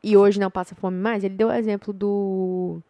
E 0.03 0.17
hoje 0.17 0.39
não 0.39 0.51
passa 0.51 0.75
fome 0.75 0.99
mais. 0.99 1.25
Ele 1.25 1.35
deu 1.35 1.49
o 1.49 1.53
exemplo 1.53 1.93
do. 1.93 2.81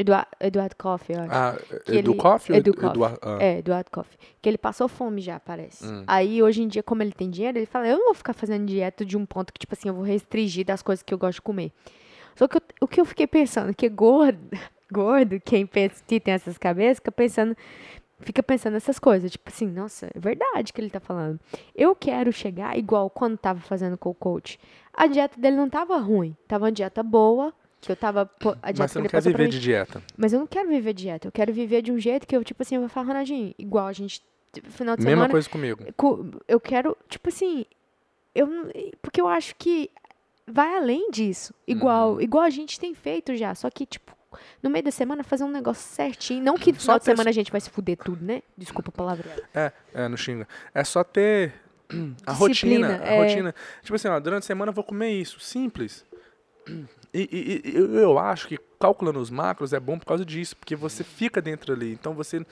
Eduardo, 0.00 0.28
Eduardo 0.40 0.76
Coffey, 0.76 1.16
eu 1.16 1.22
acho. 1.22 1.32
Ah, 1.34 1.56
Edu 1.88 2.12
ele- 2.12 2.14
Coffey 2.20 2.56
Edu 2.56 2.72
Coffey. 2.74 3.02
Ah, 3.22 3.38
É, 3.40 3.58
Eduardo 3.58 3.90
Coffey. 3.90 4.16
Que 4.40 4.48
ele 4.48 4.58
passou 4.58 4.86
fome 4.88 5.20
já, 5.20 5.40
parece. 5.40 5.84
Hum. 5.84 6.04
Aí, 6.06 6.40
hoje 6.42 6.62
em 6.62 6.68
dia, 6.68 6.82
como 6.82 7.02
ele 7.02 7.12
tem 7.12 7.28
dinheiro, 7.28 7.58
ele 7.58 7.66
fala, 7.66 7.88
eu 7.88 7.98
não 7.98 8.04
vou 8.06 8.14
ficar 8.14 8.32
fazendo 8.32 8.64
dieta 8.66 9.04
de 9.04 9.16
um 9.16 9.26
ponto 9.26 9.52
que, 9.52 9.58
tipo 9.58 9.74
assim, 9.74 9.88
eu 9.88 9.94
vou 9.94 10.04
restringir 10.04 10.64
das 10.64 10.82
coisas 10.82 11.02
que 11.02 11.12
eu 11.12 11.18
gosto 11.18 11.34
de 11.36 11.42
comer. 11.42 11.72
Só 12.36 12.46
que 12.46 12.56
eu- 12.58 12.62
o 12.82 12.86
que 12.86 13.00
eu 13.00 13.04
fiquei 13.04 13.26
pensando, 13.26 13.74
que 13.74 13.88
gordo, 13.88 14.38
gordo, 14.92 15.40
quem 15.44 15.66
pensa, 15.66 16.02
que 16.06 16.20
tem 16.20 16.34
essas 16.34 16.56
cabeças, 16.56 16.98
fica 16.98 17.10
pensando, 17.10 17.56
fica 18.20 18.42
pensando 18.42 18.74
nessas 18.74 19.00
coisas. 19.00 19.32
Tipo 19.32 19.48
assim, 19.50 19.66
nossa, 19.66 20.06
é 20.14 20.18
verdade 20.20 20.72
que 20.72 20.80
ele 20.80 20.90
tá 20.90 21.00
falando. 21.00 21.40
Eu 21.74 21.96
quero 21.96 22.32
chegar 22.32 22.78
igual 22.78 23.10
quando 23.10 23.36
tava 23.36 23.58
fazendo 23.58 23.98
com 23.98 24.10
o 24.10 24.14
coach. 24.14 24.60
A 24.94 25.08
dieta 25.08 25.40
dele 25.40 25.56
não 25.56 25.68
tava 25.68 25.96
ruim, 25.98 26.36
tava 26.46 26.66
uma 26.66 26.72
dieta 26.72 27.02
boa, 27.02 27.52
que 27.80 27.92
eu 27.92 27.96
tava, 27.96 28.22
a 28.62 28.72
dieta 28.72 28.82
Mas 28.82 28.90
você 28.92 28.98
não 28.98 29.06
quer 29.06 29.22
viver 29.22 29.48
de 29.48 29.60
dieta. 29.60 30.02
Mas 30.16 30.32
eu 30.32 30.40
não 30.40 30.46
quero 30.46 30.68
viver 30.68 30.92
dieta. 30.92 31.28
Eu 31.28 31.32
quero 31.32 31.52
viver 31.52 31.80
de 31.82 31.92
um 31.92 31.98
jeito 31.98 32.26
que 32.26 32.36
eu, 32.36 32.42
tipo 32.44 32.62
assim, 32.62 32.74
eu 32.74 32.80
vou 32.82 32.88
falar, 32.90 33.06
Ronaldinho, 33.08 33.54
igual 33.58 33.86
a 33.86 33.92
gente, 33.92 34.22
final 34.70 34.96
de 34.96 35.02
Mesma 35.04 35.16
semana, 35.16 35.30
coisa 35.30 35.48
comigo. 35.48 35.84
co- 35.96 36.26
eu 36.48 36.58
quero, 36.60 36.96
tipo 37.08 37.28
assim, 37.28 37.64
eu 38.34 38.48
porque 39.00 39.20
eu 39.20 39.28
acho 39.28 39.54
que 39.56 39.90
vai 40.46 40.76
além 40.76 41.10
disso. 41.10 41.54
Igual, 41.66 42.14
Uhum. 42.14 42.20
igual 42.20 42.44
a 42.44 42.50
gente 42.50 42.80
tem 42.80 42.94
feito 42.94 43.36
já, 43.36 43.54
só 43.54 43.70
que, 43.70 43.86
tipo, 43.86 44.16
no 44.62 44.68
meio 44.70 44.84
da 44.84 44.90
semana 44.90 45.22
fazer 45.22 45.44
um 45.44 45.50
negócio 45.50 45.82
certinho. 45.88 46.42
Não 46.42 46.56
que 46.56 46.70
no 46.72 46.76
Só 46.78 46.82
final 46.82 46.98
de 46.98 47.04
semana 47.04 47.30
a 47.30 47.32
gente 47.32 47.50
vai 47.52 47.60
se 47.60 47.70
fuder 47.70 47.96
tudo, 47.96 48.24
né? 48.24 48.42
Desculpa 48.56 48.90
a 48.90 48.92
palavra. 48.92 49.24
É, 49.54 49.72
é, 49.94 50.08
não 50.08 50.16
xinga. 50.16 50.46
É 50.74 50.82
só 50.84 51.02
ter 51.04 51.52
a 52.26 52.32
Disciplina, 52.32 52.88
rotina. 52.88 53.02
A 53.04 53.06
é. 53.14 53.22
rotina. 53.22 53.54
Tipo 53.82 53.94
assim, 53.96 54.08
ó, 54.08 54.18
durante 54.20 54.42
a 54.42 54.46
semana 54.46 54.70
eu 54.70 54.74
vou 54.74 54.84
comer 54.84 55.10
isso. 55.12 55.38
Simples. 55.40 56.04
E, 57.12 57.62
e- 57.64 57.76
eu, 57.76 58.18
acho 58.18 58.48
que 58.48 58.58
calculando 58.78 59.18
os 59.18 59.30
macros 59.30 59.72
é 59.72 59.80
bom 59.80 59.98
por 59.98 60.06
causa 60.06 60.24
disso, 60.24 60.56
porque 60.56 60.76
você 60.76 61.02
fica 61.02 61.40
dentro 61.40 61.72
ali. 61.72 61.92
Então 61.92 62.14
você 62.14 62.44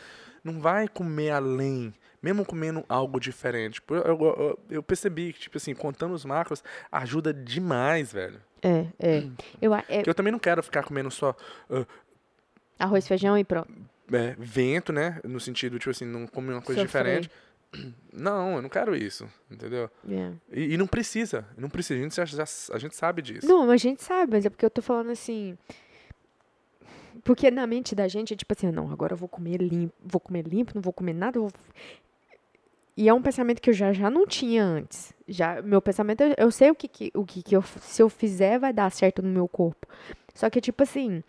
não 0.43 0.61
vai 0.61 0.89
comer 0.89 1.31
além, 1.31 1.93
mesmo 2.23 2.45
comendo 2.45 2.85
algo 2.89 3.21
diferente. 3.21 3.83
Eu, 3.91 3.97
eu, 3.97 4.59
eu- 4.71 4.83
percebi 4.83 5.33
que, 5.33 5.41
tipo 5.41 5.57
assim, 5.59 5.75
contando 5.75 6.15
os 6.15 6.25
macros 6.25 6.63
ajuda 6.91 7.33
demais, 7.35 8.13
velho. 8.13 8.41
É, 8.63 8.87
é. 8.99 9.27
Eu, 9.61 9.75
é 9.75 9.85
eu 10.07 10.15
também 10.15 10.33
não 10.33 10.39
quero 10.39 10.63
ficar 10.63 10.83
comendo 10.83 11.11
só 11.11 11.37
ah, 11.71 11.85
arroz, 12.79 13.07
feijão 13.07 13.37
e 13.39 13.45
pronto. 13.45 13.73
é, 14.13 14.35
vento, 14.39 14.93
né? 14.93 15.21
No 15.25 15.39
sentido, 15.39 15.79
tipo 15.79 15.91
assim, 15.91 16.05
não 16.07 16.27
comer 16.27 16.55
uma 16.55 16.63
coisa 16.63 16.81
Sofrer. 16.83 17.21
diferente. 17.21 17.31
Não, 18.13 18.57
eu 18.57 18.63
não 18.63 18.69
quero 18.69 18.97
isso, 18.97 19.29
entendeu? 19.51 19.91
É. 20.09 20.33
E, 20.51 20.75
e 20.75 20.77
não 20.77 20.87
precisa, 20.87 21.47
não 21.57 21.69
precisa, 21.69 21.99
a 22.23 22.25
gente, 22.25 22.37
já, 22.37 22.45
a 22.75 22.79
gente 22.79 22.97
sabe 22.97 23.21
disso. 23.21 23.47
Não, 23.47 23.71
a 23.71 23.77
gente 23.77 24.03
sabe, 24.03 24.33
mas 24.33 24.47
é 24.47 24.51
porque 24.51 24.65
eu 24.65 24.71
tô 24.71 24.81
falando 24.81 25.11
assim. 25.11 25.57
Porque 27.23 27.51
na 27.51 27.67
mente 27.67 27.95
da 27.95 28.09
gente 28.09 28.33
é 28.33 28.37
tipo 28.37 28.55
assim, 28.57 28.71
não, 28.71 28.91
agora 28.91 29.13
eu 29.13 29.17
vou 29.17 29.29
comer 29.29 29.61
limpo, 29.61 29.95
vou 30.01 30.21
comer 30.21 30.47
limpo, 30.47 30.73
não 30.75 30.83
vou 30.83 30.93
comer 30.93 31.13
nada, 31.13 31.41
vou... 31.41 31.51
E 32.97 33.09
é 33.09 33.13
um 33.13 33.21
pensamento 33.21 33.61
que 33.61 33.69
eu 33.69 33.75
já, 33.75 33.93
já 33.93 34.09
não 34.09 34.27
tinha 34.27 34.65
antes. 34.65 35.13
Já, 35.29 35.61
meu 35.61 35.83
pensamento, 35.83 36.23
eu, 36.23 36.35
eu 36.39 36.51
sei 36.51 36.71
o 36.71 36.75
que, 36.75 36.89
que, 36.89 37.11
o 37.15 37.27
que, 37.27 37.43
que 37.43 37.55
eu, 37.55 37.63
se 37.63 38.03
eu 38.03 38.09
fizer 38.09 38.59
vai 38.59 38.73
dar 38.73 38.91
certo 38.91 39.21
no 39.21 39.29
meu 39.29 39.47
corpo. 39.47 39.87
Só 40.35 40.49
que, 40.49 40.61
tipo 40.61 40.83
assim, 40.83 41.23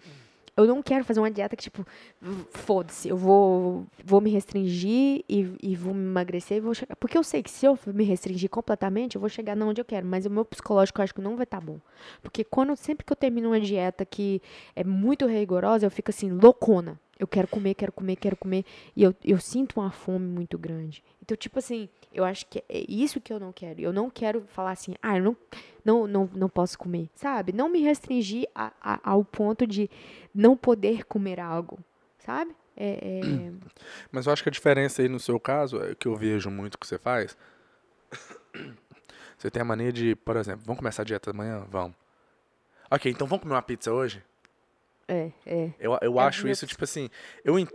eu 0.57 0.65
não 0.65 0.81
quero 0.81 1.05
fazer 1.05 1.19
uma 1.19 1.29
dieta 1.29 1.55
que, 1.55 1.63
tipo, 1.63 1.85
foda-se, 2.49 3.07
eu 3.07 3.15
vou, 3.15 3.85
vou 4.03 4.19
me 4.19 4.31
restringir 4.31 5.23
e, 5.29 5.55
e 5.61 5.75
vou 5.75 5.93
me 5.93 6.03
emagrecer 6.03 6.57
e 6.57 6.59
vou 6.59 6.73
chegar. 6.73 6.95
Porque 6.95 7.17
eu 7.17 7.23
sei 7.23 7.43
que 7.43 7.51
se 7.51 7.65
eu 7.65 7.77
me 7.87 8.03
restringir 8.03 8.49
completamente, 8.49 9.15
eu 9.15 9.21
vou 9.21 9.29
chegar 9.29 9.55
não 9.55 9.69
onde 9.69 9.79
eu 9.79 9.85
quero. 9.85 10.05
Mas 10.05 10.25
o 10.25 10.29
meu 10.29 10.43
psicológico 10.43 10.99
eu 10.99 11.03
acho 11.03 11.13
que 11.13 11.21
não 11.21 11.35
vai 11.35 11.43
estar 11.43 11.61
bom. 11.61 11.79
Porque 12.21 12.43
quando 12.43 12.75
sempre 12.75 13.05
que 13.05 13.13
eu 13.13 13.17
termino 13.17 13.49
uma 13.49 13.59
dieta 13.59 14.03
que 14.03 14.41
é 14.75 14.83
muito 14.83 15.27
rigorosa, 15.27 15.85
eu 15.85 15.91
fico 15.91 16.09
assim, 16.09 16.31
loucona. 16.31 16.99
Eu 17.19 17.27
quero 17.27 17.47
comer, 17.47 17.73
quero 17.73 17.91
comer, 17.91 18.15
quero 18.15 18.36
comer. 18.38 18.63
E 18.95 19.03
eu, 19.03 19.13
eu 19.23 19.39
sinto 19.39 19.80
uma 19.80 19.91
fome 19.91 20.25
muito 20.25 20.58
grande. 20.58 21.03
Então, 21.21 21.36
tipo 21.36 21.58
assim, 21.60 21.89
eu 22.13 22.23
acho 22.23 22.45
que 22.47 22.60
é 22.69 22.86
isso 22.88 23.19
que 23.19 23.34
eu 23.34 23.39
não 23.39 23.51
quero. 23.51 23.82
Eu 23.82 23.91
não 23.91 24.10
quero 24.10 24.41
falar 24.47 24.71
assim, 24.71 24.93
ah, 25.01 25.17
eu 25.17 25.23
não, 25.23 25.38
não, 25.84 26.08
não, 26.08 26.30
não 26.34 26.49
posso 26.49 26.77
comer. 26.77 27.10
Sabe? 27.15 27.51
Não 27.51 27.69
me 27.69 27.80
restringir 27.82 28.47
a, 28.53 28.71
a- 28.82 28.99
ao 29.03 29.23
ponto 29.25 29.65
de 29.65 29.89
não 30.34 30.56
poder 30.56 31.06
comer 31.06 31.39
algo. 31.39 31.80
Sabe? 32.19 32.56
É, 32.75 33.47
é- 33.47 33.51
Mas 34.12 34.25
eu 34.27 34.34
acho 34.34 34.43
que 34.43 34.49
a 34.49 34.51
diferença 34.51 35.01
aí 35.01 35.10
no 35.10 35.19
seu 35.19 35.39
caso, 35.39 35.82
é 35.82 35.95
que 35.95 36.08
eu 36.08 36.15
vejo 36.15 36.49
muito 36.51 36.77
que 36.77 36.86
você 36.86 36.97
faz, 36.99 37.36
você 39.38 39.49
tem 39.49 39.62
a 39.62 39.65
mania 39.65 39.91
de, 39.91 40.15
por 40.15 40.36
exemplo, 40.38 40.62
vamos 40.65 40.80
começar 40.80 41.01
a 41.01 41.06
dieta 41.06 41.32
amanhã? 41.32 41.65
Vamos. 41.69 41.95
Ok, 42.89 43.12
então 43.12 43.27
vamos 43.27 43.43
comer 43.43 43.56
uma 43.56 43.62
pizza 43.62 43.91
hoje? 43.91 44.23
É, 45.07 45.31
é. 45.45 45.71
Eu, 45.79 45.97
eu 46.01 46.19
É, 46.19 46.23
acho 46.23 46.47
isso, 46.47 46.65
tipo 46.67 46.83
assim, 46.83 47.09
eu, 47.43 47.57
en- 47.57 47.67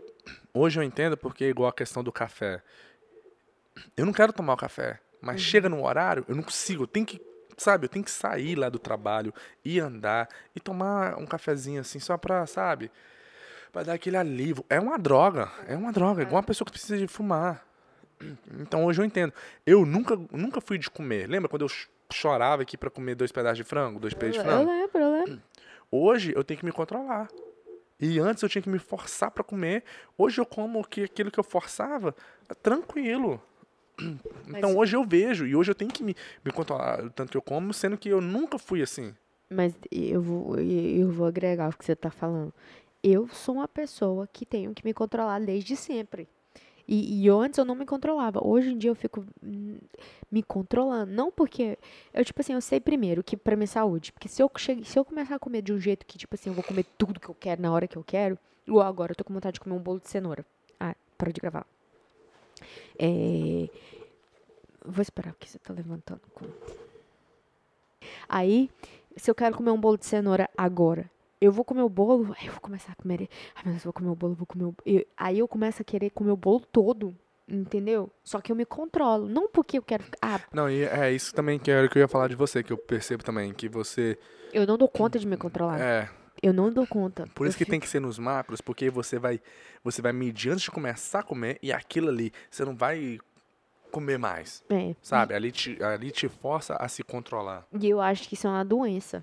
hoje 0.53 0.79
eu 0.79 0.83
entendo 0.83 1.17
porque 1.17 1.45
é 1.45 1.49
igual 1.49 1.69
a 1.69 1.73
questão 1.73 2.03
do 2.05 2.13
café. 2.13 2.63
Eu 3.97 4.05
não 4.07 4.13
quero 4.13 4.33
tomar 4.33 4.55
o 4.55 4.57
café, 4.57 5.01
mas 5.21 5.37
Uhum. 5.37 5.43
chega 5.47 5.69
no 5.69 5.85
horário, 5.85 6.25
eu 6.29 6.35
não 6.35 6.43
consigo, 6.43 6.83
eu 6.85 6.87
tenho 6.87 7.07
que, 7.07 7.21
sabe, 7.57 7.87
eu 7.87 7.89
tenho 7.89 8.05
que 8.05 8.11
sair 8.11 8.55
lá 8.55 8.69
do 8.69 8.79
trabalho, 8.79 9.33
ir 9.65 9.81
andar 9.81 10.29
e 10.55 10.61
tomar 10.61 11.17
um 11.19 11.27
cafezinho 11.27 11.81
assim, 11.81 11.99
só 11.99 12.17
pra, 12.19 12.47
sabe, 12.47 12.91
pra 13.73 13.83
dar 13.83 13.95
aquele 13.95 14.17
alívio. 14.17 14.65
É 14.69 14.79
uma 14.79 14.99
droga, 14.99 15.51
é 15.67 15.75
uma 15.77 15.93
droga, 15.93 16.21
é 16.21 16.25
igual 16.25 16.37
uma 16.37 16.47
pessoa 16.47 16.67
que 16.67 16.73
precisa 16.73 16.99
de 16.99 17.07
fumar. 17.09 17.67
Então 18.61 18.85
hoje 18.85 19.01
eu 19.01 19.05
entendo. 19.05 19.33
Eu 19.67 19.85
nunca, 19.85 20.15
nunca 20.31 20.61
fui 20.61 20.79
de 20.79 20.89
comer. 20.89 21.29
Lembra 21.29 21.49
quando 21.49 21.63
eu 21.65 21.69
chorava 22.13 22.63
aqui 22.63 22.77
pra 22.77 22.89
comer 22.91 23.15
dois 23.17 23.33
pedaços 23.33 23.57
de 23.59 23.65
frango, 23.65 23.99
dois 23.99 24.15
peitos 24.15 24.41
de 24.41 24.47
Eu 24.47 24.53
frango. 24.55 24.71
lembro, 24.71 24.99
eu 24.99 25.13
lembro. 25.13 25.43
Hoje 25.95 26.33
eu 26.35 26.43
tenho 26.43 26.59
que 26.59 26.65
me 26.65 26.73
controlar. 26.73 27.29
E 28.01 28.19
antes 28.19 28.43
eu 28.43 28.49
tinha 28.49 28.63
que 28.63 28.71
me 28.71 28.79
forçar 28.79 29.31
pra 29.31 29.45
comer. 29.45 29.85
Hoje 30.17 30.41
eu 30.41 30.47
como 30.47 30.83
que 30.83 31.05
aquilo 31.05 31.31
que 31.31 31.39
eu 31.39 31.45
forçava 31.45 32.17
tranquilo. 32.63 33.41
Então 34.49 34.77
hoje 34.77 34.97
eu 34.97 35.05
vejo 35.05 35.47
e 35.47 35.55
hoje 35.55 35.71
eu 35.71 35.75
tenho 35.75 35.91
que 35.91 36.03
me, 36.03 36.17
me 36.45 36.51
controlar 36.51 37.05
o 37.05 37.11
tanto 37.11 37.31
que 37.31 37.37
eu 37.37 37.43
como, 37.43 37.73
sendo 37.75 37.97
que 37.97 38.09
eu 38.09 38.21
nunca 38.21 38.59
fui 38.59 38.83
assim. 38.83 39.15
Mas 39.51 39.75
eu 39.91 40.21
vou, 40.21 40.59
eu 40.59 41.11
vou 41.11 41.27
agregar 41.27 41.69
o 41.69 41.77
que 41.77 41.85
você 41.85 41.95
tá 41.95 42.11
falando. 42.11 42.53
Eu 43.03 43.29
sou 43.29 43.57
uma 43.57 43.69
pessoa 43.69 44.27
que 44.27 44.47
tenho 44.47 44.75
que 44.75 44.85
me 44.85 44.95
controlar 44.95 45.39
desde 45.41 45.77
sempre. 45.77 46.27
E, 46.93 47.25
e 47.25 47.29
antes 47.31 47.57
eu 47.57 47.65
não 47.65 47.75
me 47.75 47.87
controlava. 47.87 48.47
Hoje 48.47 48.71
em 48.71 48.77
dia 48.77 48.91
eu 48.91 48.95
fico 48.95 49.25
hum, 49.43 49.79
me 50.31 50.43
controlando. 50.43 51.11
Não 51.11 51.33
porque. 51.33 51.79
Eu, 52.13 52.23
tipo 52.23 52.39
assim, 52.43 52.53
eu 52.53 52.61
sei 52.61 52.81
primeiro 52.81 53.25
que 53.25 53.35
pra 53.35 53.57
minha 53.57 53.67
saúde. 53.67 54.13
Porque 54.13 54.29
se 54.29 54.43
eu, 54.43 54.51
chegue, 54.59 54.85
se 54.85 54.99
eu 54.99 55.03
começar 55.03 55.37
a 55.37 55.39
comer 55.39 55.63
de 55.63 55.73
um 55.73 55.81
jeito 55.81 56.05
que, 56.05 56.19
tipo 56.19 56.35
assim, 56.35 56.51
eu 56.51 56.55
vou 56.55 56.63
comer 56.63 56.85
tudo 56.99 57.19
que 57.19 57.31
eu 57.31 57.35
quero 57.35 57.63
na 57.63 57.73
hora 57.73 57.89
que 57.89 57.97
eu 57.97 58.05
quero. 58.05 58.39
Igual 58.67 58.87
agora, 58.87 59.13
eu 59.13 59.17
tô 59.17 59.25
com 59.25 59.33
vontade 59.33 59.55
de 59.55 59.61
comer 59.61 59.75
um 59.75 59.79
bolo 59.79 60.01
de 60.01 60.09
cenoura. 60.11 60.45
Ah, 60.79 60.95
para 61.17 61.33
de 61.33 61.41
gravar. 61.41 61.67
É. 62.99 63.71
Vou 64.85 65.01
esperar 65.01 65.33
porque 65.33 65.49
você 65.49 65.59
tá 65.59 65.73
levantando. 65.73 66.21
Aí, 68.29 68.69
se 69.17 69.31
eu 69.31 69.35
quero 69.35 69.57
comer 69.57 69.71
um 69.71 69.81
bolo 69.81 69.97
de 69.97 70.05
cenoura 70.05 70.51
agora, 70.59 71.11
eu 71.45 71.53
vou 71.53 71.65
comer 71.65 71.83
o 71.83 71.89
bolo, 71.89 72.35
aí 72.39 72.47
eu 72.47 72.53
vou 72.53 72.61
começar 72.61 72.93
a 72.93 72.95
comer. 72.95 73.29
Ai, 73.55 73.63
meu 73.65 73.73
Deus, 73.73 73.85
eu 73.85 73.89
vou 73.89 73.93
comer 73.93 74.11
o 74.11 74.15
bolo, 74.15 74.35
vou 74.35 74.47
comer 74.47 74.65
o 74.65 74.75
eu- 74.87 75.05
Aí 75.17 75.39
eu 75.41 75.49
começo 75.49 75.83
a 75.83 75.85
querer 75.85 76.11
comer 76.11 76.31
o 76.31 76.37
bolo 76.37 76.61
todo, 76.61 77.15
entendeu? 77.49 78.11
Só 78.23 78.41
que 78.41 78.53
eu 78.53 78.57
me 78.57 78.65
controlo. 78.65 79.29
Não 79.29 79.49
porque 79.49 79.77
eu 79.79 79.83
quero. 79.83 80.05
Ah, 80.21 80.41
Não, 80.53 80.71
e 80.71 80.85
é 80.85 81.11
isso 81.13 81.35
também 81.35 81.59
que 81.59 81.71
era 81.71 81.89
que 81.89 81.99
eu 81.99 82.01
ia 82.01 82.09
falar 82.09 82.29
de 82.29 82.37
você, 82.37 82.63
que 82.63 82.73
eu 82.73 82.79
percebo 82.79 83.23
também, 83.25 83.53
que 83.53 83.69
você. 83.69 84.17
eu 84.53 84.67
não 84.67 84.79
dou 84.79 84.89
conta 84.89 85.19
de 85.19 85.27
me 85.27 85.37
controlar. 85.37 85.81
É, 85.81 86.09
Eu 86.43 86.53
não 86.53 86.73
dou 86.73 86.87
conta. 86.87 87.25
por 87.35 87.47
isso 87.47 87.55
Eu 87.55 87.59
que 87.59 87.65
fico- 87.65 87.71
tem 87.71 87.81
que 87.81 87.89
ser 87.89 88.01
nos 88.01 88.19
macros, 88.19 88.61
porque 88.61 88.89
você 88.91 89.19
vai, 89.19 89.41
você 89.85 90.01
vai 90.03 90.13
medir 90.13 90.51
antes 90.51 90.63
de 90.65 90.71
começar 90.71 91.21
a 91.21 91.23
comer 91.23 91.59
e 91.63 91.73
aquilo 91.73 92.09
ali, 92.09 92.33
você 92.51 92.65
não 92.65 92.75
vai 92.77 93.19
comer 93.91 94.19
mais, 94.19 94.65
É. 94.71 94.95
sabe? 95.03 95.35
Ali 95.35 95.53
te, 95.53 95.83
ali 95.83 96.11
te 96.11 96.29
força 96.29 96.75
a 96.77 96.89
se 96.89 97.03
controlar. 97.03 97.67
E 97.79 97.89
eu 97.89 98.01
acho 98.01 98.27
que 98.29 98.35
isso 98.35 98.47
é 98.47 98.51
uma 98.51 98.65
doença. 98.65 99.23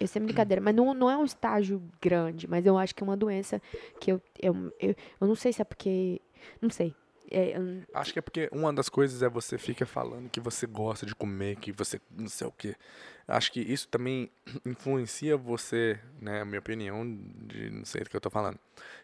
Isso 0.00 0.18
é 0.18 0.20
brincadeira, 0.20 0.60
mas 0.60 0.74
não, 0.74 0.92
não 0.94 1.10
é 1.10 1.16
um 1.16 1.24
estágio 1.24 1.82
grande, 2.00 2.46
mas 2.48 2.64
eu 2.66 2.76
acho 2.76 2.94
que 2.94 3.02
é 3.02 3.06
uma 3.06 3.16
doença 3.16 3.60
que 4.00 4.12
eu, 4.12 4.20
eu, 4.40 4.72
eu, 4.78 4.94
eu 5.20 5.26
não 5.26 5.34
sei 5.34 5.52
se 5.52 5.62
é 5.62 5.64
porque. 5.64 6.20
Não 6.60 6.70
sei. 6.70 6.94
É, 7.30 7.56
eu- 7.56 7.82
Acho 7.94 8.12
que 8.12 8.18
é 8.18 8.22
porque 8.22 8.48
uma 8.52 8.72
das 8.74 8.90
coisas 8.90 9.22
é 9.22 9.28
você 9.28 9.56
fica 9.56 9.86
falando 9.86 10.28
que 10.28 10.38
você 10.40 10.66
gosta 10.66 11.06
de 11.06 11.14
comer, 11.14 11.56
que 11.56 11.72
você 11.72 11.98
não 12.10 12.28
sei 12.28 12.46
o 12.46 12.52
quê. 12.52 12.74
Acho 13.26 13.50
que 13.52 13.60
isso 13.60 13.88
também 13.88 14.30
influencia 14.66 15.36
você, 15.36 15.98
né? 16.20 16.42
A 16.42 16.44
minha 16.44 16.58
opinião, 16.58 17.02
de 17.46 17.70
não 17.70 17.84
sei 17.86 18.02
do 18.02 18.10
que 18.10 18.16
eu 18.16 18.20
tô 18.20 18.28
falando. 18.28 18.58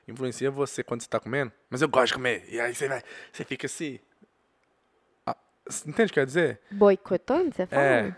Influencia 0.07 0.51
você 0.51 0.83
quando 0.85 1.01
você 1.01 1.09
tá 1.09 1.19
comendo, 1.19 1.51
mas 1.71 1.81
eu 1.81 1.89
gosto 1.89 2.09
de 2.09 2.15
comer. 2.15 2.45
E 2.51 2.61
aí 2.61 2.75
você 2.75 2.87
vai, 2.89 3.03
você 3.33 3.45
fica 3.45 3.67
assim. 3.67 3.99
Ah, 5.25 5.37
entende 5.87 6.03
o 6.03 6.07
que 6.09 6.15
quer 6.15 6.27
dizer? 6.27 6.61
boicotando, 6.71 7.55
você 7.55 7.67
fala? 7.67 7.83
É. 7.83 8.15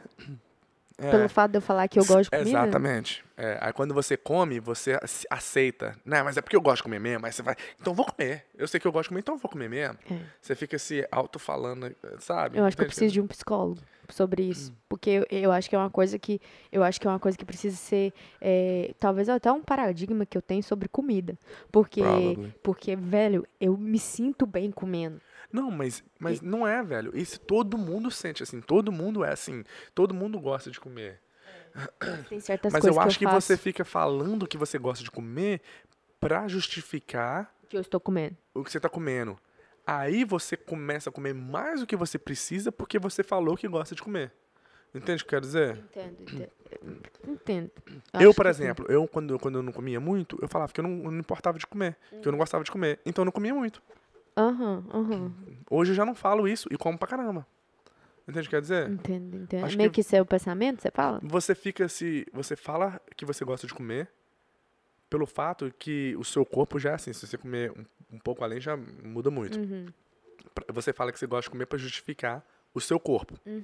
É. 1.00 1.10
Pelo 1.10 1.28
fato 1.28 1.52
de 1.52 1.58
eu 1.58 1.62
falar 1.62 1.88
que 1.88 1.98
eu 1.98 2.04
gosto 2.04 2.24
de 2.24 2.30
comida? 2.30 2.48
Exatamente. 2.50 3.24
É, 3.36 3.56
aí 3.60 3.72
quando 3.72 3.94
você 3.94 4.16
come, 4.16 4.60
você 4.60 4.98
ace- 5.02 5.26
aceita. 5.30 5.96
Não, 6.04 6.22
mas 6.24 6.36
é 6.36 6.42
porque 6.42 6.54
eu 6.56 6.60
gosto 6.60 6.76
de 6.78 6.82
comer 6.84 6.98
mesmo. 7.00 7.24
Aí 7.26 7.32
você 7.32 7.42
vai, 7.42 7.56
então 7.80 7.92
eu 7.92 7.96
vou 7.96 8.04
comer. 8.04 8.44
Eu 8.56 8.68
sei 8.68 8.78
que 8.78 8.86
eu 8.86 8.92
gosto 8.92 9.04
de 9.04 9.08
comer, 9.10 9.20
então 9.20 9.34
eu 9.34 9.38
vou 9.38 9.50
comer 9.50 9.68
mesmo. 9.68 9.96
É. 10.10 10.18
Você 10.40 10.54
fica 10.54 10.78
se 10.78 11.06
alto-falando, 11.10 11.94
sabe? 12.18 12.58
Eu 12.58 12.64
acho 12.64 12.76
que 12.76 12.82
eu 12.82 12.86
preciso 12.86 13.12
de 13.14 13.20
um 13.20 13.26
psicólogo 13.26 13.78
sobre 14.10 14.42
isso. 14.42 14.72
Porque 14.88 15.08
eu, 15.10 15.26
eu 15.30 15.52
acho 15.52 15.70
que 15.70 15.76
é 15.76 15.78
uma 15.78 15.88
coisa 15.90 16.18
que. 16.18 16.40
Eu 16.70 16.82
acho 16.82 17.00
que 17.00 17.06
é 17.06 17.10
uma 17.10 17.18
coisa 17.20 17.38
que 17.38 17.44
precisa 17.44 17.76
ser. 17.76 18.12
é, 18.40 18.92
talvez 18.98 19.28
até 19.28 19.50
um 19.50 19.62
paradigma 19.62 20.26
que 20.26 20.36
eu 20.36 20.42
tenho 20.42 20.62
sobre 20.62 20.88
comida. 20.88 21.38
Porque. 21.72 22.02
Probably. 22.02 22.54
Porque, 22.62 22.96
velho, 22.96 23.46
eu 23.60 23.76
me 23.76 23.98
sinto 23.98 24.44
bem 24.46 24.70
comendo. 24.70 25.20
Não, 25.52 25.70
mas, 25.70 26.02
mas 26.18 26.40
não 26.40 26.66
é, 26.66 26.82
velho. 26.82 27.16
Isso 27.16 27.40
todo 27.40 27.76
mundo 27.76 28.10
sente 28.10 28.42
assim. 28.42 28.60
Todo 28.60 28.92
mundo 28.92 29.24
é 29.24 29.32
assim. 29.32 29.64
Todo 29.94 30.14
mundo 30.14 30.38
gosta 30.38 30.70
de 30.70 30.78
comer. 30.78 31.20
Tem 32.28 32.40
certas 32.40 32.72
mas 32.72 32.82
coisas 32.82 32.96
eu 32.96 33.02
acho 33.02 33.18
que 33.18 33.20
que, 33.20 33.24
eu 33.24 33.30
faço 33.30 33.46
você 33.46 33.56
fica 33.56 33.84
falando 33.84 34.46
que 34.46 34.56
você 34.56 34.78
gosta 34.78 35.04
de 35.04 35.10
comer 35.10 35.60
pra 36.18 36.48
justificar 36.48 37.54
que 37.68 37.76
eu 37.76 37.80
estou 37.80 38.00
comendo. 38.00 38.36
o 38.52 38.64
que 38.64 38.70
você 38.70 38.80
tá 38.80 38.88
comendo. 38.88 39.38
Aí 39.86 40.24
você 40.24 40.56
começa 40.56 41.08
a 41.08 41.12
comer 41.12 41.32
mais 41.32 41.80
do 41.80 41.86
que 41.86 41.96
você 41.96 42.18
precisa 42.18 42.72
porque 42.72 42.98
você 42.98 43.22
falou 43.22 43.56
que 43.56 43.66
gosta 43.68 43.94
de 43.94 44.02
comer. 44.02 44.32
Entende 44.92 45.22
o 45.22 45.26
que 45.26 45.34
eu 45.34 45.38
quero 45.38 45.46
dizer? 45.46 45.76
Entendo, 45.76 46.16
entendo. 46.22 46.50
Entendo. 47.28 47.70
Eu, 48.14 48.30
acho 48.30 48.34
por 48.34 48.44
que 48.44 48.50
exemplo, 48.50 48.86
eu 48.88 49.06
quando, 49.06 49.38
quando 49.38 49.58
eu 49.58 49.62
não 49.62 49.72
comia 49.72 50.00
muito, 50.00 50.36
eu 50.42 50.48
falava 50.48 50.72
que 50.72 50.80
eu 50.80 50.82
não, 50.82 51.04
eu 51.04 51.10
não 51.12 51.18
importava 51.20 51.58
de 51.58 51.66
comer, 51.66 51.96
que 52.20 52.26
eu 52.26 52.32
não 52.32 52.38
gostava 52.38 52.64
de 52.64 52.70
comer. 52.72 52.98
Então 53.06 53.22
eu 53.22 53.26
não 53.26 53.32
comia 53.32 53.54
muito. 53.54 53.80
Aham, 54.36 54.84
aham. 54.92 55.32
Hoje 55.70 55.92
eu 55.92 55.94
já 55.96 56.04
não 56.04 56.14
falo 56.14 56.46
isso 56.48 56.68
e 56.70 56.76
como 56.76 56.98
pra 56.98 57.08
caramba. 57.08 57.46
Entende 58.28 58.40
o 58.40 58.42
que 58.44 58.56
quer 58.56 58.60
dizer? 58.60 58.88
Entendo, 58.90 59.36
entendo. 59.38 59.64
Acho 59.64 59.76
Meio 59.76 59.90
que- 59.90 59.96
que 59.96 60.08
seu 60.08 60.24
pensamento, 60.24 60.80
você 60.80 60.90
fala? 60.90 61.20
Você 61.22 61.54
fica 61.54 61.88
se. 61.88 62.26
Você 62.32 62.54
fala 62.54 63.00
que 63.16 63.24
você 63.24 63.44
gosta 63.44 63.66
de 63.66 63.74
comer 63.74 64.08
pelo 65.08 65.26
fato 65.26 65.72
que 65.78 66.14
o 66.16 66.24
seu 66.24 66.44
corpo 66.46 66.78
já 66.78 66.90
é 66.90 66.94
assim. 66.94 67.12
Se 67.12 67.26
você 67.26 67.36
comer 67.36 67.72
um, 67.72 67.84
um 68.16 68.18
pouco 68.18 68.44
além, 68.44 68.60
já 68.60 68.76
muda 68.76 69.30
muito. 69.30 69.58
Uhum, 69.58 69.86
Pra- 70.54 70.64
Você 70.72 70.92
fala 70.92 71.10
que 71.12 71.18
você 71.18 71.26
gosta 71.26 71.42
de 71.48 71.50
comer 71.50 71.66
pra 71.66 71.78
justificar 71.78 72.44
o 72.72 72.80
seu 72.80 72.98
corpo. 73.00 73.38
uhum, 73.46 73.54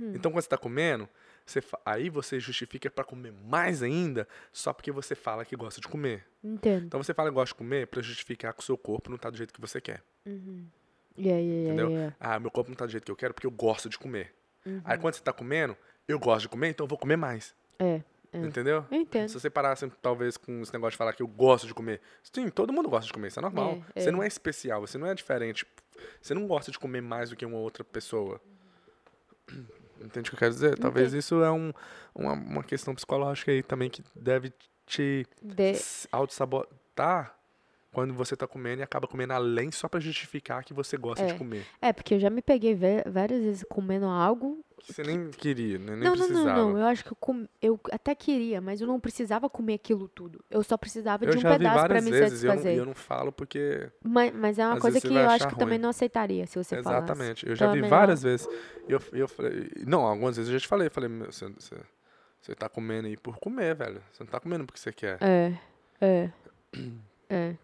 uhum. 0.00 0.12
Então 0.14 0.30
quando 0.32 0.42
você 0.42 0.48
tá 0.48 0.56
comendo, 0.58 1.08
você 1.44 1.60
fa- 1.60 1.80
aí 1.84 2.08
você 2.08 2.40
justifica 2.40 2.90
pra 2.90 3.04
comer 3.04 3.32
mais 3.32 3.82
ainda 3.82 4.26
só 4.52 4.72
porque 4.72 4.90
você 4.90 5.14
fala 5.14 5.44
que 5.44 5.54
gosta 5.56 5.80
de 5.80 5.88
comer. 5.88 6.24
Entendo. 6.42 6.86
Então 6.86 7.02
você 7.02 7.12
fala 7.12 7.28
que 7.28 7.34
gosta 7.34 7.54
de 7.54 7.58
comer 7.58 7.86
pra 7.86 8.00
justificar 8.02 8.52
que 8.54 8.60
o 8.60 8.64
seu 8.64 8.78
corpo 8.78 9.10
não 9.10 9.18
tá 9.18 9.28
do 9.30 9.36
jeito 9.36 9.52
que 9.52 9.60
você 9.60 9.80
quer. 9.80 10.02
Uhum. 10.24 10.64
Yeah, 11.16 11.38
yeah, 11.40 11.62
yeah, 11.62 11.74
Entendeu? 11.74 11.90
yeah. 11.90 12.16
Ah, 12.18 12.40
meu 12.40 12.50
corpo 12.50 12.70
não 12.70 12.76
tá 12.76 12.86
do 12.86 12.90
jeito 12.92 13.04
que 13.04 13.10
eu 13.12 13.16
quero 13.16 13.34
porque 13.34 13.46
eu 13.46 13.50
gosto 13.50 13.88
de 13.88 13.98
comer. 13.98 14.34
Uhum. 14.64 14.80
Aí 14.84 14.96
quando 14.98 15.14
você 15.14 15.22
tá 15.22 15.32
comendo, 15.32 15.76
eu 16.08 16.18
gosto 16.18 16.42
de 16.42 16.48
comer, 16.48 16.70
então 16.70 16.84
eu 16.84 16.88
vou 16.88 16.98
comer 16.98 17.16
mais. 17.16 17.54
É, 17.78 18.00
é. 18.32 18.38
Entendeu? 18.38 18.84
Eu 18.90 18.98
entendo. 18.98 19.28
Se 19.28 19.38
você 19.38 19.48
parasse, 19.50 19.86
talvez, 20.02 20.36
com 20.38 20.62
esse 20.62 20.72
negócio 20.72 20.92
de 20.92 20.96
falar 20.96 21.12
que 21.12 21.22
eu 21.22 21.28
gosto 21.28 21.66
de 21.66 21.74
comer. 21.74 22.00
Sim, 22.32 22.48
todo 22.48 22.72
mundo 22.72 22.88
gosta 22.88 23.06
de 23.06 23.12
comer, 23.12 23.28
isso 23.28 23.38
é 23.38 23.42
normal. 23.42 23.84
É, 23.94 24.00
Você 24.00 24.08
é. 24.08 24.12
não 24.12 24.22
é 24.22 24.26
especial, 24.26 24.80
você 24.80 24.96
não 24.98 25.06
é 25.06 25.14
diferente. 25.14 25.66
Você 26.20 26.34
não 26.34 26.46
gosta 26.48 26.72
de 26.72 26.78
comer 26.78 27.00
mais 27.02 27.30
do 27.30 27.36
que 27.36 27.44
uma 27.46 27.58
outra 27.58 27.84
pessoa. 27.84 28.40
Entende 30.00 30.28
o 30.28 30.30
que 30.30 30.34
eu 30.34 30.38
quero 30.38 30.52
dizer? 30.54 30.78
Talvez 30.78 31.12
isso 31.14 31.42
é 31.42 31.50
um, 31.50 31.72
uma, 32.14 32.32
uma 32.32 32.62
questão 32.64 32.94
psicológica 32.94 33.50
aí 33.52 33.62
também 33.62 33.88
que 33.88 34.02
deve 34.14 34.52
te 34.86 35.26
De- 35.42 35.74
auto-sabotar 36.12 37.34
quando 37.92 38.12
você 38.12 38.36
tá 38.36 38.46
comendo 38.46 38.80
e 38.80 38.82
acaba 38.82 39.06
comendo 39.06 39.32
além 39.32 39.70
só 39.70 39.88
pra 39.88 40.00
justificar 40.00 40.64
que 40.64 40.74
você 40.74 40.96
gosta 40.96 41.24
É. 41.24 41.28
de 41.28 41.34
comer. 41.34 41.64
É, 41.80 41.92
porque 41.92 42.14
eu 42.14 42.20
já 42.20 42.28
me 42.28 42.42
peguei 42.42 42.76
várias 43.06 43.40
vezes 43.42 43.64
comendo 43.70 44.06
algo. 44.06 44.64
Que 44.86 44.92
você 44.92 45.02
nem 45.02 45.30
queria, 45.30 45.78
né? 45.78 45.96
nem 45.96 46.04
não, 46.04 46.14
não, 46.14 46.26
precisava. 46.26 46.56
não, 46.56 46.70
não. 46.72 46.78
Eu 46.78 46.84
acho 46.86 47.04
que 47.04 47.12
eu, 47.12 47.16
com- 47.16 47.48
eu 47.62 47.80
até 47.90 48.14
queria, 48.14 48.60
mas 48.60 48.80
eu 48.80 48.86
não 48.86 49.00
precisava 49.00 49.48
comer 49.48 49.74
aquilo 49.74 50.08
tudo. 50.08 50.44
Eu 50.50 50.62
só 50.62 50.76
precisava 50.76 51.24
Eu 51.24 51.30
de 51.30 51.38
um 51.38 51.42
pedaço 51.42 51.60
pra 51.62 51.74
várias 51.74 52.04
me 52.04 52.10
vezes 52.10 52.42
e 52.42 52.46
eu, 52.46 52.48
não, 52.48 52.54
satisfazer. 52.56 52.78
eu 52.78 52.86
não 52.86 52.94
falo 52.94 53.32
porque 53.32 53.90
Mas, 54.02 54.32
mas 54.34 54.58
é 54.58 54.66
uma 54.66 54.78
coisa 54.78 55.00
que 55.00 55.06
eu 55.14 55.28
acho 55.30 55.48
que 55.48 55.56
também 55.56 55.76
ruim. 55.78 55.82
não 55.82 55.88
aceitaria 55.88 56.46
se 56.46 56.62
você 56.62 56.82
falasse. 56.82 57.04
Exatamente. 57.04 57.46
Eu 57.46 57.54
Então 57.54 57.66
já 57.66 57.72
é 57.72 57.74
vi 57.74 57.82
melhor- 57.82 57.90
várias 57.98 58.22
vezes. 58.22 58.46
Eu, 58.88 59.00
eu 59.12 59.26
falei. 59.26 59.70
Não, 59.86 60.02
algumas 60.04 60.36
vezes 60.36 60.50
eu 60.52 60.58
já 60.58 60.62
te 60.62 60.68
falei. 60.68 60.90
Falei, 60.90 61.08
"Meu, 61.08 61.32
você, 61.32 61.48
você, 61.48 61.76
você 62.40 62.54
tá 62.54 62.68
comendo 62.68 63.08
aí 63.08 63.16
por 63.16 63.38
comer, 63.38 63.74
velho. 63.74 64.02
Você 64.12 64.22
não 64.22 64.30
tá 64.30 64.38
comendo 64.38 64.66
porque 64.66 64.78
você 64.78 64.92
quer. 64.92 65.16
É, 65.22 65.54
é, 66.00 66.30
é. 67.30 67.56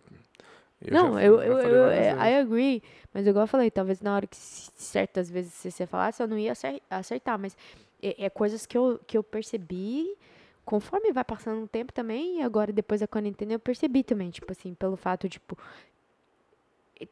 Eu 0.80 0.94
não, 0.94 1.14
já, 1.14 1.22
eu, 1.24 1.42
eu, 1.42 1.58
eu, 1.58 1.82
várias 1.84 2.18
é. 2.18 2.30
I 2.30 2.34
agree. 2.40 2.82
Mas 3.12 3.26
igual 3.26 3.44
eu 3.44 3.48
falei, 3.48 3.70
talvez 3.70 4.00
na 4.00 4.14
hora 4.14 4.26
que 4.26 4.36
certas 4.36 5.30
vezes 5.30 5.52
você 5.52 5.86
falasse, 5.86 6.22
eu 6.22 6.28
não 6.28 6.38
ia 6.38 6.52
acer- 6.52 6.82
acertar. 6.88 7.38
Mas 7.38 7.56
é, 8.02 8.24
é 8.26 8.30
coisas 8.30 8.64
que 8.66 8.76
eu, 8.78 8.98
que 9.06 9.16
eu 9.18 9.22
percebi 9.22 10.16
conforme 10.64 11.12
vai 11.12 11.24
passando 11.24 11.64
o 11.64 11.68
tempo 11.68 11.92
também. 11.92 12.38
E 12.38 12.42
agora, 12.42 12.72
depois 12.72 13.00
da 13.00 13.08
quarentena, 13.08 13.52
eu 13.52 13.58
percebi 13.60 14.02
também, 14.02 14.30
tipo 14.30 14.50
assim, 14.52 14.74
pelo 14.74 14.96
fato, 14.96 15.28
tipo. 15.28 15.56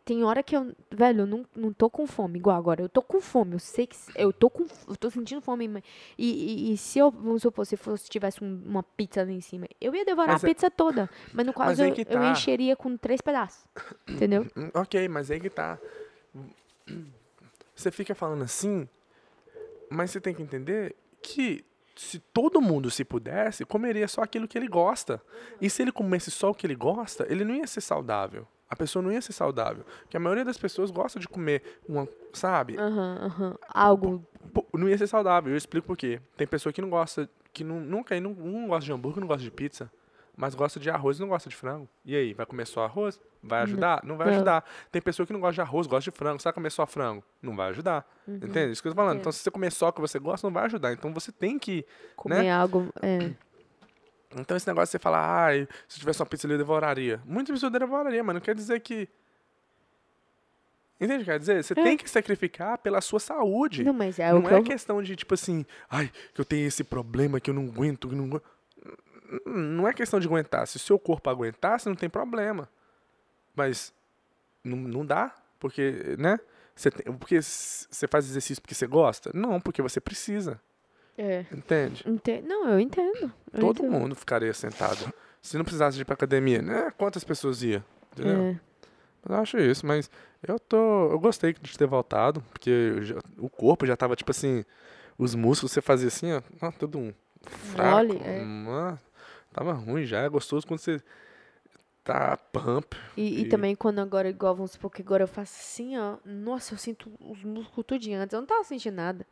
Tem 0.05 0.23
hora 0.23 0.43
que 0.43 0.55
eu, 0.55 0.75
velho, 0.91 1.21
eu 1.23 1.27
não, 1.27 1.47
não 1.57 1.73
tô 1.73 1.89
com 1.89 2.07
fome, 2.07 2.39
igual 2.39 2.57
agora. 2.57 2.83
Eu 2.83 2.89
tô 2.89 3.01
com 3.01 3.21
fome, 3.21 3.55
eu 3.55 3.59
sei 3.59 3.87
que. 3.87 3.97
Eu 4.15 4.33
tô 4.33 4.51
com. 4.51 4.67
Eu 4.87 4.97
tô 4.97 5.09
sentindo 5.11 5.41
fome. 5.41 5.67
mas- 5.69 5.83
E, 6.17 6.69
e, 6.71 6.73
e 6.73 6.77
se 6.77 6.99
eu, 6.99 7.11
vamos 7.11 7.43
supor, 7.43 7.65
se 7.67 7.77
fosse, 7.77 8.09
tivesse 8.09 8.43
um- 8.45 8.63
uma 8.67 8.83
pizza 8.83 9.21
ali 9.23 9.33
em 9.35 9.41
cima, 9.41 9.67
eu 9.81 9.95
ia 9.95 10.05
devorar 10.05 10.33
Mas 10.35 10.45
a 10.45 10.47
é- 10.47 10.51
pizza 10.51 10.71
toda. 10.71 11.09
Mas 11.33 11.47
no 11.47 11.53
caso, 11.55 11.83
aí 11.83 11.89
eu, 11.91 11.95
que 11.95 12.03
eu 12.03 12.07
tá. 12.07 12.31
encheria 12.31 12.77
com 12.77 12.97
três 12.97 13.21
pedaços. 13.21 13.65
Entendeu? 14.09 14.47
Hum, 14.57 14.71
Ok, 14.75 15.09
mas 15.09 15.31
aí 15.31 15.41
que 15.41 15.49
tá. 15.51 15.79
Você 17.75 17.91
fica 17.91 18.15
falando 18.15 18.43
assim, 18.43 18.89
mas 19.91 20.11
você 20.11 20.21
tem 20.21 20.35
que 20.35 20.43
entender 20.43 20.97
que 21.23 21.65
se 21.97 22.19
todo 22.19 22.61
mundo 22.61 22.91
se 22.91 23.05
pudesse, 23.05 23.65
comeria 23.65 24.07
só 24.09 24.23
aquilo 24.23 24.47
que 24.49 24.57
ele 24.59 24.69
gosta. 24.69 25.21
E 25.61 25.69
se 25.69 25.83
ele 25.83 25.93
comesse 25.93 26.31
só 26.31 26.51
o 26.51 26.55
que 26.55 26.67
ele 26.67 26.75
gosta, 26.75 27.27
ele 27.31 27.45
não 27.45 27.55
ia 27.55 27.67
ser 27.67 27.81
saudável. 27.81 28.47
A 28.69 28.77
pessoa 28.77 29.03
não 29.03 29.11
ia 29.11 29.21
ser 29.21 29.33
saudável. 29.33 29.85
Porque 30.03 30.17
a 30.17 30.21
maioria 30.21 30.45
das 30.45 30.59
pessoas 30.59 30.91
gosta 30.91 31.19
de 31.19 31.27
comer 31.27 31.63
uma, 31.89 32.07
sabe? 32.33 32.77
Aham, 32.79 33.19
aham. 33.23 33.55
Algo. 33.69 34.25
Não 34.75 34.89
ia 34.89 34.99
ser 34.99 35.07
saudável. 35.07 35.53
Eu 35.53 35.57
explico 35.57 35.87
por 35.87 35.97
quê. 35.97 36.21
Tem 36.37 36.47
pessoa 36.47 36.73
que 36.73 36.83
não 36.83 36.91
gosta, 36.91 37.29
que 37.53 37.65
não, 37.65 37.81
nunca 37.81 38.19
não, 38.21 38.35
não 38.35 38.69
gosta 38.69 38.85
de 38.85 38.93
hambúrguer, 38.93 39.21
não 39.21 39.27
gosta 39.29 39.43
de 39.43 39.51
pizza, 39.51 39.91
mas 40.37 40.55
gosta 40.55 40.79
de 40.79 40.91
arroz 40.91 41.17
e 41.17 41.21
não 41.21 41.29
gosta 41.29 41.49
de 41.49 41.57
frango. 41.57 41.89
E 42.05 42.15
aí, 42.15 42.35
vai 42.35 42.45
comer 42.45 42.67
só 42.67 42.85
arroz? 42.85 43.21
Vai 43.43 43.63
ajudar? 43.63 44.03
Não, 44.05 44.17
vai 44.17 44.27
Não. 44.27 44.35
ajudar. 44.35 44.65
Tem 44.93 45.01
pessoa 45.01 45.27
que 45.27 45.33
não 45.33 45.41
gosta 45.41 45.55
de 45.55 45.61
arroz, 45.63 45.87
gosta 45.87 46.11
de 46.11 46.17
frango. 46.17 46.43
Vai 46.43 46.53
comer 46.53 46.71
só 46.71 46.87
frango? 46.87 47.25
Não 47.41 47.57
vai 47.57 47.71
ajudar. 47.71 48.07
Entende? 48.27 48.73
Isso 48.73 48.83
que 48.83 48.89
eu 48.89 48.93
tô 48.93 48.97
falando. 48.97 49.19
Então, 49.19 49.33
se 49.33 49.39
você 49.39 49.51
comer 49.51 49.73
só 49.73 49.89
o 49.89 49.93
que 49.93 50.01
você 50.01 50.19
gosta, 50.19 50.47
não 50.47 50.53
vai 50.53 50.65
ajudar. 50.67 50.93
Então, 50.93 51.13
você 51.15 51.33
tem 51.33 51.59
que 51.59 51.87
Comer 52.17 52.51
algo. 52.51 52.89
É. 53.01 53.33
então 54.37 54.57
esse 54.57 54.67
negócio 54.67 54.87
de 54.89 54.93
você 54.93 54.99
falar, 54.99 55.45
ai, 55.47 55.69
se 55.87 55.99
tivesse 55.99 56.21
uma 56.21 56.27
pizza 56.27 56.47
ali 56.47 56.55
eu 56.55 56.59
devoraria. 56.59 57.21
Muita 57.25 57.53
pessoa 57.53 57.71
devoraria, 57.71 58.23
mas 58.23 58.35
não 58.35 58.41
quer 58.41 58.55
dizer 58.55 58.81
que. 58.81 59.09
Entende 61.01 61.23
o 61.23 61.25
que 61.27 61.31
quer 61.31 61.39
dizer? 61.39 61.63
Você 61.63 61.75
tem 61.75 61.97
que 61.97 62.11
sacrificar 62.11 62.77
pela 62.79 63.01
sua 63.01 63.21
saúde. 63.21 63.85
Não, 63.85 63.93
mas 63.93 64.19
é 64.19 64.33
não 64.33 64.41
o 64.41 64.43
que 64.43 64.53
é 64.55 64.59
eu. 64.59 64.63
questão 64.65 65.01
de, 65.03 65.15
tipo 65.15 65.33
assim, 65.35 65.65
ai, 65.89 66.11
que 66.35 66.41
eu 66.41 66.45
tenho 66.45 66.67
esse 66.67 66.83
problema 66.83 67.39
que 67.41 67.51
eu 67.51 67.55
não 67.55 67.67
aguento, 67.67 68.09
que 68.09 68.15
não 68.17 68.25
agu-". 68.25 68.43
N- 69.47 69.77
Não 69.77 69.87
é 69.89 69.93
questão 69.93 70.19
de 70.19 70.27
aguentar. 70.27 70.67
Se 70.67 70.77
o 70.77 70.81
seu 70.81 70.99
corpo 70.99 71.31
aguentar, 71.31 71.79
você 71.79 71.89
não 71.89 71.95
tem 71.97 72.09
problema. 72.11 72.69
Mas 73.55 73.93
não, 74.65 74.77
não 74.77 75.07
dá, 75.07 75.33
porque, 75.61 76.17
né? 76.19 76.39
Você 76.75 76.91
tem, 76.91 77.13
porque 77.17 77.41
você 77.43 78.07
faz 78.09 78.25
exercício 78.29 78.61
porque 78.61 78.75
você 78.75 78.87
gosta? 78.87 79.31
Não, 79.33 79.61
porque 79.61 79.81
você 79.81 80.01
precisa. 80.01 80.61
É. 81.19 81.45
Entende? 81.53 82.05
Ente- 82.07 82.41
Não, 82.43 82.69
eu 82.71 82.79
entendo. 82.79 83.33
eu 83.53 83.61
Todo 83.61 83.79
entendo. 83.81 83.91
mundo 83.93 84.15
ficaria 84.15 84.55
sentado. 84.55 85.13
Se 85.43 85.57
não 85.59 85.65
precisasse 85.65 85.97
de 85.97 86.03
ir 86.03 86.05
pra 86.05 86.15
academia, 86.15 86.63
né? 86.63 86.93
Quantas 86.97 87.25
pessoas 87.25 87.63
iam? 87.63 87.83
Entendeu? 88.13 88.41
É. 88.41 88.61
Eu 89.29 89.35
acho 89.35 89.59
isso, 89.59 89.85
mas 89.85 90.09
eu 90.47 90.59
tô. 90.61 91.11
Eu 91.11 91.19
gostei 91.19 91.53
de 91.53 91.77
ter 91.77 91.87
voltado, 91.87 92.41
porque 92.53 93.03
já- 93.03 93.19
o 93.37 93.49
corpo 93.51 93.85
já 93.85 93.97
tava, 93.97 94.15
tipo 94.15 94.31
assim, 94.31 94.65
os 95.19 95.35
músculos 95.35 95.73
você 95.73 95.83
fazia 95.83 96.07
assim, 96.09 96.33
ó, 96.33 96.41
ó 96.63 96.71
todo 96.71 96.99
um 96.99 97.13
fraco. 97.43 97.91
Mole, 97.97 98.21
é. 98.25 98.43
hum, 98.43 98.97
tava 99.53 99.73
ruim 99.73 100.07
já, 100.07 100.21
é 100.21 100.29
gostoso 100.29 100.67
quando 100.67 100.79
você 100.81 101.01
tá 102.05 102.37
pump. 102.53 102.97
E, 103.17 103.23
e 103.23 103.43
E- 103.43 103.49
também 103.49 103.75
quando 103.75 103.99
agora, 103.99 104.29
igual 104.29 104.55
vamos 104.55 104.73
supor 104.73 104.91
que 104.91 105.03
agora 105.03 105.25
eu 105.25 105.29
faço 105.29 105.55
assim, 105.59 105.99
ó. 105.99 106.17
Nossa, 106.25 106.75
eu 106.75 106.79
sinto 106.79 107.11
os 107.21 107.43
músculos 107.45 107.87
tudinho. 107.87 108.21
Antes 108.21 108.33
eu 108.35 108.41
não 108.41 108.47
tava 108.47 108.65
sentindo 108.65 108.95
nada. 108.95 109.27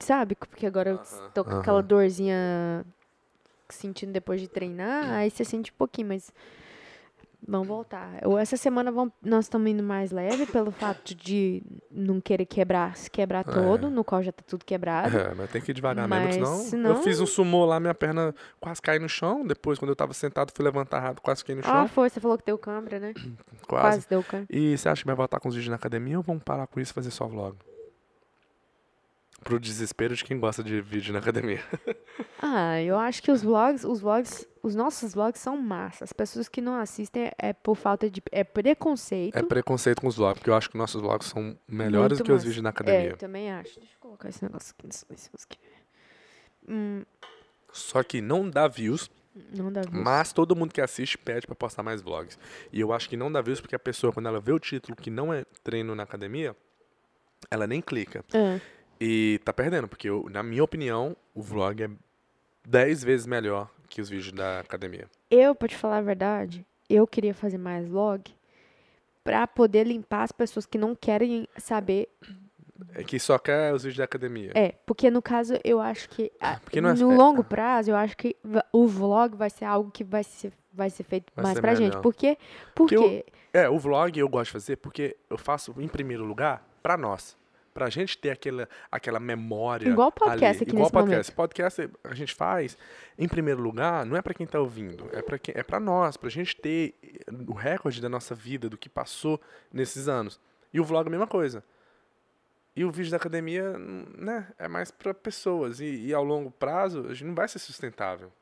Sabe? 0.00 0.34
Porque 0.36 0.66
agora 0.66 0.90
eu 0.90 0.96
Aham, 0.96 1.30
tô 1.34 1.44
com 1.44 1.50
aquela 1.56 1.78
aham. 1.78 1.86
dorzinha 1.86 2.84
sentindo 3.68 4.12
depois 4.12 4.40
de 4.40 4.46
treinar, 4.48 5.10
aí 5.14 5.28
você 5.30 5.44
sente 5.44 5.72
um 5.72 5.74
pouquinho, 5.76 6.06
mas 6.08 6.32
vamos 7.46 7.66
voltar. 7.66 8.22
Eu, 8.22 8.38
essa 8.38 8.56
semana 8.56 8.92
vamos, 8.92 9.12
nós 9.20 9.46
estamos 9.46 9.68
indo 9.68 9.82
mais 9.82 10.12
leve 10.12 10.46
pelo 10.46 10.70
fato 10.70 11.14
de 11.16 11.62
não 11.90 12.20
querer 12.20 12.46
quebrar, 12.46 12.96
se 12.96 13.10
quebrar 13.10 13.42
todo, 13.44 13.90
no 13.90 14.04
qual 14.04 14.22
já 14.22 14.30
tá 14.30 14.44
tudo 14.46 14.64
quebrado. 14.64 15.16
É, 15.16 15.34
mas 15.34 15.50
tem 15.50 15.60
que 15.60 15.72
ir 15.72 15.74
devagar 15.74 16.08
mesmo, 16.08 16.24
Mas 16.26 16.34
senão, 16.34 16.54
senão- 16.58 16.90
Eu 16.90 17.02
fiz 17.02 17.20
um 17.20 17.26
sumô 17.26 17.64
lá, 17.64 17.80
minha 17.80 17.94
perna 17.94 18.32
quase 18.60 18.80
caiu 18.80 19.00
no 19.00 19.08
chão. 19.08 19.44
Depois, 19.44 19.78
quando 19.80 19.90
eu 19.90 19.96
tava 19.96 20.14
sentado, 20.14 20.52
fui 20.54 20.64
levantar 20.64 21.00
rápido, 21.00 21.22
quase 21.22 21.40
fiquei 21.40 21.56
no 21.56 21.60
Ah, 21.64 21.70
chão. 21.72 21.88
foi, 21.88 22.08
você 22.08 22.20
falou 22.20 22.38
que 22.38 22.44
deu 22.44 22.56
câmera, 22.58 23.00
né? 23.00 23.14
quase. 23.66 23.96
Quase 23.96 24.08
deu 24.08 24.22
câmera. 24.22 24.46
E 24.48 24.78
você 24.78 24.88
acha 24.88 25.02
que 25.02 25.06
vai 25.06 25.16
voltar 25.16 25.40
com 25.40 25.48
os 25.48 25.54
vídeos 25.56 25.70
na 25.70 25.76
academia 25.76 26.16
ou 26.18 26.22
vamos 26.22 26.42
parar 26.44 26.66
com 26.68 26.78
isso 26.78 26.92
e 26.92 26.94
fazer 26.94 27.10
só 27.10 27.26
vlog? 27.26 27.56
Pro 29.46 29.60
desespero 29.60 30.14
de 30.16 30.24
quem 30.24 30.40
gosta 30.40 30.60
de 30.62 30.80
vídeo 30.80 31.12
na 31.12 31.20
academia. 31.20 31.62
Ah, 32.38 32.80
eu 32.82 32.98
acho 32.98 33.22
que 33.22 33.30
os 33.32 33.42
vlogs, 33.42 33.82
os 33.82 34.00
vlogs, 34.00 34.46
os 34.62 34.74
nossos 34.74 35.14
vlogs 35.14 35.40
são 35.40 35.56
massa. 35.56 36.04
As 36.04 36.12
pessoas 36.12 36.48
que 36.48 36.60
não 36.60 36.74
assistem 36.74 37.30
é 37.38 37.52
por 37.54 37.74
falta 37.76 38.10
de 38.10 38.22
é 38.30 38.44
preconceito. 38.44 39.34
É 39.36 39.42
preconceito 39.42 40.02
com 40.02 40.06
os 40.06 40.16
vlogs, 40.16 40.38
porque 40.38 40.50
eu 40.50 40.54
acho 40.54 40.68
que 40.70 40.76
nossos 40.76 41.00
vlogs 41.00 41.28
são 41.28 41.58
melhores 41.66 42.18
Muito 42.18 42.22
do 42.22 42.24
que 42.26 42.32
os 42.32 42.44
vídeos 42.44 42.62
na 42.62 42.68
É, 42.68 42.70
academia. 42.70 43.10
eu 43.10 43.16
também 43.16 43.50
acho. 43.50 43.80
Deixa 43.80 43.94
eu 43.94 44.00
colocar 44.00 44.28
esse 44.28 44.42
negócio 44.44 44.74
aqui 44.76 44.86
nesse 44.86 45.06
nesse 45.08 45.30
aqui. 45.34 45.58
Hum, 46.68 47.02
Só 47.72 48.02
que 48.02 48.20
não 48.20 48.48
dá 48.50 48.68
views, 48.68 49.10
não 49.54 49.72
dá 49.72 49.80
views. 49.80 50.04
mas 50.04 50.32
todo 50.32 50.54
mundo 50.54 50.72
que 50.74 50.80
assiste 50.82 51.16
pede 51.16 51.46
pra 51.46 51.56
postar 51.56 51.82
mais 51.82 52.02
vlogs. 52.02 52.38
E 52.72 52.78
eu 52.80 52.92
acho 52.92 53.08
que 53.08 53.16
não 53.16 53.32
dá 53.32 53.40
views 53.40 53.60
porque 53.62 53.74
a 53.74 53.78
pessoa, 53.78 54.12
quando 54.12 54.26
ela 54.28 54.40
vê 54.40 54.52
o 54.52 54.58
título 54.58 54.94
que 54.94 55.10
não 55.10 55.32
é 55.32 55.44
treino 55.64 55.94
na 55.94 56.02
academia, 56.02 56.54
ela 57.50 57.66
nem 57.66 57.80
clica. 57.80 58.22
É. 58.34 58.60
E 59.00 59.40
tá 59.44 59.52
perdendo, 59.52 59.86
porque 59.88 60.08
eu- 60.08 60.26
na 60.30 60.42
minha 60.42 60.64
opinião, 60.64 61.16
o 61.34 61.42
vlog 61.42 61.82
é 61.82 61.90
10 62.66 63.02
vezes 63.04 63.26
melhor 63.26 63.68
que 63.88 64.00
os 64.00 64.08
vídeos 64.08 64.32
da 64.32 64.60
academia. 64.60 65.06
Eu, 65.30 65.54
pra 65.54 65.68
te 65.68 65.76
falar 65.76 65.98
a 65.98 66.02
verdade, 66.02 66.64
eu 66.88 67.06
queria 67.06 67.34
fazer 67.34 67.58
mais 67.58 67.86
vlog 67.86 68.22
pra 69.22 69.46
poder 69.46 69.84
limpar 69.86 70.22
as 70.22 70.32
pessoas 70.32 70.66
que 70.66 70.78
não 70.78 70.94
querem 70.94 71.48
saber. 71.58 72.08
É 72.94 73.02
que 73.02 73.18
só 73.18 73.38
quer 73.38 73.72
os 73.74 73.82
vídeos 73.84 73.98
da 73.98 74.04
academia. 74.04 74.52
É, 74.54 74.72
porque 74.84 75.10
no 75.10 75.22
caso 75.22 75.54
eu 75.64 75.80
acho 75.80 76.08
que 76.10 76.30
ah, 76.40 76.58
Porque 76.62 76.80
não 76.80 76.90
é- 76.90 76.94
no 76.94 77.14
longo 77.14 77.42
prazo 77.42 77.90
eu 77.90 77.96
acho 77.96 78.16
que 78.16 78.36
o 78.72 78.86
vlog 78.86 79.34
vai 79.36 79.48
ser 79.50 79.64
algo 79.64 79.90
que 79.90 80.04
vai 80.04 80.22
ser 80.22 80.52
vai 80.72 80.90
ser 80.90 81.04
feito 81.04 81.32
Vai 81.34 81.42
mais 81.44 81.54
ser 81.56 81.60
pra 81.62 81.74
gente. 81.74 81.88
melhor. 81.88 82.02
Por 82.02 82.14
quê? 82.14 82.36
Porque 82.74 82.94
Porque 82.96 83.24
eu- 83.54 83.60
É, 83.62 83.66
o 83.70 83.78
vlog 83.78 84.18
eu 84.18 84.28
gosto 84.28 84.48
de 84.48 84.52
fazer 84.52 84.76
porque 84.76 85.16
eu 85.30 85.38
faço, 85.38 85.74
em 85.78 85.88
primeiro 85.88 86.22
lugar, 86.24 86.62
pra 86.82 86.98
nós. 86.98 87.34
Pra 87.76 87.90
gente 87.90 88.16
ter 88.16 88.30
aquela, 88.30 88.66
aquela 88.90 89.20
memória. 89.20 89.86
Igual 89.86 90.10
podcast 90.10 90.62
ali. 90.62 90.70
aqui 90.70 90.74
Igual 90.74 90.90
podcast. 90.90 91.30
Podcast 91.30 91.90
a 92.04 92.14
gente 92.14 92.34
faz, 92.34 92.74
em 93.18 93.28
primeiro 93.28 93.60
lugar, 93.60 94.06
não 94.06 94.16
é 94.16 94.22
pra 94.22 94.32
quem 94.32 94.46
tá 94.46 94.58
ouvindo, 94.58 95.10
é 95.12 95.20
pra, 95.20 95.38
quem, 95.38 95.54
é 95.54 95.62
pra 95.62 95.78
nós, 95.78 96.16
pra 96.16 96.30
gente 96.30 96.56
ter 96.56 96.94
o 97.46 97.52
recorde 97.52 98.00
da 98.00 98.08
nossa 98.08 98.34
vida, 98.34 98.70
do 98.70 98.78
que 98.78 98.88
passou 98.88 99.38
nesses 99.70 100.08
anos. 100.08 100.40
E 100.72 100.80
o 100.80 100.84
vlog 100.86 101.04
é 101.04 101.08
a 101.08 101.10
mesma 101.10 101.26
coisa. 101.26 101.62
E 102.74 102.82
o 102.82 102.90
vídeo 102.90 103.10
da 103.10 103.18
academia, 103.18 103.76
né, 103.78 104.48
é 104.58 104.66
mais 104.68 104.90
pra 104.90 105.12
pessoas. 105.12 105.78
E, 105.78 105.84
e 105.84 106.14
ao 106.14 106.24
longo 106.24 106.50
prazo, 106.50 107.04
a 107.10 107.12
gente 107.12 107.26
não 107.26 107.34
vai 107.34 107.46
ser 107.46 107.58
sustentável. 107.58 108.32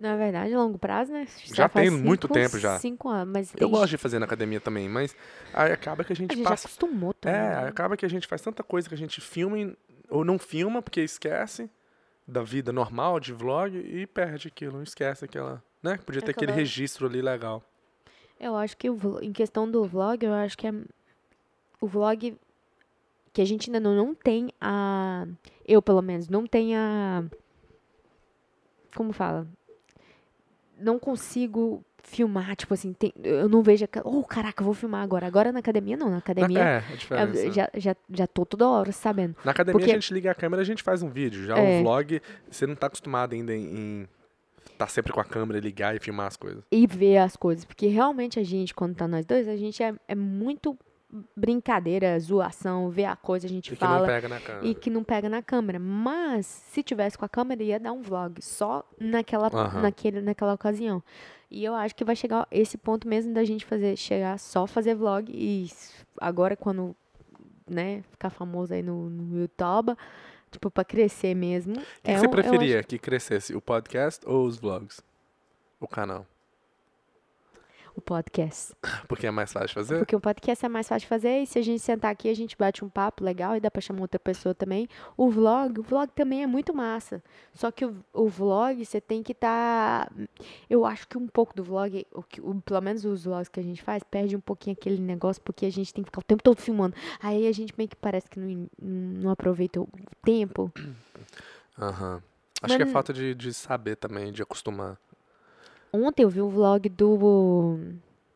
Na 0.00 0.16
verdade, 0.16 0.54
longo 0.54 0.76
prazo, 0.78 1.12
né? 1.12 1.26
Já 1.44 1.68
faz 1.68 1.88
tem 1.88 1.96
muito 1.98 2.22
cinco- 2.26 2.34
tempo 2.34 2.58
já. 2.58 2.78
Cinco 2.78 3.08
anos, 3.08 3.32
mas 3.32 3.52
Eu 3.54 3.58
tem- 3.60 3.70
gosto 3.70 3.90
de 3.90 3.96
fazer 3.96 4.18
na 4.18 4.26
academia 4.26 4.60
também, 4.60 4.88
mas 4.88 5.16
aí 5.52 5.72
acaba 5.72 6.02
que 6.04 6.12
a 6.12 6.16
gente, 6.16 6.32
a 6.32 6.34
gente 6.34 6.44
já 6.44 6.50
passa. 6.50 6.66
acostumou 6.66 7.14
também. 7.14 7.38
É, 7.38 7.62
né? 7.62 7.68
acaba 7.68 7.96
que 7.96 8.04
a 8.04 8.10
gente 8.10 8.26
faz 8.26 8.42
tanta 8.42 8.62
coisa 8.62 8.88
que 8.88 8.94
a 8.94 8.98
gente 8.98 9.20
filma 9.20 9.58
e- 9.58 9.76
ou 10.10 10.24
não 10.24 10.38
filma 10.38 10.82
porque 10.82 11.00
esquece 11.00 11.70
da 12.26 12.42
vida 12.42 12.72
normal 12.72 13.20
de 13.20 13.32
vlog 13.32 13.76
e 13.78 14.06
perde 14.06 14.48
aquilo, 14.48 14.82
esquece 14.82 15.24
aquela, 15.24 15.62
né? 15.82 15.96
Podia 16.04 16.20
ter 16.20 16.32
aquele 16.32 16.52
registro 16.52 17.06
ali 17.06 17.22
legal. 17.22 17.62
Eu 18.38 18.56
acho 18.56 18.76
que 18.76 18.90
o 18.90 19.20
em 19.22 19.32
questão 19.32 19.70
do 19.70 19.84
vlog, 19.84 20.24
eu 20.26 20.34
acho 20.34 20.58
que 20.58 20.66
é 20.66 20.72
o 21.80 21.86
vlog 21.86 22.36
que 23.32 23.40
a 23.40 23.44
gente 23.44 23.68
ainda 23.70 23.78
não, 23.80 23.94
não 23.94 24.14
tem 24.14 24.50
a. 24.60 25.24
Eu, 25.66 25.80
pelo 25.80 26.02
menos, 26.02 26.28
não 26.28 26.46
tenho 26.46 26.76
a. 26.78 27.24
Como 28.96 29.12
fala? 29.12 29.46
Não 30.84 30.98
consigo 30.98 31.82
filmar, 32.02 32.54
tipo 32.54 32.74
assim, 32.74 32.92
tem- 32.92 33.14
eu 33.22 33.48
não 33.48 33.62
vejo. 33.62 33.84
aquela- 33.86 34.06
Oh, 34.06 34.22
caraca, 34.22 34.60
eu 34.62 34.64
vou 34.66 34.74
filmar 34.74 35.02
agora. 35.02 35.26
Agora 35.26 35.50
na 35.50 35.60
academia 35.60 35.96
não, 35.96 36.06
na 36.06 36.12
Na, 36.12 36.18
academia. 36.18 36.58
é, 36.58 36.78
a 36.78 36.90
eu 36.90 36.96
diferença. 36.96 37.50
já, 37.52 37.70
já, 37.74 37.96
já 38.10 38.26
tô 38.26 38.44
toda 38.44 38.68
hora 38.68 38.92
sabendo. 38.92 39.34
Na 39.44 39.52
academia 39.52 39.78
porque- 39.78 39.90
a 39.90 39.94
gente 39.94 40.12
liga 40.12 40.30
a 40.30 40.34
câmera 40.34 40.60
e 40.60 40.64
a 40.64 40.66
gente 40.66 40.82
faz 40.82 41.02
um 41.02 41.08
vídeo. 41.08 41.44
Já 41.46 41.56
É. 41.58 41.80
o 41.80 41.82
vlog, 41.82 42.20
você 42.50 42.66
não 42.66 42.74
tá 42.74 42.86
acostumado 42.88 43.34
ainda 43.34 43.54
em, 43.54 43.64
em 43.64 44.08
tá 44.76 44.86
sempre 44.86 45.12
com 45.12 45.20
a 45.20 45.24
câmera, 45.24 45.58
ligar 45.60 45.94
e 45.96 45.98
filmar 46.00 46.26
as 46.26 46.36
coisas. 46.36 46.62
E 46.70 46.86
ver 46.86 47.18
as 47.18 47.36
coisas. 47.36 47.64
Porque 47.64 47.86
realmente 47.86 48.38
a 48.38 48.42
gente, 48.44 48.74
quando 48.74 48.94
tá 48.94 49.08
nós 49.08 49.24
dois, 49.24 49.48
a 49.48 49.56
gente 49.56 49.82
é, 49.82 49.94
é 50.06 50.14
muito 50.14 50.76
brincadeira, 51.36 52.18
zoação, 52.18 52.90
ver 52.90 53.04
a 53.04 53.14
coisa, 53.16 53.46
a 53.46 53.48
gente 53.50 53.72
E 53.72 53.76
que 53.76 53.82
não 53.84 53.90
fala. 53.90 54.06
pega 54.06 54.28
na 54.28 54.40
câmera. 54.40 54.66
e 54.66 54.74
que 54.74 54.90
não 54.90 55.04
pega 55.04 55.28
na 55.28 55.42
câmera. 55.42 55.78
Mas 55.78 56.46
se 56.46 56.82
tivesse 56.82 57.16
com 57.16 57.24
a 57.24 57.28
câmera 57.28 57.62
ia 57.62 57.78
dar 57.78 57.92
um 57.92 58.02
vlog 58.02 58.42
só 58.42 58.84
naquela 58.98 59.48
Aham. 59.48 59.82
naquele 59.82 60.20
naquela 60.20 60.54
ocasião. 60.54 61.02
E 61.50 61.64
eu 61.64 61.74
acho 61.74 61.94
que 61.94 62.04
vai 62.04 62.16
chegar 62.16 62.48
esse 62.50 62.76
ponto 62.76 63.06
mesmo 63.06 63.32
da 63.32 63.44
gente 63.44 63.64
fazer 63.64 63.96
chegar 63.96 64.38
só 64.38 64.66
fazer 64.66 64.94
vlog 64.96 65.30
e 65.32 65.70
agora 66.20 66.56
quando 66.56 66.96
né, 67.68 68.02
ficar 68.10 68.30
famoso 68.30 68.74
aí 68.74 68.82
no, 68.82 69.08
no 69.08 69.38
YouTube, 69.40 69.96
tipo 70.50 70.70
para 70.70 70.84
crescer 70.84 71.34
mesmo. 71.34 71.74
O 71.74 71.80
que, 72.02 72.10
é 72.10 72.14
que 72.14 72.20
você 72.20 72.26
um- 72.26 72.30
preferia 72.30 72.80
acho- 72.80 72.88
que 72.88 72.98
crescesse, 72.98 73.54
o 73.54 73.60
podcast 73.60 74.20
ou 74.26 74.44
os 74.46 74.58
vlogs? 74.58 75.00
O 75.80 75.86
canal. 75.86 76.26
O 77.96 78.00
podcast. 78.00 78.74
Porque 79.08 79.26
é 79.26 79.30
mais 79.30 79.52
fácil 79.52 79.68
de 79.68 79.74
fazer? 79.74 79.98
Porque 79.98 80.16
o 80.16 80.20
podcast 80.20 80.64
é 80.64 80.68
mais 80.68 80.88
fácil 80.88 81.00
de 81.04 81.08
fazer 81.08 81.38
e 81.42 81.46
se 81.46 81.58
a 81.58 81.62
gente 81.62 81.80
sentar 81.80 82.10
aqui, 82.10 82.28
a 82.28 82.34
gente 82.34 82.56
bate 82.56 82.84
um 82.84 82.88
papo 82.88 83.22
legal 83.24 83.56
e 83.56 83.60
dá 83.60 83.70
pra 83.70 83.80
chamar 83.80 84.02
outra 84.02 84.18
pessoa 84.18 84.54
também. 84.54 84.88
O 85.16 85.30
vlog, 85.30 85.78
o 85.78 85.82
vlog 85.82 86.10
também 86.14 86.42
é 86.42 86.46
muito 86.46 86.74
massa. 86.74 87.22
Só 87.52 87.70
que 87.70 87.84
o, 87.84 87.96
o 88.12 88.28
vlog, 88.28 88.84
você 88.84 89.00
tem 89.00 89.22
que 89.22 89.32
estar. 89.32 90.10
Eu 90.68 90.84
acho 90.84 91.06
que 91.08 91.16
um 91.16 91.26
pouco 91.28 91.54
do 91.54 91.62
vlog, 91.62 92.06
o 92.12 92.22
o- 92.42 92.60
pelo 92.62 92.80
menos 92.80 93.04
os 93.04 93.24
vlogs 93.24 93.48
que 93.48 93.60
a 93.60 93.62
gente 93.62 93.82
faz, 93.82 94.02
perde 94.02 94.36
um 94.36 94.40
pouquinho 94.40 94.74
aquele 94.78 94.98
negócio, 95.00 95.40
porque 95.42 95.64
a 95.66 95.70
gente 95.72 95.92
tem 95.94 96.02
que 96.02 96.08
ficar 96.08 96.20
o 96.20 96.24
tempo 96.24 96.42
todo 96.42 96.60
filmando. 96.60 96.96
Aí 97.22 97.46
a 97.46 97.52
gente 97.52 97.72
meio 97.76 97.88
que 97.88 97.96
parece 97.96 98.28
que 98.28 98.40
não, 98.40 98.66
não 98.80 99.30
aproveita 99.30 99.80
o 99.80 99.88
tempo. 100.24 100.72
Aham. 101.78 102.22
Acho 102.62 102.76
que 102.76 102.82
é 102.82 102.84
Mas- 102.86 102.92
falta 102.92 103.12
de, 103.12 103.34
de 103.34 103.52
saber 103.52 103.96
também, 103.96 104.32
de 104.32 104.42
acostumar. 104.42 104.98
Ontem 105.96 106.24
eu 106.24 106.28
vi 106.28 106.40
o 106.42 106.48
vlog 106.48 106.88
do 106.88 107.78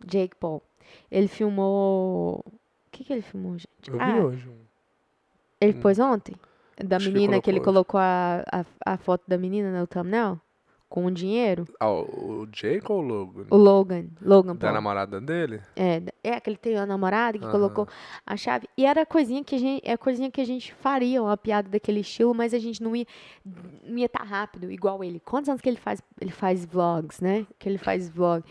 Jake 0.06 0.36
Paul. 0.36 0.62
Ele 1.10 1.26
filmou. 1.26 2.38
O 2.46 2.52
que, 2.92 3.02
que 3.04 3.12
ele 3.12 3.22
filmou, 3.22 3.52
gente? 3.58 3.68
Eu 3.90 4.00
Ah, 4.00 4.12
vi 4.14 4.20
hoje. 4.20 4.48
um- 4.48 4.64
Ele 5.60 5.74
pôs 5.74 5.98
ontem? 5.98 6.36
Da 6.84 6.96
Acho 6.96 7.06
que 7.08 7.12
menina 7.12 7.40
que 7.40 7.50
ele 7.50 7.58
colocou 7.58 7.98
colocou 7.98 8.00
a, 8.00 8.44
a, 8.86 8.92
a 8.94 8.96
foto 8.96 9.24
da 9.26 9.36
menina 9.36 9.76
no 9.76 9.86
thumbnail? 9.88 10.40
Com 10.88 11.04
o 11.04 11.10
dinheiro? 11.10 11.66
Ah, 11.78 11.90
o 11.92 12.46
Jake 12.50 12.90
ou 12.90 12.98
o 12.98 13.02
Logan? 13.02 13.46
O 13.50 13.56
Logan. 13.56 14.06
Logan, 14.22 14.54
Da 14.54 14.58
Paul. 14.68 14.72
namorada 14.72 15.20
dele? 15.20 15.60
É, 15.76 16.02
é 16.24 16.40
que 16.40 16.48
ele 16.48 16.56
tem 16.56 16.76
uma 16.76 16.86
namorada 16.86 17.38
que 17.38 17.44
Aham. 17.44 17.52
colocou 17.52 17.86
a 18.26 18.36
chave. 18.38 18.66
E 18.74 18.86
era 18.86 19.04
coisinha 19.04 19.44
que 19.44 19.54
a 19.54 19.58
gente, 19.58 19.86
é 19.86 19.96
coisinha 19.98 20.30
que 20.30 20.40
a 20.40 20.44
gente 20.46 20.72
faria, 20.72 21.22
uma 21.22 21.36
piada 21.36 21.68
daquele 21.68 22.00
estilo, 22.00 22.34
mas 22.34 22.54
a 22.54 22.58
gente 22.58 22.82
não 22.82 22.96
ia 22.96 23.04
não 23.84 23.98
ia 23.98 24.06
estar 24.06 24.22
rápido 24.24 24.70
igual 24.72 25.04
ele. 25.04 25.20
Quantos 25.20 25.50
anos 25.50 25.60
que 25.60 25.68
ele 25.68 25.76
faz, 25.76 26.02
ele 26.20 26.30
faz 26.32 26.64
vlogs, 26.64 27.20
né? 27.20 27.46
Que 27.58 27.68
ele 27.68 27.78
faz 27.78 28.08
vlog. 28.08 28.42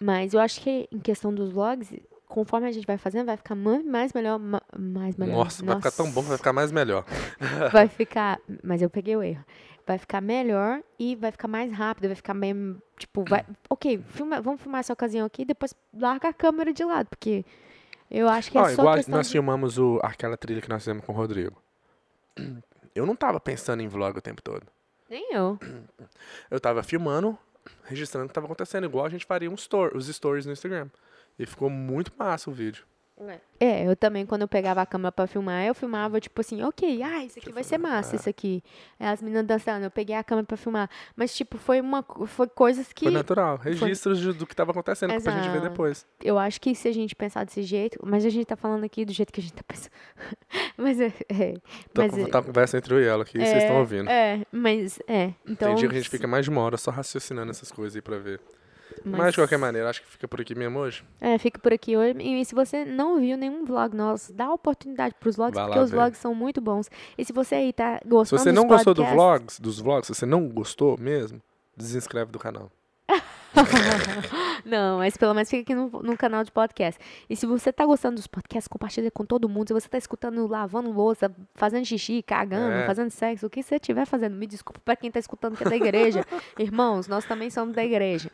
Mas 0.00 0.34
eu 0.34 0.40
acho 0.40 0.60
que 0.60 0.88
em 0.90 0.98
questão 0.98 1.34
dos 1.34 1.50
vlogs, 1.52 1.92
conforme 2.26 2.66
a 2.66 2.72
gente 2.72 2.86
vai 2.86 2.96
fazendo, 2.98 3.26
vai 3.26 3.36
ficar 3.36 3.54
ma- 3.54 3.82
mais 3.84 4.12
melhor, 4.12 4.38
ma- 4.38 4.62
mais 4.78 5.16
melhor. 5.16 5.36
Nossa, 5.36 5.64
vai 5.64 5.76
ficar 5.76 5.90
tão 5.92 6.10
bom 6.10 6.22
que 6.22 6.28
vai 6.28 6.38
ficar 6.38 6.52
mais 6.52 6.72
melhor. 6.72 7.04
vai 7.72 7.88
ficar, 7.88 8.40
mas 8.62 8.80
eu 8.82 8.88
peguei 8.90 9.16
o 9.16 9.22
erro. 9.22 9.44
Vai 9.86 9.98
ficar 9.98 10.20
melhor 10.20 10.82
e 10.98 11.14
vai 11.14 11.30
ficar 11.30 11.46
mais 11.46 11.72
rápido, 11.72 12.08
vai 12.08 12.16
ficar 12.16 12.34
bem, 12.34 12.76
tipo, 12.98 13.24
vai, 13.28 13.46
OK, 13.70 14.02
filma, 14.08 14.40
vamos 14.40 14.60
filmar 14.60 14.80
essa 14.80 14.92
ocasião 14.92 15.24
aqui, 15.24 15.44
depois 15.44 15.74
larga 15.94 16.28
a 16.28 16.32
câmera 16.32 16.72
de 16.72 16.84
lado, 16.84 17.08
porque 17.08 17.44
eu 18.10 18.28
acho 18.28 18.50
que 18.50 18.58
é 18.58 18.60
Ó, 18.60 18.64
só 18.66 18.72
igual 18.72 18.96
questão 18.96 19.16
nós 19.16 19.26
de... 19.26 19.32
filmamos 19.32 19.78
o, 19.78 20.00
aquela 20.02 20.36
trilha 20.36 20.60
que 20.60 20.68
nós 20.68 20.82
fizemos 20.82 21.04
com 21.04 21.12
o 21.12 21.16
Rodrigo. 21.16 21.60
Eu 22.94 23.04
não 23.04 23.14
tava 23.14 23.38
pensando 23.38 23.82
em 23.82 23.88
vlog 23.88 24.18
o 24.18 24.22
tempo 24.22 24.40
todo. 24.40 24.66
Nem 25.10 25.34
eu. 25.34 25.58
Eu 26.50 26.58
tava 26.58 26.82
filmando, 26.82 27.38
registrando 27.84 28.24
o 28.24 28.28
que 28.28 28.34
tava 28.34 28.46
acontecendo, 28.46 28.84
igual 28.84 29.04
a 29.04 29.10
gente 29.10 29.26
faria 29.26 29.50
um 29.50 29.54
story, 29.54 29.94
os 29.94 30.06
stories 30.08 30.46
no 30.46 30.52
Instagram. 30.52 30.88
E 31.38 31.44
ficou 31.44 31.68
muito 31.68 32.10
massa 32.18 32.48
o 32.48 32.52
vídeo. 32.54 32.86
É, 33.58 33.88
eu 33.88 33.96
também, 33.96 34.26
quando 34.26 34.42
eu 34.42 34.48
pegava 34.48 34.82
a 34.82 34.86
câmera 34.86 35.10
pra 35.10 35.26
filmar, 35.26 35.64
eu 35.64 35.74
filmava, 35.74 36.20
tipo 36.20 36.38
assim, 36.38 36.62
ok, 36.62 37.02
ah, 37.02 37.24
isso 37.24 37.38
aqui 37.38 37.50
vai 37.50 37.64
ser 37.64 37.78
massa, 37.78 38.14
É. 38.14 38.16
isso 38.18 38.28
aqui. 38.28 38.62
É, 39.00 39.08
as 39.08 39.22
meninas 39.22 39.46
dançando, 39.46 39.84
eu 39.84 39.90
peguei 39.90 40.14
a 40.14 40.22
câmera 40.22 40.46
pra 40.46 40.56
filmar. 40.58 40.90
Mas, 41.16 41.34
tipo, 41.34 41.56
foi 41.56 41.80
uma 41.80 42.02
foi 42.26 42.46
coisas 42.46 42.92
que 42.92 43.06
Foi 43.06 43.12
natural. 43.14 43.56
Registros 43.56 44.20
de- 44.20 44.34
do 44.34 44.46
que 44.46 44.54
tava 44.54 44.72
acontecendo, 44.72 45.10
pra 45.22 45.32
gente 45.32 45.48
ver 45.48 45.56
Exato. 45.56 45.70
depois. 45.70 46.06
eu 46.22 46.38
acho 46.38 46.60
que 46.60 46.74
se 46.74 46.88
a 46.88 46.92
gente 46.92 47.16
pensar 47.16 47.44
desse 47.44 47.62
jeito, 47.62 47.98
mas 48.04 48.22
a 48.24 48.28
gente 48.28 48.44
tá 48.46 48.56
falando 48.56 48.84
aqui 48.84 49.04
do 49.06 49.12
jeito 49.14 49.32
que 49.32 49.40
a 49.40 49.42
gente 49.42 49.54
tá 49.54 49.62
pensando. 49.66 49.92
mas 50.76 51.00
é. 51.00 51.06
é 51.30 51.54
Tô 51.94 52.02
mas, 52.02 52.12
com 52.12 52.26
tá 52.26 52.42
conversa 52.42 52.76
entre 52.76 52.94
eu 52.94 53.00
e 53.00 53.06
ela 53.06 53.22
aqui, 53.22 53.38
vocês 53.38 53.62
estão 53.62 53.76
é, 53.76 53.80
ouvindo. 53.80 54.10
É, 54.10 54.44
mas 54.52 54.98
é. 55.08 55.32
Então, 55.48 55.68
Tem 55.68 55.76
dia 55.76 55.88
que 55.88 55.94
a 55.94 55.98
gente 55.98 56.10
fica 56.10 56.26
mais 56.26 56.44
de 56.44 56.50
uma 56.50 56.60
hora 56.60 56.76
só 56.76 56.90
raciocinando 56.90 57.50
essas 57.50 57.72
coisas 57.72 57.96
aí 57.96 58.02
pra 58.02 58.18
ver. 58.18 58.40
Mas, 59.04 59.18
mas- 59.20 59.30
de 59.34 59.40
qualquer 59.40 59.58
maneira, 59.58 59.88
acho 59.90 60.00
que 60.02 60.08
fica 60.08 60.26
por 60.28 60.40
aqui 60.40 60.54
mesmo 60.54 60.78
hoje. 60.78 61.04
É, 61.20 61.36
fica 61.38 61.58
por 61.58 61.72
aqui 61.72 61.96
hoje. 61.96 62.16
E 62.20 62.44
se 62.44 62.54
você 62.54 62.84
não 62.84 63.20
viu 63.20 63.36
nenhum 63.36 63.64
vlog 63.64 63.94
nosso, 63.96 64.32
dá 64.32 64.50
oportunidade 64.52 65.14
pros 65.20 65.36
vlogs, 65.36 65.54
Vai 65.54 65.64
porque 65.64 65.78
lá 65.78 65.84
os 65.84 65.90
vlogs 65.90 66.18
são 66.18 66.34
muito 66.34 66.60
bons. 66.60 66.88
E 67.16 67.24
se 67.24 67.32
você 67.32 67.54
aí 67.56 67.72
tá 67.72 67.98
Se 68.02 68.08
gostando 68.08 68.42
você 68.42 68.52
dos 68.52 68.56
não 68.62 68.68
gostou 68.68 68.94
do 68.94 69.02
podcasts- 69.02 69.14
vlogs, 69.14 69.60
dos 69.60 69.80
vlogs, 69.80 70.06
se 70.08 70.14
você 70.14 70.26
não 70.26 70.48
gostou 70.48 70.96
mesmo, 70.98 71.40
desinscreve 71.76 72.30
do 72.30 72.38
canal. 72.38 72.70
não, 74.64 74.98
mas 74.98 75.16
pelo 75.16 75.34
menos 75.34 75.48
fica 75.48 75.62
aqui 75.62 75.74
no, 75.74 75.88
no 76.02 76.16
canal 76.16 76.44
de 76.44 76.50
podcast. 76.50 77.00
E 77.28 77.36
se 77.36 77.46
você 77.46 77.72
tá 77.72 77.84
gostando 77.84 78.16
dos 78.16 78.26
podcasts, 78.26 78.68
compartilha 78.68 79.10
com 79.10 79.24
todo 79.24 79.48
mundo. 79.48 79.68
Se 79.68 79.74
você 79.74 79.88
tá 79.88 79.98
escutando, 79.98 80.46
lavando 80.46 80.90
louça, 80.90 81.30
fazendo 81.54 81.84
xixi, 81.84 82.22
cagando, 82.22 82.72
É. 82.72 82.86
fazendo 82.86 83.10
sexo, 83.10 83.46
o 83.46 83.50
que 83.50 83.62
você 83.62 83.76
estiver 83.76 84.06
fazendo, 84.06 84.34
me 84.36 84.46
desculpa 84.46 84.80
pra 84.84 84.96
quem 84.96 85.10
tá 85.10 85.18
escutando 85.18 85.56
que 85.56 85.64
é 85.64 85.68
da 85.68 85.76
igreja. 85.76 86.24
Irmãos, 86.58 87.08
nós 87.08 87.24
também 87.24 87.50
somos 87.50 87.74
da 87.74 87.84
igreja. 87.84 88.30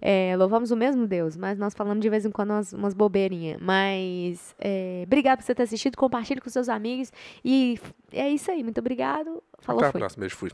É, 0.00 0.34
louvamos 0.36 0.70
o 0.70 0.76
mesmo 0.76 1.06
Deus, 1.06 1.36
mas 1.36 1.58
nós 1.58 1.74
falamos 1.74 2.00
de 2.02 2.08
vez 2.08 2.24
em 2.24 2.30
quando 2.30 2.50
umas, 2.50 2.72
umas 2.72 2.94
bobeirinhas. 2.94 3.58
Mas 3.60 4.54
é, 4.58 5.02
obrigado 5.06 5.38
por 5.38 5.44
você 5.44 5.54
ter 5.54 5.62
assistido, 5.64 5.96
compartilhe 5.96 6.40
com 6.40 6.50
seus 6.50 6.68
amigos. 6.68 7.12
E 7.44 7.78
é 8.12 8.28
isso 8.28 8.50
aí, 8.50 8.62
muito 8.62 8.78
obrigado. 8.78 9.42
Falou, 9.60 9.80
Até 9.80 9.88
a 9.88 9.92
próxima. 9.92 10.20
Beijo, 10.20 10.36
fui. 10.36 10.50